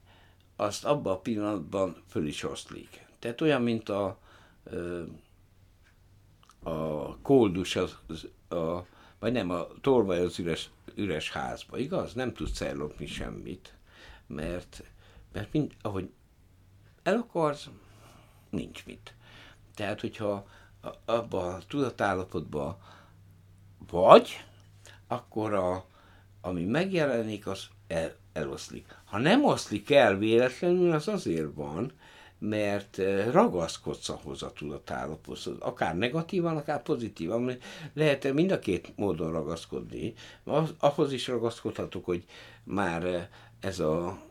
azt 0.55 0.85
abban 0.85 1.13
a 1.13 1.19
pillanatban 1.19 2.03
föl 2.07 2.27
is 2.27 2.43
oszlik. 2.43 3.05
Tehát 3.19 3.41
olyan, 3.41 3.61
mint 3.61 3.89
a, 3.89 4.19
a 6.63 7.17
koldus, 7.17 7.75
az, 7.75 7.97
a, 8.49 8.85
vagy 9.19 9.31
nem, 9.31 9.49
a 9.49 9.67
torvaj 9.81 10.19
az 10.19 10.39
üres, 10.39 10.69
üres 10.95 11.31
házba, 11.31 11.77
igaz? 11.77 12.13
Nem 12.13 12.33
tudsz 12.33 12.61
ellopni 12.61 13.05
semmit, 13.05 13.73
mert, 14.27 14.83
mert 15.31 15.53
mind, 15.53 15.75
ahogy 15.81 16.09
el 17.03 17.15
akarsz, 17.15 17.69
nincs 18.49 18.85
mit. 18.85 19.13
Tehát, 19.75 20.01
hogyha 20.01 20.47
abban 21.05 21.53
a 21.53 21.65
tudatállapotban 21.67 22.77
vagy, 23.89 24.45
akkor 25.13 25.53
a, 25.53 25.85
ami 26.41 26.63
megjelenik, 26.63 27.47
az 27.47 27.67
el, 27.87 28.15
eloszlik. 28.33 28.85
Ha 29.05 29.17
nem 29.17 29.45
oszlik 29.45 29.91
el 29.91 30.17
véletlenül, 30.17 30.91
az 30.91 31.07
azért 31.07 31.53
van, 31.53 31.91
mert 32.39 32.97
ragaszkodsz 33.31 34.09
ahhoz 34.09 34.43
a 34.43 34.51
tudatállapothoz, 34.51 35.55
akár 35.59 35.97
negatívan, 35.97 36.57
akár 36.57 36.81
pozitívan. 36.81 37.57
Lehet 37.93 38.33
mind 38.33 38.51
a 38.51 38.59
két 38.59 38.93
módon 38.95 39.31
ragaszkodni. 39.31 40.13
Ahhoz 40.79 41.13
is 41.13 41.27
ragaszkodhatok, 41.27 42.05
hogy 42.05 42.23
már 42.63 43.29
ez 43.59 43.79
a 43.79 44.21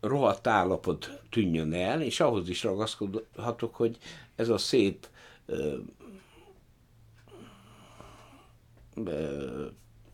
rohadt 0.00 0.46
állapot 0.46 1.20
tűnjön 1.30 1.72
el, 1.72 2.02
és 2.02 2.20
ahhoz 2.20 2.48
is 2.48 2.62
ragaszkodhatok, 2.62 3.74
hogy 3.74 3.98
ez 4.34 4.48
a 4.48 4.58
szép 4.58 5.06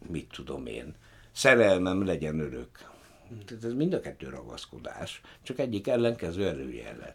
mit 0.09 0.28
tudom 0.33 0.66
én, 0.66 0.95
szerelmem 1.33 2.05
legyen 2.05 2.41
örök. 2.41 2.91
Tehát 3.45 3.64
ez 3.64 3.72
mind 3.72 3.93
a 3.93 4.01
kettő 4.01 4.28
ragaszkodás, 4.28 5.20
csak 5.43 5.59
egyik 5.59 5.87
ellenkező 5.89 6.47
előjele. 6.47 7.14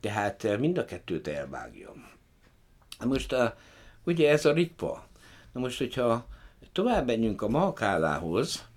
Tehát 0.00 0.58
mind 0.58 0.78
a 0.78 0.84
kettőt 0.84 1.28
elvágja. 1.28 1.92
Most 3.04 3.32
a, 3.32 3.56
ugye 4.04 4.30
ez 4.30 4.44
a 4.44 4.52
rikpa. 4.52 5.06
Na 5.52 5.60
most, 5.60 5.78
hogyha 5.78 6.26
tovább 6.72 7.06
menjünk 7.06 7.42
a 7.42 7.48
Mahakálához, 7.48 8.68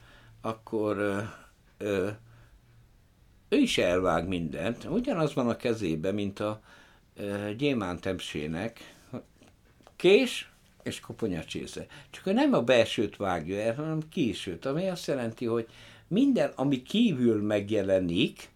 akkor 0.41 0.97
ö, 0.97 1.21
ö, 1.77 2.09
ő 3.49 3.57
is 3.57 3.77
elvág 3.77 4.27
mindent. 4.27 4.83
Ugyanaz 4.83 5.33
van 5.33 5.49
a 5.49 5.55
kezébe, 5.55 6.11
mint 6.11 6.39
a 6.39 6.61
gyémántemsének. 7.57 8.95
Kés, 9.95 10.51
és 10.87 10.99
koponyacsésze. 10.99 11.85
Csak 12.09 12.25
ő 12.25 12.33
nem 12.33 12.53
a 12.53 12.61
belsőt 12.61 13.15
vágja 13.15 13.59
el, 13.59 13.75
hanem 13.75 14.09
későt, 14.09 14.65
ami 14.65 14.87
azt 14.87 15.07
jelenti, 15.07 15.45
hogy 15.45 15.67
minden, 16.07 16.51
ami 16.55 16.81
kívül 16.81 17.41
megjelenik, 17.41 18.49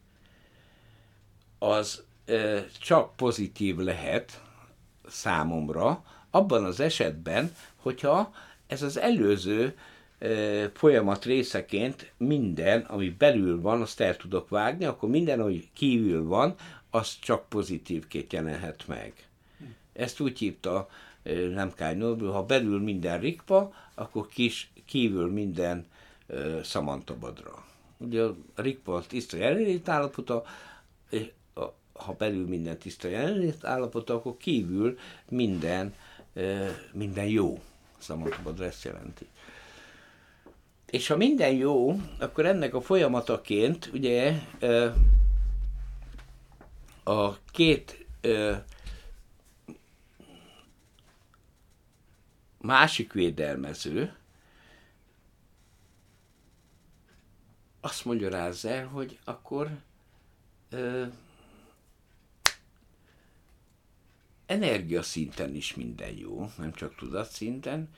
az 1.59 2.03
e, 2.25 2.65
csak 2.81 3.15
pozitív 3.15 3.77
lehet 3.77 4.41
számomra, 5.07 6.03
abban 6.29 6.63
az 6.63 6.79
esetben, 6.79 7.55
hogyha 7.75 8.33
ez 8.67 8.81
az 8.81 8.97
előző 8.97 9.77
e, 10.19 10.69
folyamat 10.73 11.25
részeként 11.25 12.11
minden, 12.17 12.81
ami 12.81 13.09
belül 13.09 13.61
van, 13.61 13.81
azt 13.81 13.99
el 13.99 14.17
tudok 14.17 14.49
vágni, 14.49 14.85
akkor 14.85 15.09
minden, 15.09 15.39
ami 15.39 15.69
kívül 15.73 16.23
van, 16.23 16.55
az 16.89 17.17
csak 17.19 17.49
pozitívként 17.49 18.33
jelenhet 18.33 18.83
meg. 18.87 19.13
Ezt 19.93 20.19
úgy 20.19 20.39
hívta 20.39 20.89
nem 21.53 21.73
kell 21.73 21.95
Nobel, 21.95 22.31
ha 22.31 22.43
belül 22.43 22.79
minden 22.81 23.19
rikpa, 23.19 23.73
akkor 23.93 24.27
kis, 24.27 24.71
kívül 24.85 25.31
minden 25.31 25.85
szamantabadra. 26.63 27.65
Ugye 27.97 28.23
a 28.23 28.35
rikpa 28.55 28.95
a 28.95 29.01
tiszta 29.01 29.37
jelenlét 29.37 29.89
állapota, 29.89 30.43
ha 31.93 32.13
belül 32.13 32.47
minden 32.47 32.77
tiszta 32.77 33.07
jelenlét 33.07 33.65
állapota, 33.65 34.13
akkor 34.13 34.37
kívül 34.37 34.97
minden, 35.29 35.93
minden 36.91 37.27
jó. 37.27 37.61
Szamantabadra 37.97 38.65
ezt 38.65 38.83
jelenti. 38.83 39.27
És 40.89 41.07
ha 41.07 41.17
minden 41.17 41.53
jó, 41.53 42.01
akkor 42.19 42.45
ennek 42.45 42.73
a 42.73 42.81
folyamataként 42.81 43.89
ugye 43.93 44.33
a 47.03 47.43
két 47.51 48.05
másik 52.61 53.13
védelmező 53.13 54.15
azt 57.81 58.05
magyarázza 58.05 58.69
el, 58.69 58.87
hogy 58.87 59.19
akkor 59.23 59.69
ö, 60.69 61.05
energiaszinten 64.45 65.55
is 65.55 65.75
minden 65.75 66.17
jó, 66.17 66.51
nem 66.57 66.73
csak 66.73 66.95
tudatszinten, 66.95 67.89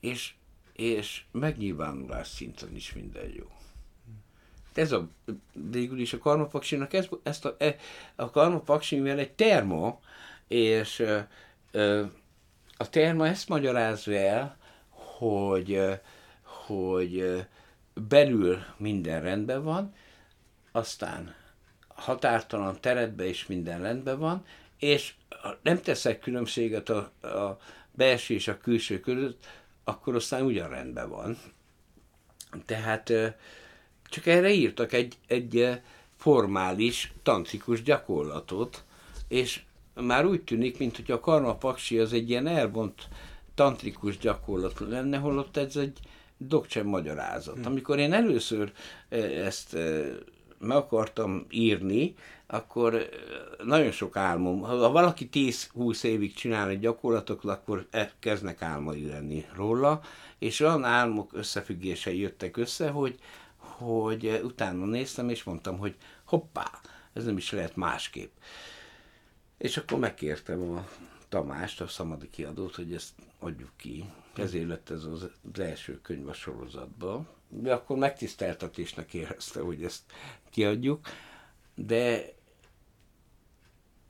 és, 0.00 0.34
és 0.72 1.24
megnyilvánulás 1.30 2.28
szinten 2.28 2.74
is 2.74 2.92
minden 2.92 3.32
jó. 3.34 3.50
Ez 4.74 4.92
a, 4.92 5.08
végül 5.52 6.00
is 6.00 6.12
a 6.12 6.18
karmapaksinak, 6.18 6.92
ez, 6.92 7.08
ezt 7.22 7.44
a, 7.44 7.56
e, 7.58 7.76
a 8.16 8.30
karmapaksi, 8.30 8.96
mivel 8.96 9.18
egy 9.18 9.32
termo, 9.32 9.98
és 10.48 10.98
ö, 10.98 11.20
ö, 11.70 12.04
a 12.80 12.88
terma 12.88 13.26
ezt 13.26 13.48
magyarázza 13.48 14.12
el, 14.12 14.56
hogy, 14.90 15.82
hogy 16.42 17.44
belül 18.08 18.58
minden 18.76 19.22
rendben 19.22 19.62
van, 19.62 19.94
aztán 20.72 21.34
határtalan 21.88 22.80
teretben 22.80 23.26
is 23.26 23.46
minden 23.46 23.80
rendben 23.80 24.18
van, 24.18 24.44
és 24.78 25.14
nem 25.62 25.80
teszek 25.80 26.18
különbséget 26.18 26.88
a, 26.88 26.98
a 27.26 27.58
belső 27.92 28.34
és 28.34 28.48
a 28.48 28.58
külső 28.58 29.00
között, 29.00 29.46
akkor 29.84 30.14
aztán 30.14 30.42
ugyan 30.42 30.68
rendben 30.68 31.08
van. 31.08 31.38
Tehát 32.66 33.12
csak 34.04 34.26
erre 34.26 34.50
írtak 34.50 34.92
egy, 34.92 35.18
egy 35.26 35.80
formális, 36.16 37.12
tantrikus 37.22 37.82
gyakorlatot, 37.82 38.84
és 39.28 39.62
már 40.00 40.26
úgy 40.26 40.42
tűnik, 40.42 40.78
mint 40.78 40.96
hogy 40.96 41.10
a 41.10 41.20
karma 41.20 41.54
paksi 41.54 41.98
az 41.98 42.12
egy 42.12 42.30
ilyen 42.30 42.46
elvont 42.46 43.08
tantrikus 43.54 44.18
gyakorlat 44.18 44.80
lenne, 44.80 45.16
holott 45.16 45.56
ez 45.56 45.76
egy 45.76 45.98
dokcsen 46.38 46.86
magyarázat. 46.86 47.54
Hmm. 47.54 47.66
Amikor 47.66 47.98
én 47.98 48.12
először 48.12 48.72
ezt 49.44 49.76
meg 50.58 50.76
akartam 50.76 51.46
írni, 51.50 52.14
akkor 52.46 53.08
nagyon 53.64 53.90
sok 53.90 54.16
álmom, 54.16 54.60
ha 54.60 54.90
valaki 54.90 55.28
10-20 55.32 56.04
évig 56.04 56.34
csinál 56.34 56.68
egy 56.68 56.80
gyakorlatot, 56.80 57.44
akkor 57.44 57.86
e, 57.90 58.12
kezdnek 58.18 58.62
álmai 58.62 59.06
lenni 59.06 59.44
róla, 59.54 60.00
és 60.38 60.60
olyan 60.60 60.84
álmok 60.84 61.30
összefüggései 61.32 62.18
jöttek 62.18 62.56
össze, 62.56 62.88
hogy, 62.88 63.18
hogy 63.56 64.40
utána 64.44 64.84
néztem, 64.84 65.28
és 65.28 65.44
mondtam, 65.44 65.78
hogy 65.78 65.94
hoppá, 66.24 66.70
ez 67.12 67.24
nem 67.24 67.36
is 67.36 67.52
lehet 67.52 67.76
másképp. 67.76 68.32
És 69.60 69.76
akkor 69.76 69.98
megkértem 69.98 70.70
a 70.70 70.88
Tamást, 71.28 71.80
a 71.80 71.88
Szamadi 71.88 72.30
kiadót, 72.30 72.74
hogy 72.74 72.94
ezt 72.94 73.12
adjuk 73.38 73.70
ki. 73.76 74.04
Ezért 74.36 74.68
lett 74.68 74.90
ez 74.90 75.04
az, 75.04 75.30
első 75.58 76.00
könyv 76.00 76.28
a 76.28 76.32
sorozatban. 76.32 77.28
De 77.48 77.72
akkor 77.72 77.96
megtiszteltetésnek 77.96 79.14
érezte, 79.14 79.60
hogy 79.60 79.84
ezt 79.84 80.02
kiadjuk. 80.50 81.06
De 81.74 82.32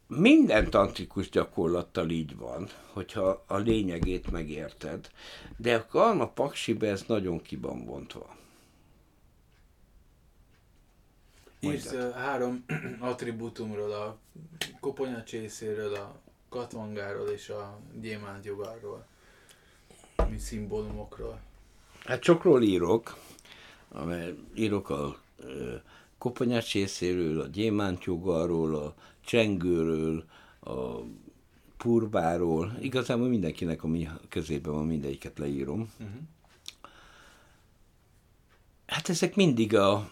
minden 0.07 0.71
tantrikus 0.71 1.31
gyakorlattal 1.31 2.11
így 2.11 2.37
van, 2.37 2.69
hogyha 2.93 3.45
a 3.47 3.57
lényegét 3.57 4.31
megérted, 4.31 5.11
de 5.57 5.75
a 5.75 5.87
karma 5.87 6.29
paksibe 6.29 6.89
ez 6.89 7.05
nagyon 7.07 7.43
kiban 7.43 7.85
bontva. 7.85 8.37
Írsz 11.61 11.95
három 12.15 12.65
attribútumról, 13.01 13.93
a 13.93 14.19
koponya 14.81 15.23
csészéről, 15.23 15.95
a 15.95 16.21
katvangáról 16.49 17.29
és 17.29 17.49
a 17.49 17.79
gyémánt 18.01 18.45
jogáról, 18.45 19.07
mi 20.31 20.39
szimbólumokról. 20.39 21.41
Hát 22.05 22.23
sokról 22.23 22.63
írok, 22.63 23.19
amely 23.89 24.35
írok 24.55 24.91
a 24.91 25.21
koponyás 26.19 26.67
csészéről, 26.67 27.41
a 27.41 27.47
gyémánt 27.47 28.05
jogáról, 28.05 28.75
a 28.75 28.95
csengőről, 29.25 30.25
a 30.61 30.99
purbáról, 31.77 32.77
igazából 32.81 33.29
mindenkinek, 33.29 33.83
ami 33.83 34.09
kezében 34.29 34.73
van, 34.73 34.87
mindegyiket 34.87 35.39
leírom. 35.39 35.93
Uh-huh. 35.99 36.17
Hát 38.87 39.09
ezek 39.09 39.35
mindig 39.35 39.75
a, 39.75 40.11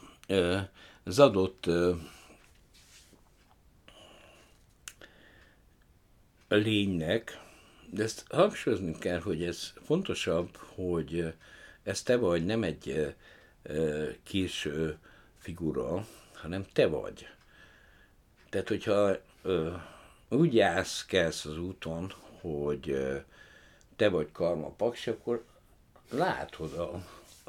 az 1.09 1.19
adott 1.19 1.67
lénynek, 6.49 7.41
de 7.91 8.03
ezt 8.03 8.25
hangsúlyozni 8.31 8.99
kell, 8.99 9.21
hogy 9.21 9.43
ez 9.43 9.73
fontosabb, 9.85 10.57
hogy 10.57 11.35
ez 11.83 12.03
te 12.03 12.17
vagy, 12.17 12.45
nem 12.45 12.63
egy 12.63 13.15
kis 14.23 14.69
figura, 15.39 16.07
hanem 16.35 16.65
te 16.73 16.87
vagy. 16.87 17.29
Tehát, 18.49 18.69
hogyha 18.69 19.17
úgy 20.29 20.55
jársz, 20.55 21.05
kelsz 21.05 21.45
az 21.45 21.59
úton, 21.59 22.13
hogy 22.41 22.97
te 23.97 24.09
vagy 24.09 24.33
karma 24.33 24.69
paks, 24.69 25.07
akkor 25.07 25.45
látod 26.11 26.73
a, 26.73 26.95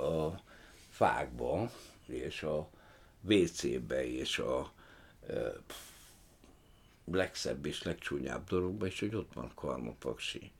a 0.01 0.41
fákba 0.89 1.71
és 2.05 2.43
a 2.43 2.69
WC-be 3.21 4.07
és 4.07 4.39
a 4.39 4.71
legszebb 7.11 7.65
és 7.65 7.83
legcsúnyább 7.83 8.47
dologba 8.47 8.87
is, 8.87 8.99
hogy 8.99 9.15
ott 9.15 9.33
van 9.33 9.51
karmapaksi. 9.55 10.51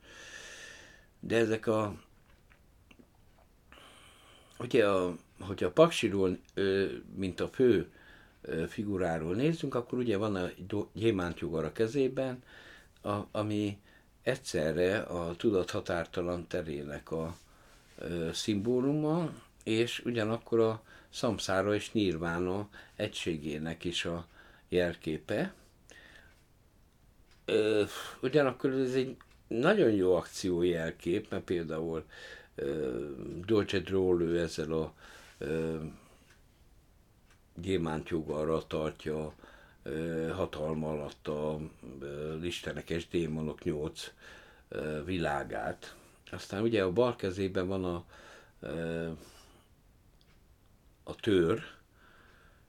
De 1.20 1.36
ezek 1.36 1.66
a 1.66 1.94
ugye 4.58 4.88
a, 4.88 5.16
hogyha 5.40 5.66
a 5.66 5.72
paksiról, 5.72 6.38
mint 7.14 7.40
a 7.40 7.48
fő 7.48 7.92
figuráról 8.68 9.34
nézzünk, 9.34 9.74
akkor 9.74 9.98
ugye 9.98 10.16
van 10.16 10.36
a 10.36 10.50
gyémántjugar 10.92 11.64
a 11.64 11.72
kezében, 11.72 12.42
a, 13.02 13.16
ami 13.30 13.78
egyszerre 14.22 14.98
a 14.98 15.36
tudat 15.36 15.70
határtalan 15.70 16.46
terének 16.46 17.10
a 17.10 17.36
ö, 17.98 18.30
szimbóluma, 18.32 19.30
és 19.64 20.02
ugyanakkor 20.04 20.60
a 20.60 20.82
szamszára 21.10 21.74
és 21.74 21.90
nirvána 21.90 22.68
egységének 22.96 23.84
is 23.84 24.04
a 24.04 24.26
jelképe. 24.68 25.54
Ö, 27.44 27.84
ugyanakkor 28.22 28.70
ez 28.70 28.94
egy 28.94 29.16
nagyon 29.46 29.90
jó 29.90 30.14
akció 30.14 30.62
jelkép, 30.62 31.30
mert 31.30 31.44
például 31.44 32.04
Dolce 33.46 33.78
Droll 33.78 34.36
ezzel 34.36 34.72
a 34.72 34.94
gyémántjogarra 37.60 38.66
tartja 38.66 39.34
hatalma 40.32 40.90
alatt 40.90 41.28
a 41.28 41.58
istenek 42.42 42.90
és 42.90 43.08
démonok 43.08 43.64
nyolc 43.64 44.12
világát. 45.04 45.96
Aztán 46.30 46.62
ugye 46.62 46.82
a 46.82 46.92
bal 46.92 47.16
kezében 47.16 47.66
van 47.66 47.84
a, 47.84 48.04
a 51.10 51.14
tör. 51.14 51.62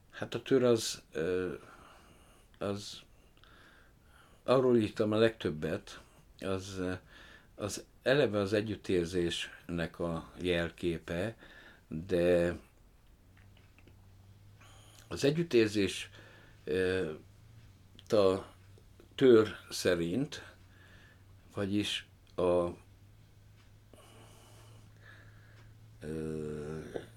Hát 0.10 0.34
a 0.34 0.42
tör 0.42 0.64
az, 0.64 1.02
az 2.58 3.02
arról 4.44 4.78
írtam 4.78 5.12
a 5.12 5.18
legtöbbet, 5.18 6.02
az, 6.40 6.82
az 7.56 7.84
eleve 8.04 8.40
az 8.40 8.54
együttérzésnek 8.54 10.00
a 10.00 10.32
jelképe, 10.40 11.36
de 11.88 12.58
az 15.08 15.24
együttérzés 15.24 16.10
a 18.10 18.38
tör 19.16 19.56
szerint, 19.70 20.44
vagyis 21.54 22.08
a 22.36 22.68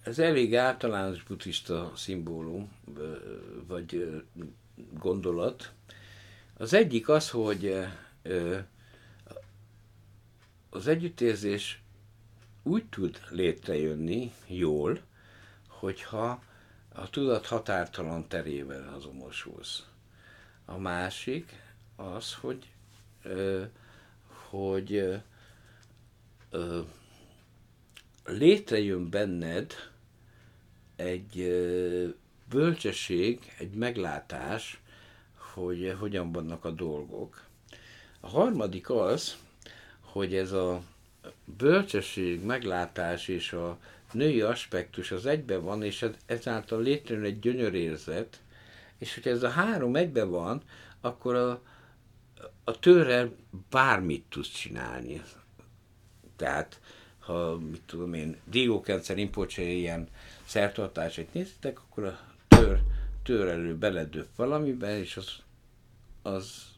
ez 0.04 0.18
elég 0.18 0.56
általános 0.56 1.22
buddhista 1.22 1.92
szimbólum, 1.96 2.72
vagy 3.66 4.22
gondolat. 4.98 5.72
Az 6.56 6.72
egyik 6.72 7.08
az, 7.08 7.30
hogy 7.30 7.86
az 10.70 10.86
együttérzés 10.86 11.82
úgy 12.62 12.84
tud 12.84 13.20
létrejönni 13.30 14.32
jól, 14.46 15.00
hogyha 15.68 16.42
a 16.92 17.10
tudat 17.10 17.46
határtalan 17.46 18.28
terével 18.28 18.94
azonosulsz. 18.94 19.86
A 20.64 20.78
másik 20.78 21.52
az, 21.96 22.34
hogy, 22.34 22.70
hogy 24.50 25.22
létrejön 28.24 29.10
benned 29.10 29.92
egy 30.96 31.62
bölcsesség, 32.50 33.52
egy 33.58 33.74
meglátás, 33.74 34.80
hogy 35.54 35.96
hogyan 35.98 36.32
vannak 36.32 36.64
a 36.64 36.70
dolgok. 36.70 37.42
A 38.20 38.28
harmadik 38.28 38.90
az, 38.90 39.36
hogy 40.00 40.34
ez 40.34 40.52
a 40.52 40.82
bölcsesség, 41.44 42.44
meglátás 42.44 43.28
és 43.28 43.52
a 43.52 43.78
női 44.12 44.40
aspektus 44.40 45.10
az 45.10 45.26
egyben 45.26 45.62
van, 45.62 45.82
és 45.82 46.06
ezáltal 46.26 46.82
létrejön 46.82 47.24
egy 47.24 47.38
gyönyörérzet, 47.38 48.40
és 48.98 49.14
hogyha 49.14 49.30
ez 49.30 49.42
a 49.42 49.48
három 49.48 49.96
egyben 49.96 50.30
van, 50.30 50.62
akkor 51.00 51.34
a, 51.34 51.62
a 52.64 52.78
tőrrel 52.78 53.36
bármit 53.70 54.24
tudsz 54.28 54.52
csinálni. 54.52 55.22
Tehát, 56.36 56.80
ha, 57.24 57.58
mit 57.58 57.82
tudom 57.86 58.14
én, 58.14 58.36
Diego 58.44 58.80
Kencer 58.80 59.18
Impocse 59.18 59.62
ilyen 59.62 60.08
szertartásait 60.44 61.34
nézitek, 61.34 61.80
akkor 61.80 62.04
a 62.04 62.18
tör, 62.48 62.80
tör 63.22 63.48
elő 63.48 63.76
beledöbb 63.76 64.28
valamiben, 64.36 64.96
és 64.98 65.16
az, 65.16 65.42
az 66.22 66.72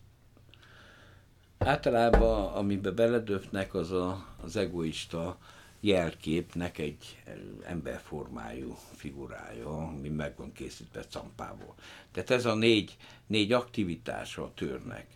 Általában, 1.58 2.52
amiben 2.52 2.94
beledöfnek, 2.94 3.74
az 3.74 3.92
a, 3.92 4.26
az 4.42 4.56
egoista 4.56 5.38
jelképnek 5.80 6.78
egy 6.78 7.22
emberformájú 7.64 8.78
figurája, 8.94 9.76
ami 9.76 10.08
meg 10.08 10.36
van 10.36 10.52
készítve 10.52 11.04
campából. 11.04 11.74
Tehát 12.12 12.30
ez 12.30 12.44
a 12.44 12.54
négy, 12.54 12.96
négy 13.26 13.52
aktivitása 13.52 14.42
a 14.42 14.52
törnek. 14.54 15.06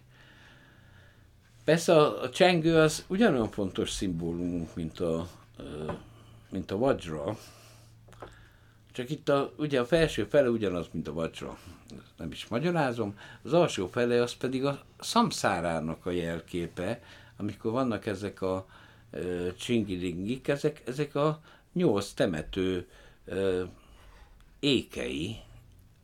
Persze 1.71 1.97
a, 1.97 2.23
a 2.23 2.31
csengő 2.31 2.77
az 2.77 3.05
ugyanolyan 3.07 3.51
fontos 3.51 3.91
szimbólumunk, 3.91 4.75
mint 4.75 5.01
a, 5.01 5.29
mint 6.51 6.71
a 6.71 6.79
vajra, 6.79 7.39
csak 8.93 9.11
itt 9.11 9.29
a, 9.29 9.53
ugye 9.57 9.81
a 9.81 9.87
felső 9.87 10.25
fele 10.25 10.49
ugyanaz, 10.49 10.87
mint 10.93 11.09
a 11.09 11.13
vajra. 11.13 11.59
Nem 12.17 12.31
is 12.31 12.47
magyarázom, 12.47 13.19
az 13.43 13.53
alsó 13.53 13.87
fele 13.87 14.23
az 14.23 14.35
pedig 14.35 14.65
a 14.65 14.83
szamszárának 15.01 16.07
a 16.07 16.11
jelképe, 16.11 17.03
amikor 17.37 17.73
vannak 17.73 18.07
ezek 18.07 18.43
a 18.43 18.67
e, 19.11 19.19
csingilingik, 19.55 20.49
ezek, 20.49 20.83
ezek 20.87 21.15
a 21.15 21.41
nyolc 21.73 22.13
temető 22.13 22.89
e, 23.27 23.35
ékei 24.61 25.37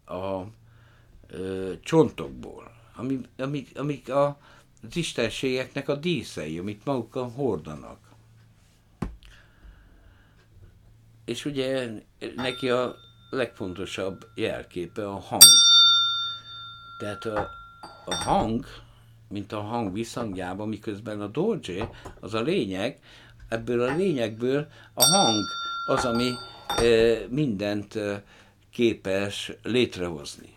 a 0.04 0.40
e, 0.40 0.46
csontokból, 1.80 2.72
amik, 2.96 3.28
amik, 3.36 3.78
amik 3.78 4.08
a, 4.10 4.38
az 4.82 4.96
istenségeknek 4.96 5.88
a 5.88 5.94
díszei, 5.94 6.58
amit 6.58 6.84
magukkal 6.84 7.30
hordanak. 7.30 7.98
És 11.24 11.44
ugye 11.44 11.88
neki 12.36 12.70
a 12.70 12.94
legfontosabb 13.30 14.26
jelképe 14.34 15.08
a 15.08 15.18
hang. 15.18 15.42
Tehát 16.98 17.24
a, 17.24 17.48
a 18.04 18.14
hang, 18.14 18.64
mint 19.28 19.52
a 19.52 19.60
hang 19.60 19.92
visszhangjában, 19.92 20.68
miközben 20.68 21.20
a 21.20 21.26
dolce, 21.26 21.90
az 22.20 22.34
a 22.34 22.40
lényeg, 22.40 23.00
ebből 23.48 23.80
a 23.80 23.96
lényegből 23.96 24.68
a 24.94 25.04
hang 25.04 25.44
az, 25.86 26.04
ami 26.04 26.30
e, 26.66 27.18
mindent 27.28 27.94
e, 27.94 28.24
képes 28.70 29.52
létrehozni. 29.62 30.54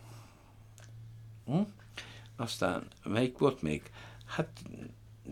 Hm? 1.46 1.62
Aztán 2.36 2.88
melyik 3.04 3.38
volt 3.38 3.62
még? 3.62 3.92
Hát 4.30 4.60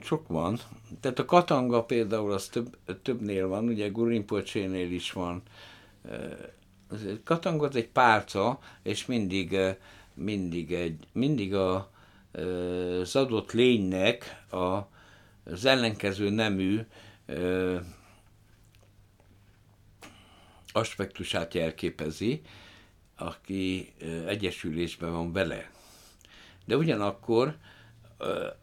sok 0.02 0.28
van. 0.28 0.60
Tehát 1.00 1.20
a 1.20 1.26
katanga 1.26 1.84
például 1.84 2.32
az 2.32 2.48
több, 2.48 2.78
többnél 3.02 3.48
van, 3.48 3.68
ugye 3.68 3.88
Gurinpocsénél 3.88 4.92
is 4.92 5.12
van. 5.12 5.42
Katanga 7.24 7.68
az 7.68 7.76
egy 7.76 7.90
pálca, 7.90 8.60
és 8.84 9.06
mindig 9.06 9.58
mindig, 10.18 10.74
egy, 10.74 11.08
mindig 11.12 11.56
a, 11.56 11.92
az 13.02 13.16
adott 13.16 13.52
lénynek 13.52 14.46
a, 14.50 14.88
az 15.44 15.66
ellenkező 15.66 16.30
nemű 16.30 16.80
aspektusát 20.72 21.54
jelképezi, 21.54 22.42
aki 23.16 23.94
egyesülésben 24.28 25.12
van 25.12 25.32
vele. 25.32 25.72
De 26.66 26.78
ugyanakkor 26.78 27.58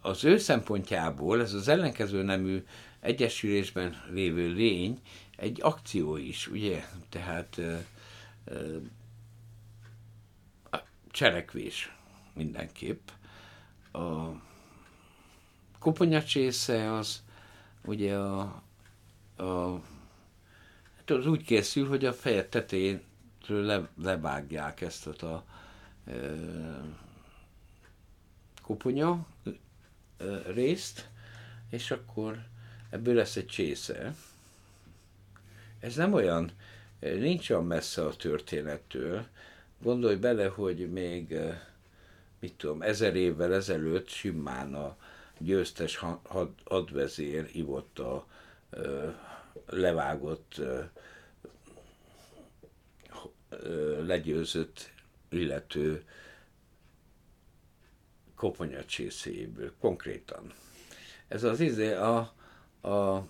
az 0.01 0.25
ő 0.25 0.39
szempontjából 0.39 1.41
ez 1.41 1.53
az 1.53 1.69
ellenkező 1.69 2.23
nemű 2.23 2.65
egyesülésben 3.01 4.03
lévő 4.11 4.53
lény 4.53 5.01
egy 5.37 5.59
akció 5.63 6.17
is, 6.17 6.49
ugye? 6.49 6.85
Tehát 7.09 7.61
cselekvés 11.11 11.97
mindenképp. 12.33 13.09
A 13.93 14.29
koponyacsésze 15.79 16.93
az 16.93 17.23
ugye 17.85 18.17
a, 18.17 18.41
a 19.37 19.81
hát 20.97 21.11
az 21.11 21.27
úgy 21.27 21.45
készül, 21.45 21.89
hogy 21.89 22.05
a 22.05 22.13
feje 22.13 22.49
tetejéről 22.49 23.03
le, 23.49 23.89
levágják 24.03 24.81
ezt 24.81 25.07
a 25.07 25.45
e, 26.07 26.13
koponya 28.67 29.27
részt, 30.47 31.09
és 31.71 31.91
akkor 31.91 32.39
ebből 32.91 33.15
lesz 33.15 33.37
egy 33.37 33.47
csésze. 33.47 34.15
Ez 35.81 35.95
nem 35.95 36.13
olyan, 36.13 36.51
nincs 37.01 37.51
olyan 37.51 37.67
messze 37.67 38.05
a 38.05 38.17
történettől, 38.17 39.27
Gondolj 39.85 40.17
bele, 40.17 40.49
hogy 40.49 40.93
még, 40.93 41.39
mit 42.41 42.55
tudom, 42.57 42.83
ezer 42.83 43.17
évvel 43.17 43.55
ezelőtt 43.55 44.09
Simán 44.09 44.75
a 44.75 44.97
győztes 45.39 45.97
had, 46.23 46.51
hadvezér 46.65 47.51
ivott 47.53 47.99
a 47.99 48.27
levágott, 49.67 50.61
ö, 53.49 54.05
legyőzött 54.07 54.91
illető 55.29 56.05
koponyacsészéből, 58.45 59.73
konkrétan. 59.81 60.53
Ez 61.29 61.43
az 61.43 61.61
izé, 61.61 61.93
a, 61.93 62.33
a, 62.81 62.89
a, 62.89 63.25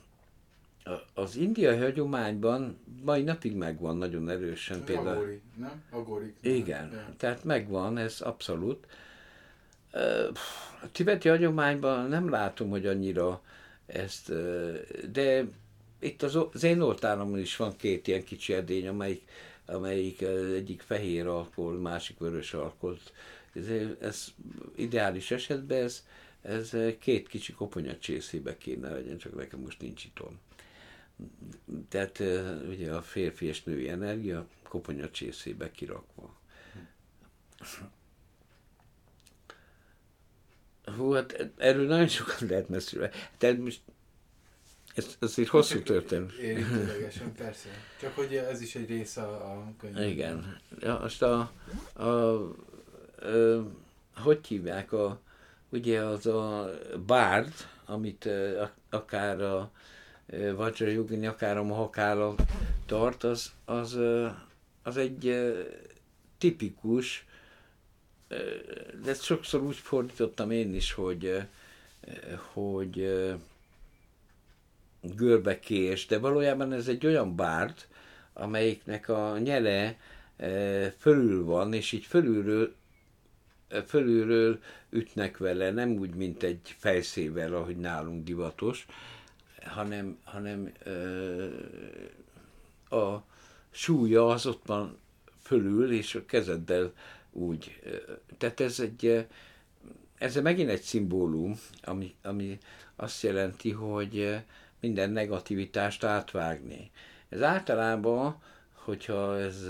az 1.15 1.37
indiai 1.37 1.77
hagyományban 1.77 2.79
mai 3.03 3.23
napig 3.23 3.57
megvan 3.57 3.97
nagyon 3.97 4.29
erősen. 4.29 4.85
Például, 4.85 5.17
Agori, 5.17 5.41
nem? 5.57 5.83
Agori. 5.91 6.35
Igen, 6.41 6.89
nem. 6.89 7.15
tehát 7.17 7.45
megvan, 7.45 7.99
ez 7.99 8.21
abszolút. 8.21 8.87
A 10.83 10.91
tibeti 10.93 11.29
hagyományban 11.29 12.09
nem 12.09 12.31
látom, 12.31 12.71
hogy 12.71 12.87
annyira 12.87 13.43
ezt, 13.87 14.33
de 15.13 15.45
itt 15.99 16.23
az, 16.23 16.39
az 16.53 16.63
én 16.63 16.81
oltáramon 16.81 17.39
is 17.39 17.57
van 17.57 17.77
két 17.77 18.07
ilyen 18.07 18.25
kicsi 18.25 18.53
edény, 18.53 18.89
amelyik, 18.89 19.29
amelyik 19.67 20.23
egyik 20.55 20.81
fehér 20.81 21.27
alkohol, 21.27 21.75
másik 21.75 22.19
vörös 22.19 22.55
alkohol. 22.55 22.99
Ez, 23.55 23.67
ez 24.01 24.27
ideális 24.77 25.31
esetben 25.31 25.83
ez, 25.83 26.05
ez 26.43 26.77
két 26.99 27.29
kicsi 27.29 27.53
koponya 27.53 27.99
csészébe 27.99 28.57
kéne 28.57 28.91
legyen, 28.91 29.19
csak 29.19 29.35
nekem 29.35 29.61
most 29.61 29.81
nincs 29.81 30.05
itthon. 30.05 30.39
Tehát 31.89 32.23
ugye 32.69 32.93
a 32.93 33.03
férfi 33.03 33.47
és 33.47 33.63
női 33.63 33.89
energia 33.89 34.47
koponya 34.69 35.11
csészébe 35.11 35.71
kirakva. 35.71 36.37
Hú, 40.85 41.13
hát 41.13 41.51
erről 41.57 41.87
nagyon 41.87 42.09
sokat 42.09 42.41
lehet 42.41 42.69
mesélni. 42.69 43.11
Tehát 43.39 43.59
most 43.59 43.81
ez, 44.95 45.17
ez 45.21 45.35
egy 45.37 45.49
hosszú 45.49 45.83
történet. 45.83 46.33
Érintőlegesen, 46.33 47.33
persze. 47.33 47.69
Csak 48.01 48.15
hogy 48.15 48.35
ez 48.35 48.61
is 48.61 48.75
egy 48.75 48.89
része 48.89 49.23
a 49.23 49.73
könyvnek. 49.79 50.09
Igen. 50.09 50.61
Ja, 50.81 50.99
most 51.03 51.23
a, 51.23 51.53
a, 51.95 52.09
hogy 54.17 54.47
hívják 54.47 54.93
a, 54.93 55.21
ugye 55.69 56.01
az 56.01 56.27
a 56.27 56.71
bárd, 57.07 57.53
amit 57.87 58.29
akár 58.91 59.41
a 59.41 59.71
Vajrayogini, 60.55 61.27
akár 61.27 61.57
a 61.57 61.63
Mahakála 61.63 62.35
tart, 62.87 63.25
az, 63.25 63.53
az, 63.65 63.99
az 64.83 64.97
egy 64.97 65.53
tipikus, 66.39 67.27
de 69.03 69.11
ezt 69.11 69.23
sokszor 69.23 69.63
úgy 69.63 69.77
fordítottam 69.77 70.51
én 70.51 70.75
is, 70.75 70.93
hogy, 70.93 71.43
hogy 72.53 73.15
görbekés, 75.01 76.07
de 76.07 76.19
valójában 76.19 76.73
ez 76.73 76.89
egy 76.89 77.07
olyan 77.07 77.37
bárd, 77.37 77.75
amelyiknek 78.33 79.09
a 79.09 79.39
nyele 79.39 79.97
fölül 80.99 81.45
van, 81.45 81.73
és 81.73 81.93
így 81.93 82.05
fölülről 82.05 82.75
fölülről 83.87 84.59
ütnek 84.91 85.39
vele, 85.39 85.71
nem 85.71 85.91
úgy, 85.91 86.15
mint 86.15 86.43
egy 86.43 86.75
fejszével, 86.79 87.55
ahogy 87.55 87.77
nálunk 87.77 88.25
divatos, 88.25 88.87
hanem, 89.63 90.19
hanem 90.25 90.73
ö, 90.85 91.49
a 92.91 93.25
súlya 93.71 94.27
az 94.27 94.47
ott 94.47 94.67
van 94.67 94.99
fölül, 95.43 95.93
és 95.93 96.15
a 96.15 96.25
kezeddel 96.27 96.93
úgy. 97.33 97.83
Tehát 98.39 98.61
ez 98.61 98.81
egy, 98.81 99.27
ez 100.19 100.37
megint 100.37 100.71
egy 100.71 100.83
szimbólum, 100.83 101.59
ami, 101.83 102.15
ami 102.23 102.59
azt 102.97 103.23
jelenti, 103.23 103.71
hogy 103.71 104.39
minden 104.81 105.11
negativitást 105.11 106.05
átvágni. 106.05 106.91
Ez 107.29 107.43
általában, 107.43 108.43
hogyha 108.73 109.39
ez 109.39 109.69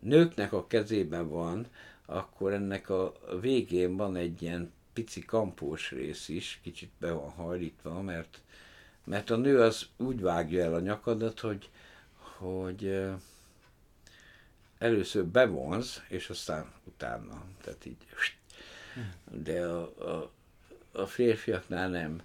nőknek 0.00 0.52
a 0.52 0.66
kezében 0.66 1.28
van, 1.28 1.66
akkor 2.10 2.52
ennek 2.52 2.88
a 2.88 3.12
végén 3.40 3.96
van 3.96 4.16
egy 4.16 4.42
ilyen 4.42 4.72
pici 4.92 5.20
kampós 5.20 5.90
rész 5.90 6.28
is, 6.28 6.60
kicsit 6.62 6.90
be 6.98 7.12
van 7.12 7.30
hajlítva, 7.30 8.02
mert, 8.02 8.40
mert 9.04 9.30
a 9.30 9.36
nő 9.36 9.60
az 9.60 9.86
úgy 9.96 10.20
vágja 10.20 10.64
el 10.64 10.74
a 10.74 10.80
nyakadat, 10.80 11.40
hogy, 11.40 11.70
hogy 12.16 13.08
először 14.78 15.24
bevonz, 15.24 16.02
és 16.08 16.30
aztán 16.30 16.72
utána, 16.84 17.44
tehát 17.62 17.84
így, 17.84 18.06
de 19.30 19.66
a, 19.66 19.82
a, 20.12 20.30
a 20.92 21.06
férfiaknál 21.06 21.88
nem. 21.88 22.22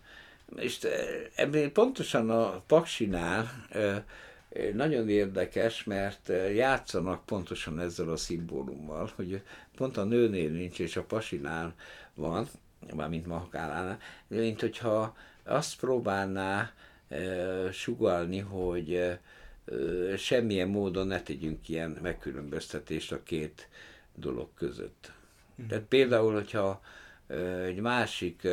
És 0.55 0.79
ebből 1.35 1.71
pontosan 1.71 2.29
a 2.29 2.59
paksinál 2.67 3.67
nagyon 4.73 5.09
érdekes, 5.09 5.83
mert 5.83 6.27
játszanak 6.53 7.25
pontosan 7.25 7.79
ezzel 7.79 8.09
a 8.09 8.17
szimbólummal, 8.17 9.11
hogy 9.15 9.41
pont 9.75 9.97
a 9.97 10.03
nőnél 10.03 10.49
nincs, 10.49 10.79
és 10.79 10.97
a 10.97 11.03
pasinál 11.03 11.75
van, 12.13 12.47
mármint 12.95 13.25
Mahakálánál, 13.25 13.99
mint 14.27 14.59
hogyha 14.59 15.15
azt 15.43 15.79
próbálná 15.79 16.73
e, 17.07 17.71
sugalni, 17.71 18.39
hogy 18.39 18.93
e, 18.93 19.19
semmilyen 20.17 20.67
módon 20.67 21.07
ne 21.07 21.21
tegyünk 21.21 21.69
ilyen 21.69 21.97
megkülönböztetést 22.01 23.11
a 23.11 23.23
két 23.23 23.69
dolog 24.15 24.49
között. 24.55 25.11
Mm. 25.61 25.67
Tehát 25.67 25.83
például, 25.83 26.33
hogyha 26.33 26.81
egy 27.65 27.79
másik 27.79 28.47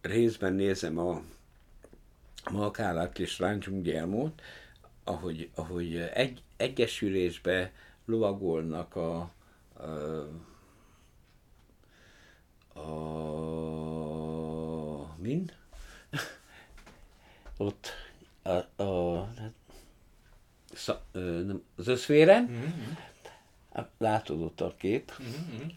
részben 0.00 0.52
nézem 0.52 0.98
a 0.98 1.22
Mahakálát 2.50 3.18
és 3.18 3.38
Ráncsung 3.38 3.82
Gyelmót, 3.82 4.42
ahogy, 5.04 5.50
ahogy 5.54 5.96
egy, 5.96 6.42
egyesülésbe 6.56 7.72
lovagolnak 8.04 8.96
a, 8.96 9.30
a, 9.74 9.82
a 12.80 12.84
min? 15.16 15.50
Ott 17.56 17.88
a, 18.42 18.82
a, 18.82 19.28
az 21.76 21.86
összvéren, 21.86 22.42
mm-hmm. 22.42 23.86
látod 23.98 24.40
ott 24.40 24.60
a 24.60 24.74
kép, 24.76 25.12
mm-hmm. 25.22 25.68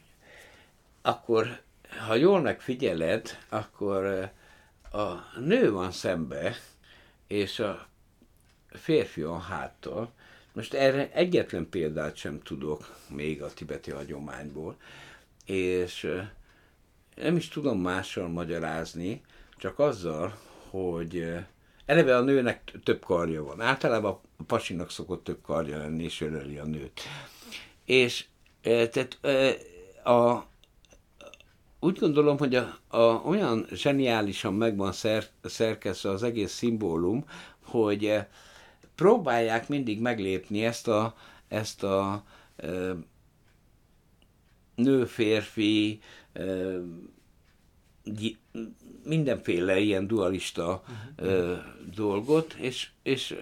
akkor 1.01 1.61
ha 2.07 2.15
jól 2.15 2.41
megfigyeled, 2.41 3.37
akkor 3.49 4.31
a 4.91 5.39
nő 5.39 5.71
van 5.71 5.91
szembe, 5.91 6.55
és 7.27 7.59
a 7.59 7.87
férfi 8.69 9.21
van 9.21 9.41
háttal. 9.41 10.11
Most 10.53 10.73
erre 10.73 11.11
egyetlen 11.11 11.69
példát 11.69 12.15
sem 12.15 12.41
tudok 12.41 12.95
még 13.09 13.41
a 13.41 13.53
tibeti 13.53 13.91
hagyományból, 13.91 14.75
és 15.45 16.11
nem 17.15 17.35
is 17.35 17.47
tudom 17.47 17.79
mással 17.79 18.27
magyarázni, 18.27 19.21
csak 19.57 19.79
azzal, 19.79 20.37
hogy 20.69 21.35
eleve 21.85 22.17
a 22.17 22.21
nőnek 22.21 22.71
több 22.83 23.03
karja 23.03 23.43
van. 23.43 23.61
Általában 23.61 24.19
a 24.37 24.43
pasinak 24.43 24.91
szokott 24.91 25.23
több 25.23 25.41
karja 25.41 25.77
lenni, 25.77 26.03
és 26.03 26.21
öleli 26.21 26.57
a 26.57 26.65
nőt. 26.65 27.01
És 27.85 28.25
tehát 28.61 29.19
a, 30.03 30.45
úgy 31.87 31.99
gondolom, 31.99 32.37
hogy 32.37 32.55
a, 32.55 32.79
a, 32.87 33.21
olyan 33.25 33.65
zseniálisan 33.71 34.53
megvan 34.53 34.91
szer, 34.91 35.25
szerkesztve 35.43 36.09
az 36.09 36.23
egész 36.23 36.51
szimbólum, 36.51 37.25
hogy 37.63 38.05
e, 38.05 38.29
próbálják 38.95 39.69
mindig 39.69 39.99
meglépni 40.01 40.65
ezt 40.65 40.87
a, 40.87 41.15
ezt 41.47 41.83
a 41.83 42.23
e, 42.55 42.95
nő-férfi 44.75 45.99
e, 46.33 46.43
mindenféle 49.03 49.79
ilyen 49.79 50.07
dualista 50.07 50.83
uh-huh. 51.17 51.37
e, 51.37 51.63
dolgot, 51.95 52.53
és, 52.53 52.89
és 53.03 53.35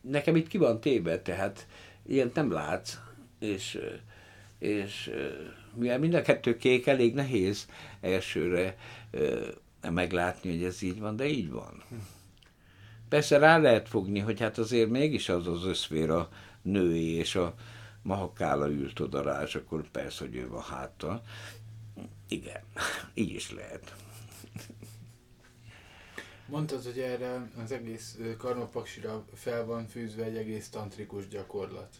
nekem 0.00 0.36
itt 0.36 0.48
ki 0.48 0.58
van 0.58 0.80
téve, 0.80 1.22
tehát 1.22 1.66
ilyet 2.06 2.34
nem 2.34 2.52
látsz, 2.52 2.98
és, 3.38 3.80
és 4.58 5.10
mivel 5.76 5.98
mind 5.98 6.14
a 6.14 6.22
kettő 6.22 6.56
kék, 6.56 6.86
elég 6.86 7.14
nehéz 7.14 7.66
elsőre 8.00 8.76
meglátni, 9.90 10.50
hogy 10.50 10.64
ez 10.64 10.82
így 10.82 11.00
van, 11.00 11.16
de 11.16 11.26
így 11.26 11.50
van. 11.50 11.82
Persze 13.08 13.38
rá 13.38 13.58
lehet 13.58 13.88
fogni, 13.88 14.18
hogy 14.18 14.40
hát 14.40 14.58
azért 14.58 14.90
mégis 14.90 15.28
az 15.28 15.46
az 15.46 15.64
összvér 15.64 16.10
a 16.10 16.28
női, 16.62 17.10
és 17.12 17.34
a 17.34 17.54
mahakála 18.02 18.70
ült 18.70 19.00
oda 19.00 19.22
rá, 19.22 19.42
és 19.42 19.54
akkor 19.54 19.90
persze, 19.90 20.24
hogy 20.24 20.36
ő 20.36 20.48
van 20.48 20.62
háttal. 20.62 21.22
Igen, 22.28 22.60
így 23.14 23.34
is 23.34 23.52
lehet. 23.52 23.94
Mondtad, 26.48 26.84
hogy 26.84 26.98
erre 26.98 27.50
az 27.62 27.72
egész 27.72 28.18
karmapaksira 28.38 29.24
fel 29.34 29.64
van 29.64 29.86
fűzve 29.86 30.24
egy 30.24 30.36
egész 30.36 30.68
tantrikus 30.68 31.28
gyakorlat. 31.28 31.94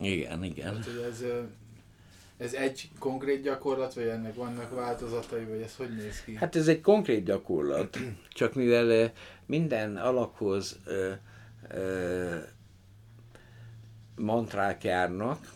Igen, 0.00 0.44
igen. 0.44 0.74
Hát, 0.74 0.84
hogy 0.84 1.02
ez 1.10 1.24
ez 2.40 2.52
egy 2.52 2.90
konkrét 2.98 3.42
gyakorlat, 3.42 3.94
vagy 3.94 4.06
ennek 4.06 4.34
vannak 4.34 4.74
változatai, 4.74 5.44
vagy 5.44 5.60
ez 5.60 5.76
hogy 5.76 5.96
néz 5.96 6.22
ki? 6.24 6.34
Hát 6.34 6.56
ez 6.56 6.68
egy 6.68 6.80
konkrét 6.80 7.24
gyakorlat, 7.24 7.98
csak 8.38 8.54
mivel 8.54 9.12
minden 9.46 9.96
alakhoz 9.96 10.78
ö, 10.84 11.12
ö, 11.68 12.36
mantrák 14.16 14.84
járnak, 14.84 15.52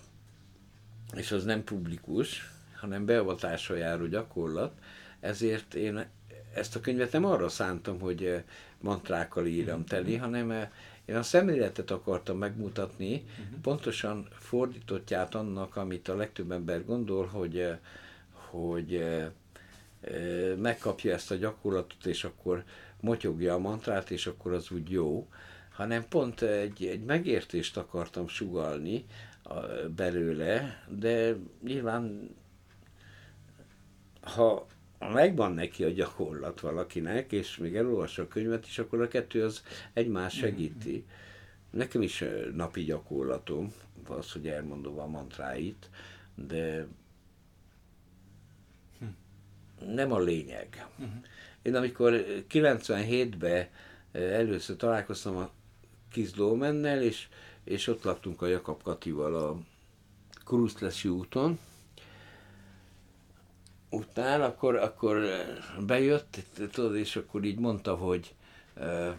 és 1.16 1.32
az 1.32 1.44
nem 1.44 1.64
publikus, 1.64 2.50
hanem 2.80 3.04
beavatásra 3.04 3.76
járó 3.76 4.06
gyakorlat, 4.06 4.72
ezért 5.20 5.74
én 5.74 6.06
ezt 6.54 6.76
a 6.76 6.80
könyvet 6.80 7.12
nem 7.12 7.24
arra 7.24 7.48
szántam, 7.48 8.00
hogy 8.00 8.44
mantrákkal 8.80 9.46
írom 9.46 9.84
teli, 9.84 10.16
hanem 10.16 10.50
eh, 10.50 10.68
én 11.04 11.16
a 11.16 11.22
szemléletet 11.22 11.90
akartam 11.90 12.38
megmutatni, 12.38 13.14
uh-huh. 13.14 13.60
pontosan 13.62 14.28
fordítottját 14.32 15.34
annak, 15.34 15.76
amit 15.76 16.08
a 16.08 16.16
legtöbb 16.16 16.50
ember 16.50 16.84
gondol, 16.84 17.26
hogy, 17.26 17.58
eh, 17.58 17.78
hogy 18.32 19.04
megkapja 20.56 21.12
ezt 21.12 21.30
a 21.30 21.34
gyakorlatot, 21.34 22.06
és 22.06 22.24
akkor 22.24 22.64
motyogja 23.00 23.54
a 23.54 23.58
mantrát, 23.58 24.10
és 24.10 24.26
akkor 24.26 24.52
az 24.52 24.70
úgy 24.70 24.90
jó, 24.90 25.28
hanem 25.70 26.08
pont 26.08 26.42
egy, 26.42 26.84
egy 26.84 27.04
megértést 27.04 27.76
akartam 27.76 28.28
sugalni 28.28 29.04
belőle, 29.96 30.84
de 30.88 31.36
nyilván 31.64 32.34
ha 34.20 34.66
megvan 35.12 35.52
neki 35.52 35.84
a 35.84 35.88
gyakorlat 35.90 36.60
valakinek, 36.60 37.32
és 37.32 37.56
még 37.56 37.76
elolvassa 37.76 38.22
a 38.22 38.28
könyvet 38.28 38.66
is, 38.66 38.78
akkor 38.78 39.00
a 39.00 39.08
kettő 39.08 39.44
az 39.44 39.62
egymás 39.92 40.34
segíti. 40.34 41.04
Nekem 41.70 42.02
is 42.02 42.24
napi 42.54 42.84
gyakorlatom 42.84 43.72
az, 44.08 44.32
hogy 44.32 44.48
elmondom 44.48 44.98
a 44.98 45.06
mantráit, 45.06 45.90
de 46.34 46.86
nem 49.86 50.12
a 50.12 50.18
lényeg. 50.18 50.86
Én 51.62 51.74
amikor 51.74 52.24
97-ben 52.50 53.68
először 54.12 54.76
találkoztam 54.76 55.36
a 55.36 55.50
Kizlómennel, 56.10 57.02
és, 57.02 57.28
és 57.64 57.86
ott 57.86 58.02
laktunk 58.02 58.42
a 58.42 58.46
Jakab 58.46 58.82
Katival 58.82 59.34
a 59.34 59.58
Kruszlesi 60.44 61.08
úton, 61.08 61.58
után, 63.90 64.42
akkor, 64.42 64.76
akkor 64.76 65.24
bejött, 65.86 66.38
tudod, 66.72 66.96
és 66.96 67.16
akkor 67.16 67.44
így 67.44 67.58
mondta, 67.58 67.94
hogy 67.94 68.34
uh, 68.76 69.14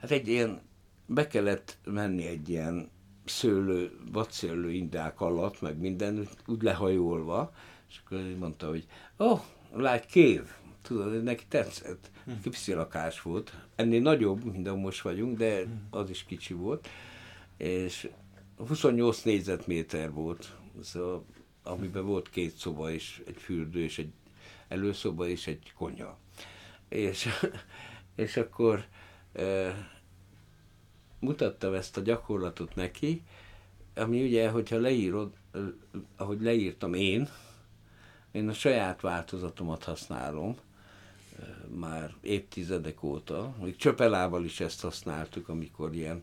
hát 0.00 0.10
egy 0.10 0.28
ilyen, 0.28 0.60
be 1.06 1.26
kellett 1.26 1.78
menni 1.84 2.26
egy 2.26 2.48
ilyen 2.48 2.90
szőlő, 3.24 3.98
vadszőlő 4.12 4.70
indák 4.70 5.20
alatt, 5.20 5.60
meg 5.60 5.78
minden, 5.78 6.28
úgy 6.46 6.62
lehajolva, 6.62 7.52
és 7.88 8.00
akkor 8.04 8.18
mondta, 8.38 8.68
hogy 8.68 8.86
oh, 9.16 9.40
like 9.74 10.04
cave, 10.08 10.56
tudod, 10.82 11.22
neki 11.22 11.44
tetszett. 11.48 12.10
Hm. 12.24 12.30
Kipszi 12.42 12.72
lakás 12.72 13.22
volt, 13.22 13.52
ennél 13.76 14.00
nagyobb, 14.00 14.44
mint 14.44 14.66
ahol 14.66 14.80
most 14.80 15.02
vagyunk, 15.02 15.38
de 15.38 15.62
hm. 15.62 15.70
az 15.90 16.10
is 16.10 16.24
kicsi 16.24 16.54
volt, 16.54 16.88
és 17.56 18.10
28 18.56 19.22
négyzetméter 19.22 20.12
volt, 20.12 20.56
szóval 20.82 21.24
amiben 21.62 22.06
volt 22.06 22.30
két 22.30 22.56
szoba, 22.56 22.90
és 22.90 23.22
egy 23.26 23.36
fürdő, 23.36 23.80
és 23.82 23.98
egy 23.98 24.12
előszoba, 24.68 25.28
és 25.28 25.46
egy 25.46 25.72
konya. 25.76 26.18
És, 26.88 27.28
és 28.14 28.36
akkor 28.36 28.84
e, 29.32 29.74
mutattam 31.18 31.74
ezt 31.74 31.96
a 31.96 32.00
gyakorlatot 32.00 32.74
neki, 32.74 33.22
ami 33.94 34.24
ugye, 34.24 34.48
hogyha 34.48 34.78
leírod, 34.78 35.32
ahogy 36.16 36.40
leírtam 36.40 36.94
én, 36.94 37.28
én 38.30 38.48
a 38.48 38.52
saját 38.52 39.00
változatomat 39.00 39.84
használom, 39.84 40.56
már 41.68 42.14
évtizedek 42.20 43.02
óta, 43.02 43.54
még 43.62 43.76
Csöpelával 43.76 44.44
is 44.44 44.60
ezt 44.60 44.80
használtuk, 44.80 45.48
amikor 45.48 45.94
ilyen 45.94 46.22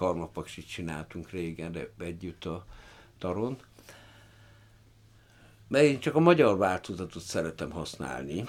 karmapaksit 0.00 0.68
csináltunk 0.68 1.30
régen 1.30 1.76
együtt 1.98 2.44
a 2.44 2.66
taron. 3.18 3.58
Mert 5.68 5.84
én 5.84 6.00
csak 6.00 6.14
a 6.14 6.20
magyar 6.20 6.58
változatot 6.58 7.22
szeretem 7.22 7.70
használni, 7.70 8.44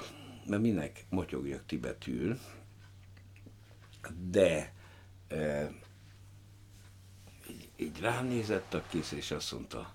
mert 0.46 0.62
minek 0.62 1.06
motyogjak 1.10 1.66
tibetül, 1.66 2.40
de 4.30 4.74
e, 5.28 5.72
így, 7.50 7.70
így 7.76 8.00
rám 8.00 8.26
a 8.74 8.84
kész, 8.90 9.12
és 9.12 9.32
azt 9.32 9.52
mondta, 9.52 9.94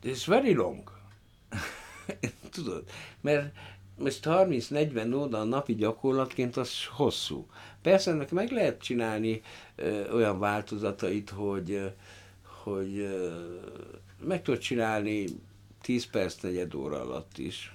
this 0.00 0.16
is 0.16 0.26
very 0.26 0.54
long. 0.54 0.92
Tudod, 2.50 2.90
mert 3.20 3.56
most 3.98 4.24
30-40 4.24 5.14
oldal 5.14 5.44
napi 5.44 5.74
gyakorlatként 5.74 6.56
az 6.56 6.84
hosszú. 6.84 7.46
Persze 7.82 8.10
ennek 8.10 8.30
meg 8.30 8.50
lehet 8.50 8.82
csinálni 8.82 9.42
ö, 9.76 10.12
olyan 10.12 10.38
változatait, 10.38 11.30
hogy, 11.30 11.92
hogy 12.42 12.98
ö, 12.98 13.44
meg 14.20 14.42
tudod 14.42 14.60
csinálni 14.60 15.24
10 15.80 16.06
perc, 16.10 16.42
negyed 16.42 16.74
óra 16.74 17.00
alatt 17.00 17.38
is. 17.38 17.74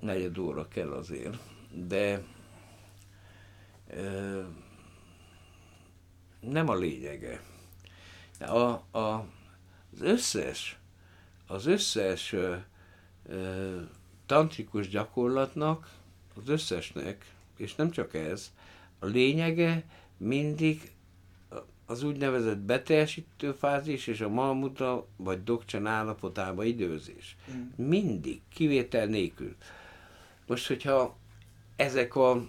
Negyed 0.00 0.38
óra 0.38 0.68
kell 0.68 0.90
azért, 0.90 1.36
de 1.72 2.22
ö, 3.90 4.42
nem 6.40 6.68
a 6.68 6.74
lényege. 6.74 7.42
A, 8.40 8.98
a, 8.98 9.26
az 9.92 10.00
összes, 10.00 10.78
az 11.46 11.66
összes 11.66 12.32
ö, 12.32 12.56
ö, 13.26 13.80
tantrikus 14.30 14.88
gyakorlatnak, 14.88 15.90
az 16.36 16.48
összesnek, 16.48 17.34
és 17.56 17.74
nem 17.74 17.90
csak 17.90 18.14
ez, 18.14 18.52
a 18.98 19.06
lényege 19.06 19.84
mindig 20.16 20.92
az 21.86 22.02
úgynevezett 22.02 22.58
beteljesítő 22.58 23.52
fázis 23.52 24.06
és 24.06 24.20
a 24.20 24.28
malmuta 24.28 25.06
vagy 25.16 25.44
dokcsan 25.44 25.86
állapotába 25.86 26.64
időzés. 26.64 27.36
Mm. 27.50 27.86
Mindig, 27.86 28.40
kivétel 28.54 29.06
nélkül. 29.06 29.56
Most, 30.46 30.66
hogyha 30.66 31.16
ezek 31.76 32.16
a 32.16 32.48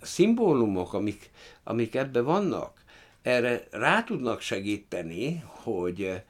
szimbólumok, 0.00 0.92
amik, 0.92 1.30
amik 1.62 1.94
ebben 1.94 2.24
vannak, 2.24 2.84
erre 3.22 3.66
rá 3.70 4.02
tudnak 4.02 4.40
segíteni, 4.40 5.42
hogy 5.44 6.22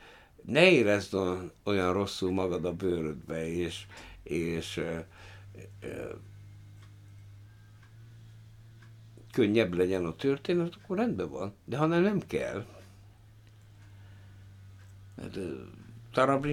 ne 0.44 0.70
érezd 0.70 1.16
olyan 1.64 1.92
rosszul 1.92 2.32
magad 2.32 2.64
a 2.64 2.72
bőrödbe, 2.72 3.52
és, 3.52 3.86
és 4.22 4.84
könnyebb 9.32 9.74
legyen 9.74 10.04
a 10.04 10.16
történet, 10.16 10.74
akkor 10.82 10.96
rendben 10.96 11.30
van. 11.30 11.54
De 11.64 11.76
ha 11.76 11.86
nem, 11.86 12.02
nem 12.02 12.20
kell. 12.26 12.66
Hát, 15.20 15.38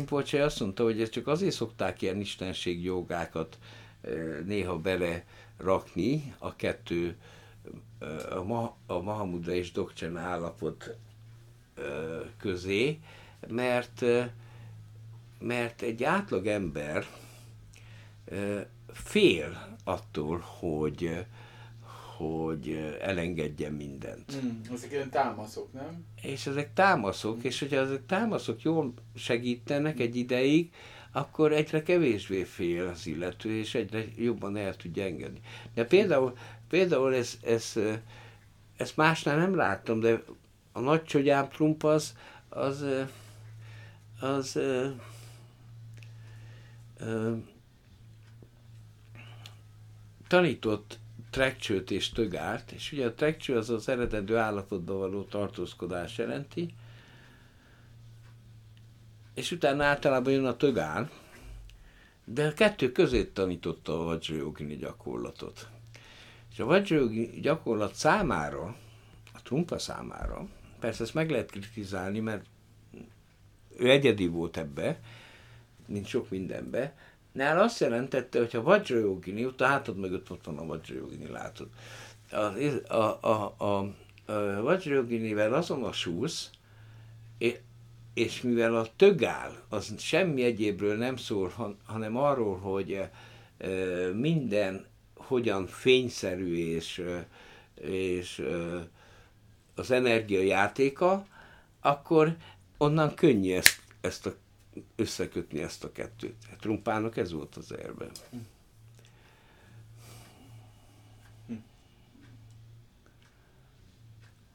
Pocse 0.06 0.44
azt 0.44 0.60
mondta, 0.60 0.84
hogy 0.84 1.02
ez 1.02 1.10
csak 1.10 1.28
azért 1.28 1.56
szokták 1.56 2.02
ilyen 2.02 2.20
istenség 2.20 2.84
jogákat 2.84 3.58
néha 4.46 4.78
bele 4.78 5.26
rakni 5.58 6.34
a 6.38 6.56
kettő, 6.56 7.18
a, 8.30 8.44
Ma, 8.44 8.76
a 8.86 9.00
Mahamudra 9.00 9.52
és 9.52 9.72
Dokcsen 9.72 10.18
állapot 10.18 10.96
közé, 12.38 13.00
mert, 13.48 14.06
mert 15.40 15.82
egy 15.82 16.04
átlag 16.04 16.48
ember 16.48 17.06
fél 18.94 19.78
attól, 19.84 20.44
hogy, 20.60 21.26
hogy 22.18 22.96
elengedjen 23.02 23.74
mindent. 23.74 24.46
Mm, 24.46 24.74
ezek 24.74 24.92
ilyen 24.92 25.10
támaszok, 25.10 25.74
nem? 25.74 26.06
És 26.22 26.48
ezek 26.48 26.74
támaszok, 26.74 27.44
és 27.44 27.60
hogyha 27.60 27.78
ezek 27.78 28.06
támaszok 28.06 28.62
jól 28.62 28.94
segítenek 29.16 30.00
egy 30.00 30.16
ideig, 30.16 30.72
akkor 31.12 31.54
egyre 31.54 31.84
kevésbé 31.84 32.44
fél 32.44 32.88
az 32.88 33.08
illető, 33.08 33.58
és 33.58 33.76
egyre 33.76 34.04
jobban 34.16 34.58
el 34.58 34.76
tudja 34.76 35.04
engedni. 35.04 35.40
De 35.74 35.86
például, 35.86 36.34
például 36.70 37.16
ez, 37.16 37.38
ez, 37.44 37.74
ezt 38.78 38.98
másnál 38.98 39.38
nem 39.38 39.56
láttam, 39.56 40.00
de 40.00 40.24
a 40.72 40.80
nagy 40.80 41.04
csogyám 41.04 41.50
Trump 41.50 41.84
az, 41.84 42.16
az, 42.50 42.86
az, 44.20 44.60
az 47.00 47.42
tanított 50.30 51.00
trekcsőt 51.30 51.92
és 51.92 52.10
tögárt, 52.10 52.72
és 52.72 52.92
ugye 52.92 53.06
a 53.06 53.14
trekcső 53.14 53.58
az 53.58 53.70
az 53.70 53.90
eredendő 53.90 54.38
állapotban 54.38 54.98
való 54.98 55.24
tartózkodás 55.24 56.18
jelenti, 56.18 56.74
és 59.34 59.52
utána 59.52 59.84
általában 59.84 60.34
jön 60.34 60.46
a 60.46 60.58
tögár, 60.58 61.10
de 62.26 62.48
a 62.48 62.54
kettő 62.54 62.92
között 62.92 63.34
tanította 63.34 64.00
a 64.00 64.04
Vajrayogini 64.04 64.76
gyakorlatot. 64.76 65.68
És 66.52 66.60
a 66.60 66.66
Vajrayogini 66.66 67.40
gyakorlat 67.40 67.96
számára, 67.96 68.76
a 69.34 69.42
Trumpa 69.44 69.80
számára, 69.80 70.48
persze 70.80 71.04
ezt 71.04 71.14
meg 71.14 71.30
lehet 71.30 71.52
kritizálni, 71.52 72.20
mert 72.20 72.46
ő 73.78 73.90
egyedi 73.90 74.28
volt 74.28 74.58
ebbe, 74.58 75.00
mint 75.86 76.06
sok 76.06 76.30
mindenbe, 76.30 76.96
Nál 77.32 77.60
azt 77.60 77.80
jelentette, 77.80 78.40
hogy 78.40 78.52
ha 78.52 78.62
Vajrayogini, 78.62 79.46
ott 79.46 79.62
a 79.62 79.66
hátad 79.66 79.98
mögött 79.98 80.32
ott 80.32 80.46
van 80.46 80.58
a 80.58 80.66
Vajrayogini, 80.66 81.28
látod. 81.28 81.68
a, 82.32 82.94
a, 82.94 83.18
a, 83.22 83.56
a, 83.58 83.94
a 84.32 84.62
Vajrayoginivel 84.62 85.54
azonosulsz, 85.54 86.50
és 88.14 88.42
mivel 88.42 88.76
a 88.76 88.88
tögál 88.96 89.64
az 89.70 89.94
semmi 89.98 90.44
egyébről 90.44 90.98
nem 90.98 91.18
szól, 91.18 91.78
hanem 91.86 92.18
arról, 92.18 92.58
hogy 92.58 93.02
minden 94.14 94.86
hogyan 95.16 95.68
fényszerű 95.68 96.56
és, 96.56 97.04
és 97.82 98.46
az 99.76 99.92
energia 99.92 100.42
játéka, 100.42 101.26
akkor 101.82 102.36
onnan 102.78 103.16
könnyű 103.16 103.54
ezt, 103.54 103.82
ezt 104.02 104.26
a, 104.26 104.34
összekötni 104.96 105.62
ezt 105.62 105.84
a 105.84 105.92
kettőt. 105.92 106.36
Trumpának 106.60 107.18
ez 107.18 107.32
volt 107.32 107.56
az 107.56 107.72
erben. 107.72 108.12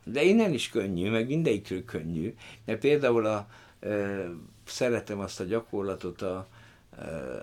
De 0.04 0.22
innen 0.22 0.52
is 0.52 0.68
könnyű, 0.68 1.10
meg 1.10 1.26
mindegyikről 1.26 1.84
könnyű. 1.84 2.34
De 2.64 2.76
például 2.76 3.26
a, 3.26 3.48
e, 3.80 4.28
szeretem 4.64 5.18
azt 5.18 5.40
a 5.40 5.44
gyakorlatot, 5.44 6.22
a, 6.22 6.48
e, 6.98 7.42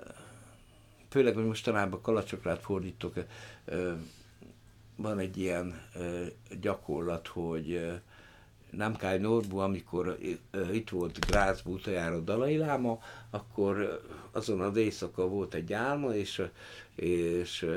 főleg, 1.09 1.33
hogy 1.33 1.45
mostanában 1.45 2.01
kalacsokrát 2.01 2.61
fordítok, 2.61 3.17
e, 3.17 3.25
van 4.95 5.19
egy 5.19 5.37
ilyen 5.37 5.81
e, 5.93 5.99
gyakorlat, 6.59 7.27
hogy 7.27 7.71
e, 7.71 8.01
Namkai 8.71 9.17
Norbu, 9.17 9.57
amikor 9.57 10.17
itt 10.71 10.89
volt 10.89 11.25
Grázba 11.25 11.69
utoljára 11.69 12.19
Dalai 12.19 12.57
Láma, 12.57 12.99
akkor 13.29 14.01
azon 14.31 14.61
az 14.61 14.77
éjszaka 14.77 15.27
volt 15.27 15.53
egy 15.53 15.73
álma, 15.73 16.15
és, 16.15 16.43
és 16.95 17.67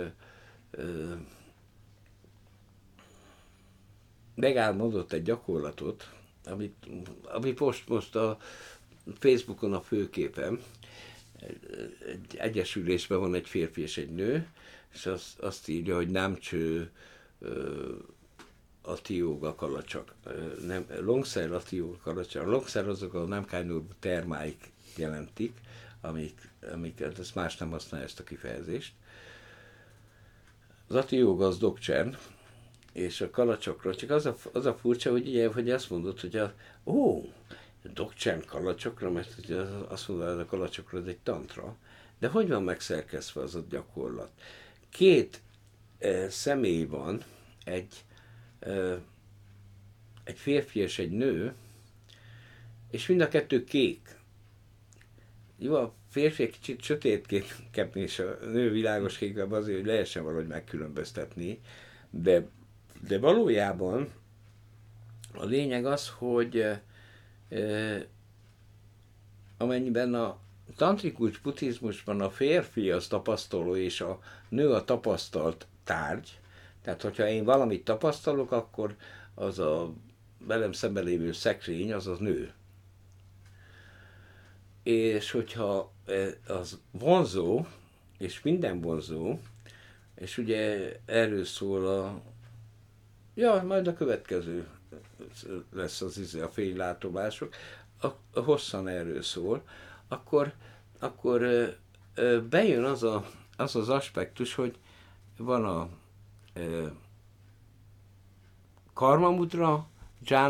megálmodott 4.34 5.12
egy 5.12 5.22
gyakorlatot, 5.22 6.10
amit, 6.44 6.86
amit 7.22 7.60
most, 7.60 7.88
most 7.88 8.16
a 8.16 8.38
Facebookon 9.18 9.72
a 9.72 9.80
főképem, 9.80 10.62
egy 12.06 12.36
egyesülésben 12.36 13.18
van 13.18 13.34
egy 13.34 13.48
férfi 13.48 13.82
és 13.82 13.98
egy 13.98 14.10
nő, 14.10 14.48
és 14.92 15.06
azt, 15.06 15.38
azt 15.38 15.68
írja, 15.68 15.96
hogy 15.96 16.10
nem 16.10 16.38
cső 16.38 16.90
a 18.86 19.02
tióga 19.02 19.54
kalacsak, 19.54 20.14
nem, 20.66 20.86
longszer 21.00 21.52
a 21.52 21.62
tióga 21.62 21.96
kalacsak. 22.02 22.46
Longszer 22.46 22.88
azok 22.88 23.14
a 23.14 23.24
nem 23.24 23.46
termáik 23.98 24.72
jelentik, 24.96 25.60
amik, 26.00 26.50
amik, 26.72 27.00
hát 27.02 27.18
ez 27.18 27.30
más 27.34 27.56
nem 27.56 27.70
használja 27.70 28.06
ezt 28.06 28.20
a 28.20 28.24
kifejezést. 28.24 28.92
Az 30.88 30.96
atióga 30.96 31.46
az 31.46 31.58
dokcsern, 31.58 32.16
és 32.92 33.20
a 33.20 33.30
kalacsokról, 33.30 33.94
csak 33.94 34.10
az 34.10 34.26
a, 34.26 34.36
az 34.52 34.66
a 34.66 34.74
furcsa, 34.74 35.10
hogy, 35.10 35.28
ugye, 35.28 35.48
hogy 35.48 35.70
azt 35.70 35.90
mondod, 35.90 36.20
hogy 36.20 36.36
a, 36.36 36.52
ó, 36.84 37.22
dokcsern 37.92 38.46
kalacsokra, 38.46 39.10
mert 39.10 39.34
ugye 39.38 39.56
azt 39.88 40.08
mondod, 40.08 40.28
hogy 40.28 40.40
a 40.40 40.46
kalacsokra 40.46 40.98
ez 40.98 41.06
egy 41.06 41.18
tantra, 41.18 41.76
de 42.18 42.28
hogy 42.28 42.48
van 42.48 42.62
megszerkesztve 42.62 43.40
az 43.40 43.54
a 43.54 43.64
gyakorlat? 43.70 44.30
Két 44.90 45.42
e, 45.98 46.30
személy 46.30 46.84
van, 46.84 47.22
egy, 47.64 48.04
egy 50.24 50.38
férfi 50.38 50.80
és 50.80 50.98
egy 50.98 51.10
nő, 51.10 51.54
és 52.90 53.06
mind 53.06 53.20
a 53.20 53.28
kettő 53.28 53.64
kék. 53.64 54.18
Jó, 55.58 55.74
a 55.74 55.94
férfi 56.10 56.42
egy 56.42 56.50
kicsit 56.50 56.82
sötétképp, 56.82 57.94
és 57.94 58.18
a 58.18 58.38
nő 58.42 58.70
világos 58.70 59.18
kékben 59.18 59.52
azért, 59.52 59.78
hogy 59.78 59.86
lehessen 59.86 60.24
valahogy 60.24 60.46
megkülönböztetni, 60.46 61.60
de 62.10 62.46
de 63.08 63.18
valójában 63.18 64.12
a 65.32 65.44
lényeg 65.44 65.86
az, 65.86 66.08
hogy 66.08 66.66
amennyiben 69.56 70.14
a 70.14 70.38
tantrikus 70.76 71.38
buddhizmusban 71.38 72.20
a 72.20 72.30
férfi 72.30 72.90
az 72.90 73.06
tapasztaló, 73.06 73.76
és 73.76 74.00
a 74.00 74.20
nő 74.48 74.72
a 74.72 74.84
tapasztalt 74.84 75.66
tárgy, 75.84 76.38
tehát 76.84 77.02
hogyha 77.02 77.28
én 77.28 77.44
valamit 77.44 77.84
tapasztalok, 77.84 78.52
akkor 78.52 78.96
az 79.34 79.58
a 79.58 79.92
velem 80.38 80.72
szemben 80.72 81.04
lévő 81.04 81.32
szekrény, 81.32 81.92
az 81.92 82.06
az 82.06 82.18
nő. 82.18 82.52
És 84.82 85.30
hogyha 85.30 85.92
az 86.46 86.80
vonzó, 86.90 87.66
és 88.18 88.42
minden 88.42 88.80
vonzó, 88.80 89.38
és 90.14 90.38
ugye 90.38 90.92
erről 91.04 91.44
szól 91.44 91.86
a, 91.86 92.20
Ja, 93.34 93.62
majd 93.62 93.86
a 93.86 93.94
következő 93.94 94.66
lesz 95.72 96.00
az 96.00 96.18
izé, 96.18 96.40
a 96.40 96.48
fénylátomások, 96.48 97.54
a, 98.00 98.06
a 98.32 98.40
hosszan 98.40 98.88
erről 98.88 99.22
szól, 99.22 99.62
akkor, 100.08 100.52
akkor 100.98 101.40
bejön 102.48 102.84
az, 102.84 103.02
a, 103.02 103.24
az 103.56 103.76
az 103.76 103.88
aspektus, 103.88 104.54
hogy 104.54 104.78
van 105.36 105.64
a 105.64 105.88
karmamudra, 108.92 109.88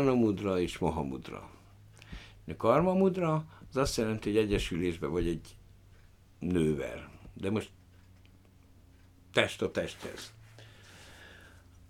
mudra 0.03 0.59
és 0.59 0.77
mohamudra. 0.77 1.49
A 2.47 2.55
karmamudra 2.55 3.45
az 3.69 3.77
azt 3.77 3.97
jelenti, 3.97 4.29
hogy 4.29 4.39
egyesülésben 4.39 5.11
vagy 5.11 5.27
egy 5.27 5.55
nővel. 6.39 7.11
De 7.33 7.49
most 7.49 7.69
test 9.33 9.61
a 9.61 9.71
testhez. 9.71 10.33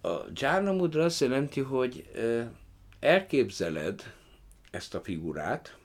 A 0.02 0.24
Jhana 0.34 0.72
Mudra 0.72 1.04
azt 1.04 1.20
jelenti, 1.20 1.62
hogy 1.62 2.12
elképzeled 3.00 4.14
ezt 4.72 4.96
a 4.96 5.02
figurát 5.02 5.78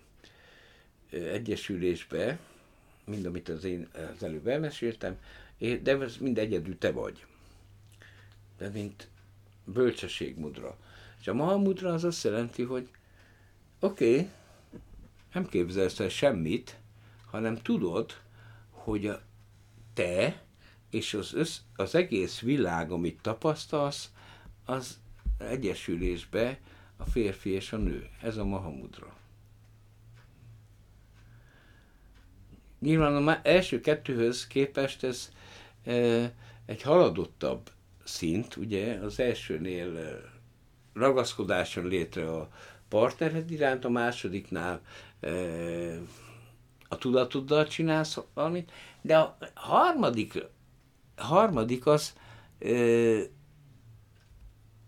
egyesülésbe, 1.10 2.38
mind 3.04 3.26
amit 3.26 3.48
az 3.48 3.64
én 3.64 3.88
az 4.16 4.22
előbb 4.22 4.46
elmeséltem, 4.46 5.18
de 5.82 5.98
ez 5.98 6.16
mind 6.16 6.38
egyedül 6.38 6.78
te 6.78 6.92
vagy. 6.92 7.26
De 8.60 8.68
mint 8.68 9.08
mudra. 10.36 10.76
És 11.20 11.28
a 11.28 11.34
Mahamudra 11.34 11.92
az 11.92 12.04
azt 12.04 12.24
jelenti, 12.24 12.62
hogy 12.62 12.88
oké, 13.78 14.12
okay, 14.12 14.30
nem 15.32 15.46
képzelsz 15.46 16.00
el 16.00 16.08
semmit, 16.08 16.76
hanem 17.26 17.56
tudod, 17.56 18.20
hogy 18.70 19.06
a 19.06 19.22
te 19.94 20.42
és 20.90 21.14
az, 21.14 21.34
össz, 21.34 21.58
az 21.76 21.94
egész 21.94 22.40
világ, 22.40 22.90
amit 22.90 23.22
tapasztalsz, 23.22 24.10
az 24.64 25.00
egyesülésbe 25.38 26.60
a 26.96 27.04
férfi 27.04 27.50
és 27.50 27.72
a 27.72 27.76
nő. 27.76 28.08
Ez 28.22 28.36
a 28.36 28.44
Mahamudra. 28.44 29.16
Nyilván 32.78 33.28
a 33.28 33.40
első 33.42 33.80
kettőhöz 33.80 34.46
képest 34.46 35.04
ez 35.04 35.32
e, 35.84 35.92
egy 36.66 36.82
haladottabb 36.82 37.70
szint, 38.04 38.56
ugye 38.56 38.94
az 38.94 39.20
elsőnél 39.20 40.20
ragaszkodáson 40.92 41.86
létre 41.86 42.30
a 42.30 42.48
partnered 42.88 43.50
iránt, 43.50 43.84
a 43.84 43.88
másodiknál 43.88 44.80
a 46.88 46.98
tudatoddal 46.98 47.66
csinálsz 47.66 48.18
valamit, 48.34 48.72
de 49.02 49.18
a 49.18 49.36
harmadik 49.54 50.48
harmadik 51.20 51.86
az, 51.86 52.12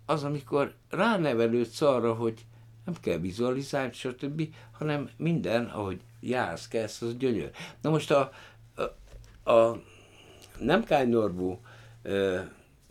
az, 0.06 0.24
amikor 0.24 0.74
ránevelődsz 0.88 1.80
arra, 1.80 2.14
hogy 2.14 2.46
nem 2.84 2.94
kell 3.00 3.18
vizualizálni, 3.18 3.92
stb., 3.92 4.54
hanem 4.72 5.10
minden, 5.16 5.64
ahogy 5.64 6.00
jársz, 6.20 6.68
kezd, 6.68 7.02
az 7.02 7.16
gyönyör. 7.16 7.50
Na 7.80 7.90
most 7.90 8.10
a, 8.10 8.32
a, 9.44 9.50
a 9.52 9.82
nem 10.58 10.84
kánynorvú 10.84 11.60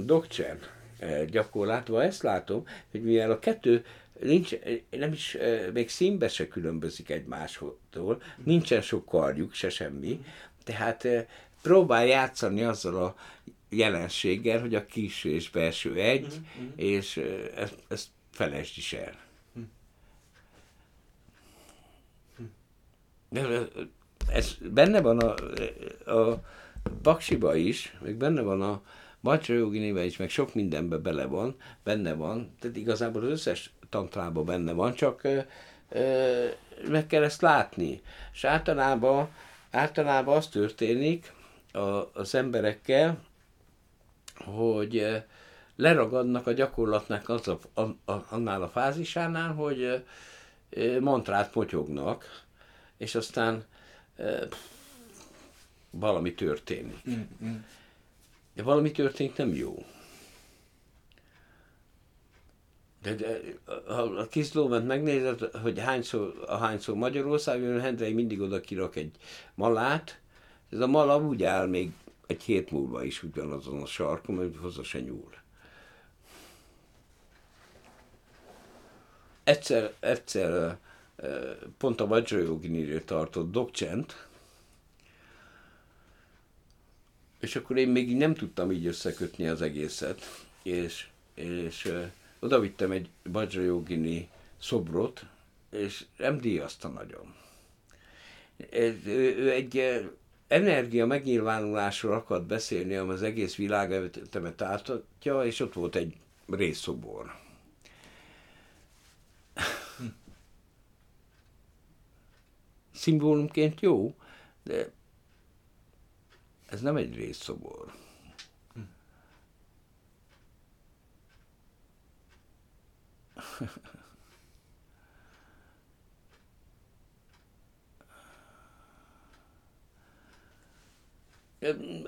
dokcsern 0.06 0.60
gyakorlatban 1.30 2.02
ezt 2.02 2.22
látom, 2.22 2.68
hogy 2.92 3.04
mivel 3.04 3.32
a 3.32 3.40
kettő 3.40 3.86
nincs, 4.20 4.56
nem 4.90 5.12
is, 5.12 5.38
még 5.74 5.90
színbe 5.90 6.28
se 6.28 6.48
különbözik 6.48 7.10
egymástól, 7.10 8.22
nincsen 8.44 8.82
sok 8.82 9.06
karjuk, 9.06 9.54
se 9.54 9.70
semmi, 9.70 10.24
tehát 10.64 11.08
próbál 11.62 12.06
játszani 12.06 12.64
azzal 12.64 13.04
a 13.04 13.16
jelenséggel, 13.70 14.60
hogy 14.60 14.76
a 14.76 14.86
kis 14.86 15.24
és 15.24 15.50
belső 15.50 15.96
egy, 15.96 16.40
mm-hmm. 16.40 16.70
és 16.76 17.18
ezt, 17.56 17.84
ezt 17.88 18.08
felejtsd 18.32 18.78
is 18.78 18.94
el. 18.94 19.20
De 23.30 23.68
ez 24.28 24.58
benne 24.62 25.02
van 25.02 25.20
a, 25.20 25.34
a 26.12 26.44
Paksiba 27.02 27.56
is, 27.56 27.98
meg 28.02 28.16
benne 28.16 28.42
van 28.42 28.62
a 28.62 28.82
Bajra 29.22 29.54
Jogi 29.54 30.06
is, 30.06 30.18
meg 30.18 30.30
sok 30.30 30.54
mindenben 30.54 31.02
bele 31.02 31.26
van, 31.26 31.56
benne 31.84 32.14
van, 32.14 32.56
tehát 32.60 32.78
igazából 32.78 33.24
az 33.24 33.30
összes 33.30 33.74
tantrában 33.90 34.46
benne 34.46 34.72
van, 34.72 34.94
csak 34.94 35.24
ö, 35.24 35.40
ö, 35.90 36.46
meg 36.88 37.08
kell 37.08 37.24
ezt 37.24 37.42
látni. 37.42 38.02
És 38.34 38.44
általában, 38.44 39.30
általában 39.72 40.38
az 40.38 40.48
történik, 40.48 41.34
a, 41.72 42.10
az 42.14 42.36
emberekkel, 42.36 43.24
hogy 44.36 45.24
leragadnak 45.76 46.48
a 46.48 46.52
gyakorlatnak 46.52 47.30
az 47.30 47.48
a, 47.48 47.60
a, 47.74 47.82
a, 48.12 48.26
annál 48.30 48.62
a 48.62 48.70
fázisánál, 48.70 49.54
hogy 49.54 50.04
mantrát 51.00 51.52
potyognak, 51.52 52.44
és 52.98 53.16
aztán 53.16 53.66
valami 55.90 56.34
történik. 56.34 57.10
Mm-hmm. 57.10 57.56
De 58.54 58.64
valami 58.64 58.92
történik 58.92 59.36
nem 59.36 59.54
jó. 59.54 59.86
De, 63.02 63.16
de 63.16 63.40
ha 63.88 64.02
a 64.02 64.28
kis 64.28 64.54
lóvent 64.54 64.88
megnézed, 64.88 65.42
hogy 65.42 65.80
hányszor, 65.80 66.44
a 66.48 66.56
hányszor 66.56 66.96
Magyarországon, 66.96 67.80
Hendrei 67.80 68.14
mindig 68.14 68.42
oda 68.42 68.62
kirak 68.62 68.96
egy 68.96 69.12
malát, 69.56 70.20
ez 70.70 70.80
a 70.80 70.88
mala 70.88 71.18
úgy 71.18 71.44
áll 71.44 71.68
még 71.68 71.92
egy 72.28 72.44
hét 72.44 72.72
múlva 72.72 73.04
is 73.04 73.24
ugyanazon 73.24 73.82
a 73.82 73.86
sarkon, 73.86 74.36
hogy 74.36 74.58
hozzá 74.62 74.82
se 74.82 75.00
nyúl. 75.00 75.34
Egyszer, 79.44 79.94
egyszer 80.00 80.78
pont 81.78 82.02
a 82.02 82.08
Vajrayoginiről 82.08 83.04
tartott 83.06 83.52
dokcsent, 83.52 84.28
és 87.42 87.56
akkor 87.56 87.78
én 87.78 87.88
még 87.88 88.18
nem 88.18 88.34
tudtam 88.34 88.72
így 88.72 88.86
összekötni 88.86 89.48
az 89.48 89.62
egészet, 89.62 90.46
és, 90.64 91.08
és 91.34 91.94
oda 92.40 92.60
vittem 92.60 92.92
egy 92.92 93.10
Vajrayogini 93.24 94.30
szobrot, 94.60 95.26
és 95.70 96.06
nem 96.18 96.38
díjazta 96.38 96.88
nagyon. 96.88 97.36
Ő 99.06 99.52
egy 99.52 100.02
energia 100.48 101.06
megnyilvánulásról 101.06 102.14
akart 102.14 102.46
beszélni, 102.46 102.96
ami 102.96 103.12
az 103.12 103.24
egész 103.24 103.56
világetemet 103.56 104.62
átadja, 104.62 105.46
és 105.46 105.60
ott 105.60 105.74
volt 105.74 105.96
egy 105.96 106.16
részszobor. 106.48 107.36
Szimbólumként 112.94 113.82
jó, 113.82 114.16
de 114.64 114.92
ez 116.72 116.82
nem 116.82 116.96
egy 116.96 117.16
részszobor. 117.16 117.94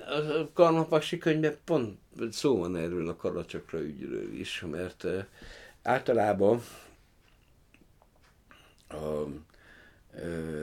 A 0.08 0.52
Karmapaksi 0.52 1.18
könyvben 1.18 1.56
pont 1.64 1.98
szó 2.30 2.58
van 2.58 2.76
erről 2.76 3.08
a 3.08 3.16
karacsakra 3.16 3.78
ügyről 3.80 4.32
is, 4.32 4.64
mert 4.70 5.06
általában 5.82 6.62
a, 8.88 8.96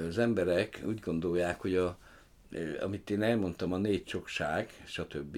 az 0.08 0.18
emberek 0.18 0.82
úgy 0.86 1.00
gondolják, 1.00 1.62
hogy 1.62 1.76
a, 1.76 1.98
amit 2.80 3.10
én 3.10 3.22
elmondtam, 3.22 3.74
a 3.74 3.78
négy 3.78 4.04
csokság, 4.04 4.84
stb., 4.86 5.38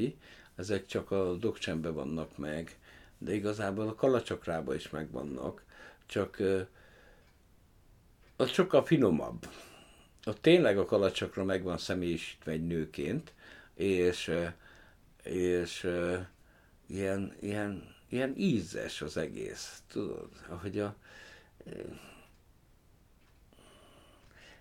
ezek 0.55 0.85
csak 0.85 1.11
a 1.11 1.33
dokcsembe 1.35 1.89
vannak 1.89 2.37
meg, 2.37 2.77
de 3.17 3.33
igazából 3.33 3.87
a 3.87 3.95
kalacsakrába 3.95 4.75
is 4.75 4.89
megvannak, 4.89 5.63
csak 6.05 6.41
az 8.35 8.49
sokkal 8.49 8.85
finomabb. 8.85 9.47
Ott 10.25 10.41
tényleg 10.41 10.77
a 10.77 10.85
kalacsakra 10.85 11.43
megvan 11.43 11.77
személyisítve 11.77 12.51
egy 12.51 12.67
nőként, 12.67 13.33
és, 13.73 14.31
és 15.23 15.89
ilyen, 16.87 17.35
ilyen, 17.39 17.95
ilyen 18.09 18.33
ízes 18.37 19.01
az 19.01 19.17
egész, 19.17 19.83
tudod, 19.87 20.29
ahogy 20.49 20.79
a, 20.79 20.95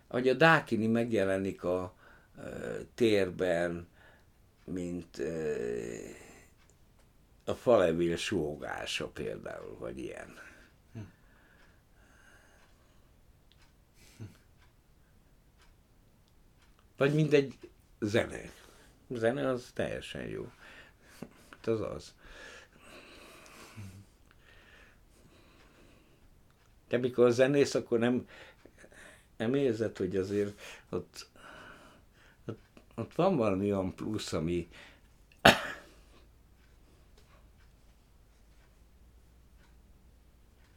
ahogy 0.06 0.28
a 0.28 0.34
Dákini 0.34 0.86
megjelenik 0.86 1.64
a 1.64 1.94
térben, 2.94 3.88
mint 4.64 5.22
a 7.44 7.54
falevél 7.54 8.16
súgása 8.16 9.08
például, 9.08 9.76
vagy 9.78 9.98
ilyen. 9.98 10.38
Vagy 16.96 17.14
mindegy 17.14 17.58
zene. 18.00 18.50
A 19.08 19.16
zene 19.16 19.48
az 19.48 19.70
teljesen 19.74 20.26
jó. 20.26 20.52
Hát 21.50 21.66
az 21.66 21.80
az. 21.80 22.14
De 26.88 26.98
mikor 26.98 27.30
zenész, 27.30 27.74
akkor 27.74 27.98
nem, 27.98 28.28
nem 29.36 29.54
érzed, 29.54 29.96
hogy 29.96 30.16
azért 30.16 30.60
ott, 30.90 31.26
ott, 32.94 33.14
van 33.14 33.36
valami 33.36 33.72
olyan 33.72 33.94
plusz, 33.94 34.32
ami 34.32 34.68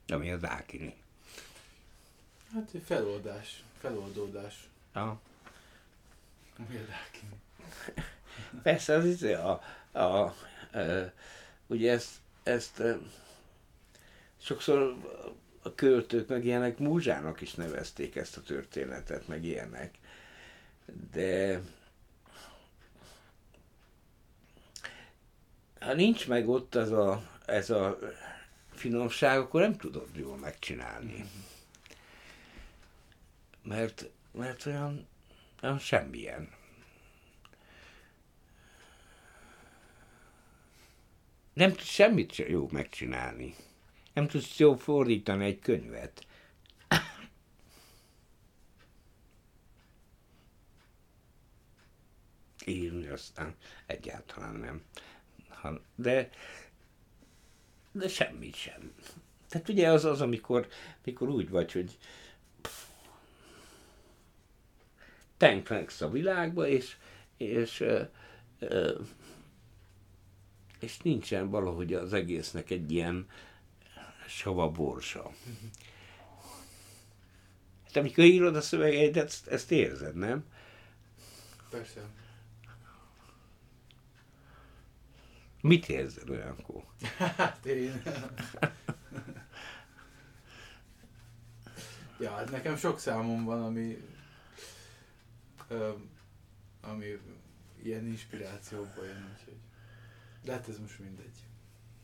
ami 0.08 0.32
az 0.32 0.46
Ákini. 0.46 0.96
Hát 2.54 2.70
egy 2.74 2.84
feloldás, 2.86 3.64
feloldódás. 3.80 4.70
Ja. 4.96 5.20
Ami 6.58 6.78
az 6.78 6.94
Ákini. 7.06 7.40
Persze, 8.64 8.94
az 8.94 9.06
izé 9.06 9.34
a, 9.34 9.62
a, 9.92 10.00
a, 10.00 10.24
a, 10.24 10.34
ugye 11.68 11.92
ezt, 11.92 12.12
ezt 12.44 12.84
sokszor 14.38 14.96
a 15.62 15.76
költők 15.76 16.28
meg 16.28 16.46
ilyenek 16.46 16.78
múzsának 16.78 17.42
is 17.42 17.54
nevezték 17.54 18.16
ezt 18.16 18.38
a 18.38 18.42
történetet, 18.42 19.28
meg 19.28 19.44
ilyenek. 19.44 19.98
De 21.12 21.62
ha 25.86 25.94
nincs 25.94 26.28
meg 26.28 26.50
ott 26.50 26.76
ez 26.76 26.92
a, 26.92 27.30
ez 27.46 27.70
a 27.70 27.98
finomság, 28.72 29.40
akkor 29.40 29.62
nem 29.62 29.78
tudod 29.78 30.16
jól 30.16 30.38
megcsinálni. 30.38 31.26
Mert, 33.64 34.10
mert 34.32 34.66
olyan, 34.66 35.08
olyan 35.62 35.80
semmilyen. 35.80 36.50
Nem 41.54 41.70
tudsz 41.70 41.90
semmit 41.90 42.32
sem 42.32 42.50
jó 42.50 42.70
megcsinálni. 42.72 43.56
Nem 44.14 44.28
tudsz 44.28 44.58
jó 44.58 44.76
fordítani 44.76 45.46
egy 45.46 45.60
könyvet. 45.60 46.26
Írni 52.66 53.08
aztán 53.08 53.56
egyáltalán 53.86 54.56
nem. 54.56 54.84
De, 55.96 56.30
de 57.92 58.08
semmit 58.08 58.56
sem. 58.56 58.94
Tehát 59.50 59.70
ugye 59.70 59.90
az 59.90 60.06
az, 60.06 60.22
amikor, 60.22 60.68
amikor 61.04 61.30
úgy 61.30 61.50
vagy, 61.50 61.72
hogy 61.72 61.98
tenklegsz 65.38 66.02
a 66.02 66.10
világba, 66.10 66.68
és, 66.68 66.96
és 67.38 67.84
és 70.80 70.98
nincsen 70.98 71.50
valahogy 71.50 71.94
az 71.94 72.14
egésznek 72.14 72.70
egy 72.70 72.92
ilyen 72.92 73.28
sava 74.28 74.72
borsa. 74.72 75.32
Hát 77.86 77.96
amikor 77.96 78.24
írod 78.24 78.56
a 78.56 78.62
szövegeid, 78.62 79.18
ezt, 79.18 79.48
ezt 79.48 79.72
érzed, 79.72 80.16
nem? 80.16 80.46
Persze. 81.70 82.02
Mit 85.66 85.90
érzel 85.90 86.30
olyankor? 86.30 86.84
Hát 87.38 87.66
én... 87.66 88.02
ja, 92.20 92.32
hát 92.32 92.52
nekem 92.52 92.78
sok 92.78 93.00
számom 93.00 93.44
van, 93.44 93.64
ami, 93.64 93.98
ami 96.82 97.20
ilyen 97.84 98.06
inspirációból 98.06 99.06
jön, 99.06 99.36
úgyhogy... 99.38 99.58
De 100.44 100.52
hát 100.52 100.68
ez 100.68 100.80
most 100.80 101.00
mindegy. 101.00 101.38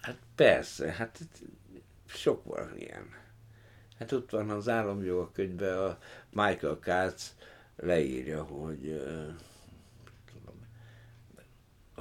Hát 0.01 0.17
persze, 0.35 0.91
hát 0.91 1.19
sok 2.05 2.43
van 2.43 2.77
ilyen. 2.77 3.09
Hát 3.97 4.11
ott 4.11 4.29
van 4.29 4.49
az 4.49 4.69
államjogok 4.69 5.33
könyvben 5.33 5.77
a 5.77 5.97
Michael 6.29 6.79
Katz 6.81 7.35
leírja, 7.75 8.43
hogy 8.43 8.87
uh, 8.87 9.35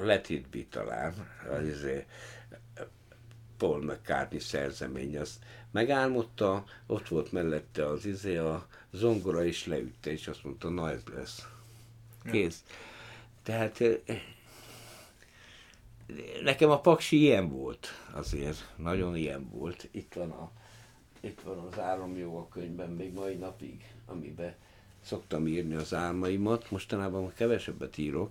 Let 0.05 0.28
It 0.28 0.48
Be 0.48 0.64
talán, 0.70 1.14
az 1.51 1.66
izé, 1.66 2.05
Paul 3.56 3.82
McCartney 3.82 4.39
szerzemény, 4.39 5.18
azt 5.18 5.44
megálmodta, 5.70 6.64
ott 6.86 7.09
volt 7.09 7.32
mellette 7.32 7.86
az 7.86 8.06
izé, 8.06 8.36
a 8.36 8.66
zongora 8.90 9.44
is 9.44 9.66
leütte, 9.66 10.10
és 10.10 10.28
azt 10.28 10.44
mondta, 10.44 10.68
na 10.68 10.90
ez 10.90 11.02
lesz. 11.14 11.47
Kész. 12.31 12.62
Ja. 12.68 12.74
Tehát 13.43 13.82
nekem 16.43 16.70
a 16.70 16.81
paksi 16.81 17.16
ilyen 17.16 17.48
volt 17.48 17.89
azért, 18.12 18.72
nagyon 18.77 19.16
ilyen 19.16 19.48
volt. 19.51 19.89
Itt 19.90 20.12
van, 20.14 20.31
a, 20.31 20.51
itt 21.20 21.40
van 21.40 21.59
az 21.59 21.78
álomjoga 21.78 22.48
könyvben 22.48 22.90
még 22.90 23.12
mai 23.12 23.35
napig, 23.35 23.85
amiben 24.06 24.55
szoktam 25.05 25.47
írni 25.47 25.74
az 25.74 25.94
álmaimat, 25.94 26.70
mostanában 26.70 27.32
kevesebbet 27.35 27.98
írok, 27.98 28.31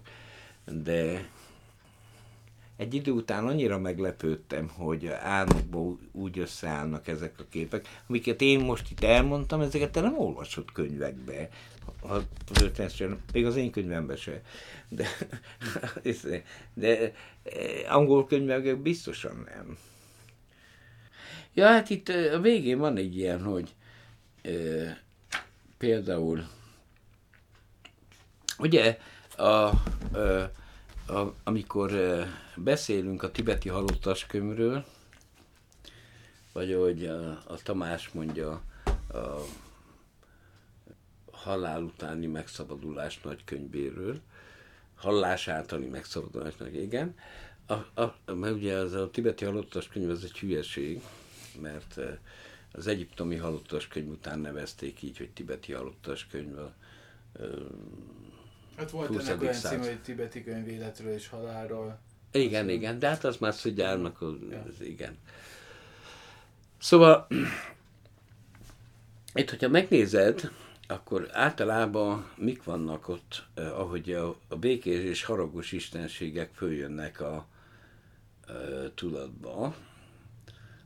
de 0.66 1.30
egy 2.80 2.94
idő 2.94 3.12
után 3.12 3.48
annyira 3.48 3.80
meglepődtem, 3.80 4.70
hogy 4.70 5.08
álmokban 5.08 6.10
úgy 6.12 6.40
összeállnak 6.40 7.08
ezek 7.08 7.34
a 7.38 7.44
képek, 7.50 7.88
amiket 8.08 8.42
én 8.42 8.60
most 8.60 8.92
itt 8.92 9.04
elmondtam, 9.04 9.62
ezeket 9.62 9.92
te 9.92 10.02
nem 10.02 10.20
olvasott 10.20 10.72
könyvekbe, 10.72 11.50
a 12.02 12.18
még 13.34 13.46
az 13.46 13.56
én 13.56 13.72
könyvemben 13.72 14.16
se. 14.16 14.42
De, 14.90 15.08
de 16.74 17.14
angol 17.90 18.28
könyvekben 18.28 18.82
biztosan 18.82 19.48
nem. 19.56 19.78
Ja, 21.54 21.66
hát 21.66 21.90
itt 21.90 22.10
a 22.10 22.40
végén 22.40 22.78
van 22.78 22.98
egy 22.98 23.18
ilyen, 23.18 23.44
hogy 23.44 23.76
e, 24.42 24.50
például 25.78 26.48
ugye 28.58 28.98
a, 29.38 29.44
a, 29.44 29.72
a, 31.10 31.34
amikor 31.44 31.92
beszélünk 32.56 33.24
a 33.24 33.32
tibeti 33.32 33.70
halottaskönyvről, 33.70 34.86
vagy 36.54 36.74
ahogy 36.74 37.06
a, 37.06 37.30
a 37.30 37.58
Tamás 37.64 38.10
mondja, 38.10 38.62
a 39.14 39.42
halál 41.32 41.84
utáni 41.84 42.26
megszabadulás 42.26 43.22
nagykönyvéről, 43.22 44.20
hallás 44.96 45.48
általi 45.48 45.86
megszabadulás 45.86 46.56
nagy, 46.56 46.76
igen. 46.76 47.16
A, 47.68 48.02
a, 48.02 48.16
mert 48.34 48.56
ugye 48.56 48.76
az 48.76 48.94
a 48.94 49.10
tibeti 49.10 49.46
halottas 49.46 49.88
könyv 49.88 50.10
az 50.10 50.24
egy 50.24 50.40
hülyeség, 50.40 51.02
mert 51.62 52.00
az 52.72 52.88
egyiptomi 52.88 53.36
halottas 53.36 53.88
könyv 53.88 54.10
után 54.10 54.40
nevezték 54.40 55.02
így, 55.02 55.18
hogy 55.18 55.30
tibeti 55.30 55.72
halottas 55.72 56.28
könyv. 56.28 56.58
A, 56.58 56.74
Hát 58.80 58.92
volt 58.92 59.20
ennek 59.20 59.42
olyan 59.42 59.54
cím, 59.54 59.80
hogy 59.80 60.02
tibeti 60.02 60.44
könyv 60.44 60.68
életről 60.68 61.14
és 61.14 61.28
halálról. 61.28 62.00
Igen, 62.32 62.66
Azt 62.66 62.74
igen, 62.74 63.00
de 63.00 63.08
hát 63.08 63.24
az 63.24 63.38
már 63.38 63.54
Szugyárnak, 63.54 64.22
az, 64.22 64.34
ja. 64.50 64.66
igen. 64.80 65.18
Szóval, 66.78 67.28
itt, 69.34 69.50
hogyha 69.50 69.68
megnézed, 69.68 70.52
akkor 70.88 71.30
általában 71.32 72.30
mik 72.36 72.64
vannak 72.64 73.08
ott, 73.08 73.46
eh, 73.54 73.80
ahogy 73.80 74.12
a, 74.12 74.36
a 74.48 74.56
békés 74.56 75.04
és 75.04 75.24
haragos 75.24 75.72
istenségek 75.72 76.50
följönnek 76.54 77.22
a 77.22 77.46
eh, 78.48 78.56
tudatba. 78.96 79.76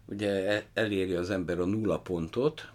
Ugye 0.06 0.30
e, 0.30 0.66
eléri 0.74 1.14
az 1.14 1.30
ember 1.30 1.60
a 1.60 1.66
nulla 1.66 2.00
pontot, 2.00 2.72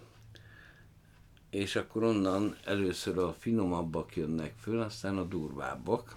és 1.49 1.75
akkor 1.75 2.03
onnan 2.03 2.57
először 2.65 3.17
a 3.17 3.33
finomabbak 3.33 4.15
jönnek 4.15 4.53
föl, 4.57 4.81
aztán 4.81 5.17
a 5.17 5.23
durvábbak. 5.23 6.15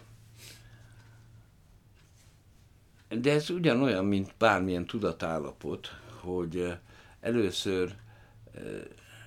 De 3.08 3.32
ez 3.32 3.50
ugyanolyan, 3.50 4.04
mint 4.04 4.34
bármilyen 4.38 4.86
tudatállapot, 4.86 5.88
hogy 6.20 6.78
először, 7.20 7.94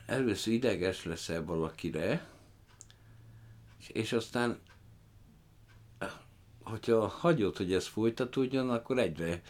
először 0.05 0.53
ideges 0.53 1.05
leszel 1.05 1.45
valakire, 1.45 2.27
és 3.87 4.13
aztán, 4.13 4.59
hogyha 6.63 7.07
hagyod, 7.07 7.57
hogy 7.57 7.73
ez 7.73 7.87
folytatódjon, 7.87 8.69
akkor 8.69 8.97
egyre 8.97 9.41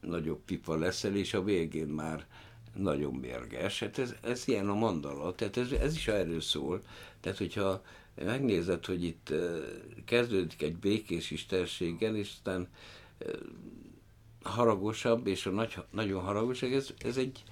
nagyobb 0.00 0.40
pipa 0.44 0.76
leszel, 0.76 1.16
és 1.16 1.34
a 1.34 1.42
végén 1.42 1.88
már 1.88 2.26
nagyon 2.74 3.14
mérges. 3.14 3.80
Hát 3.80 3.98
ez, 3.98 4.14
ez 4.22 4.48
ilyen 4.48 4.68
a 4.68 4.74
mandala, 4.74 5.34
tehát 5.34 5.56
ez, 5.56 5.70
ez 5.72 5.94
is 5.94 6.08
erről 6.08 6.40
szól. 6.40 6.82
Tehát, 7.20 7.38
hogyha 7.38 7.82
megnézed, 8.14 8.86
hogy 8.86 9.04
itt 9.04 9.32
kezdődik 10.04 10.62
egy 10.62 10.76
békés 10.76 11.30
istenséggel, 11.30 12.16
és 12.16 12.30
aztán 12.30 12.68
haragosabb, 14.42 15.26
és 15.26 15.46
a 15.46 15.50
nagy, 15.50 15.74
nagyon 15.90 16.22
haragosabb, 16.22 16.72
ez, 16.72 16.88
ez 16.98 17.16
egy 17.16 17.42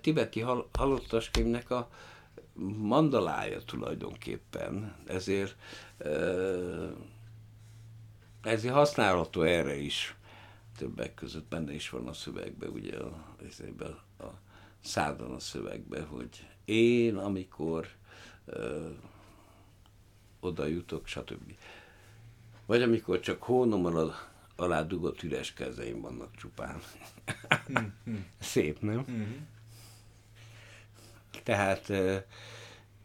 tibeti 0.00 0.40
hal, 0.40 0.68
halottaskönyvnek 0.72 1.70
a 1.70 1.90
mandalája 2.76 3.62
tulajdonképpen. 3.62 4.96
Ezért 5.06 5.56
ezért 8.42 8.74
használható 8.74 9.42
erre 9.42 9.76
is. 9.76 10.16
Többek 10.76 11.14
között 11.14 11.48
benne 11.48 11.74
is 11.74 11.90
van 11.90 12.06
a 12.06 12.12
szövegben, 12.12 12.68
ugye 12.68 12.96
a, 12.96 13.26
a, 14.96 15.34
a 15.34 15.38
szövegben, 15.38 16.06
hogy 16.06 16.46
én, 16.64 17.16
amikor 17.16 17.88
ö, 18.44 18.90
oda 20.40 20.66
jutok, 20.66 21.06
stb. 21.06 21.54
Vagy 22.66 22.82
amikor 22.82 23.20
csak 23.20 23.42
hónom 23.42 23.84
alá, 23.84 24.14
alá 24.56 24.82
dugott 24.82 25.22
üres 25.22 25.52
kezeim 25.52 26.00
vannak 26.00 26.36
csupán. 26.36 26.80
Szép, 28.40 28.80
nem? 28.80 29.04
Mm-hmm. 29.10 29.36
Tehát 31.42 31.92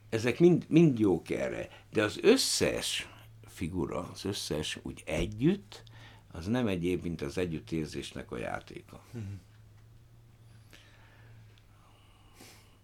ezek 0.10 0.40
mind, 0.40 0.66
mind 0.68 1.00
jók 1.00 1.30
erre. 1.30 1.68
De 1.92 2.04
az 2.04 2.20
összes 2.22 3.08
figura, 3.46 4.10
az 4.12 4.26
összes 4.26 4.80
úgy 4.82 5.04
együtt, 5.06 5.84
az 6.32 6.48
nem 6.48 6.68
egyéb, 6.68 7.04
mint 7.04 7.22
az 7.22 7.38
együttérzésnek 7.38 8.32
a 8.32 8.38
játéka. 8.38 9.04
Mm-hmm. 9.18 9.34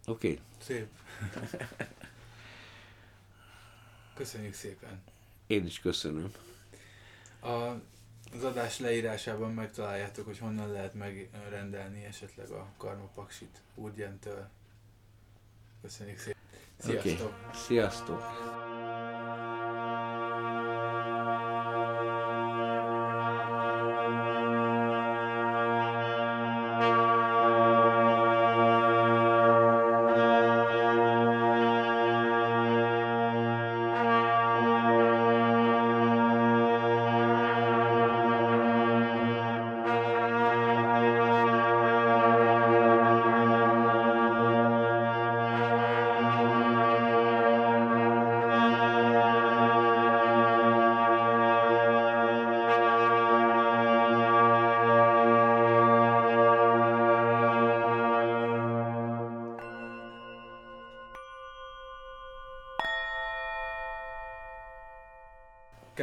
Oké. 0.10 0.28
Okay. 0.28 0.40
Szép. 0.62 0.88
Köszönjük 4.16 4.54
szépen. 4.54 5.04
Én 5.48 5.66
is 5.66 5.80
köszönöm. 5.80 6.34
A, 7.40 7.48
az 8.34 8.44
adás 8.44 8.80
leírásában 8.80 9.54
megtaláljátok, 9.54 10.26
hogy 10.26 10.38
honnan 10.38 10.72
lehet 10.72 10.94
megrendelni 10.94 12.04
esetleg 12.04 12.50
a 12.50 12.68
karmapaksit 12.78 13.62
Úrgyentől. 13.76 14.50
Köszönjük 15.82 16.18
szépen. 16.18 16.42
Sziasztok! 16.78 17.28
Okay. 17.28 17.62
Sziasztok! 17.66 18.22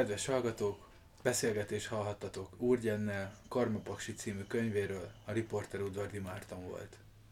Kedves 0.07 0.27
hallgatók, 0.27 0.89
beszélgetés 1.23 1.87
hallhattatok 1.87 2.49
Úrgyennel, 2.59 3.37
Karmapaksi 3.49 4.15
című 4.15 4.43
könyvéről, 4.43 5.11
a 5.25 5.33
riporter 5.33 5.81
Udvardi 5.81 6.19
Márton 6.19 6.69
volt. 6.69 6.97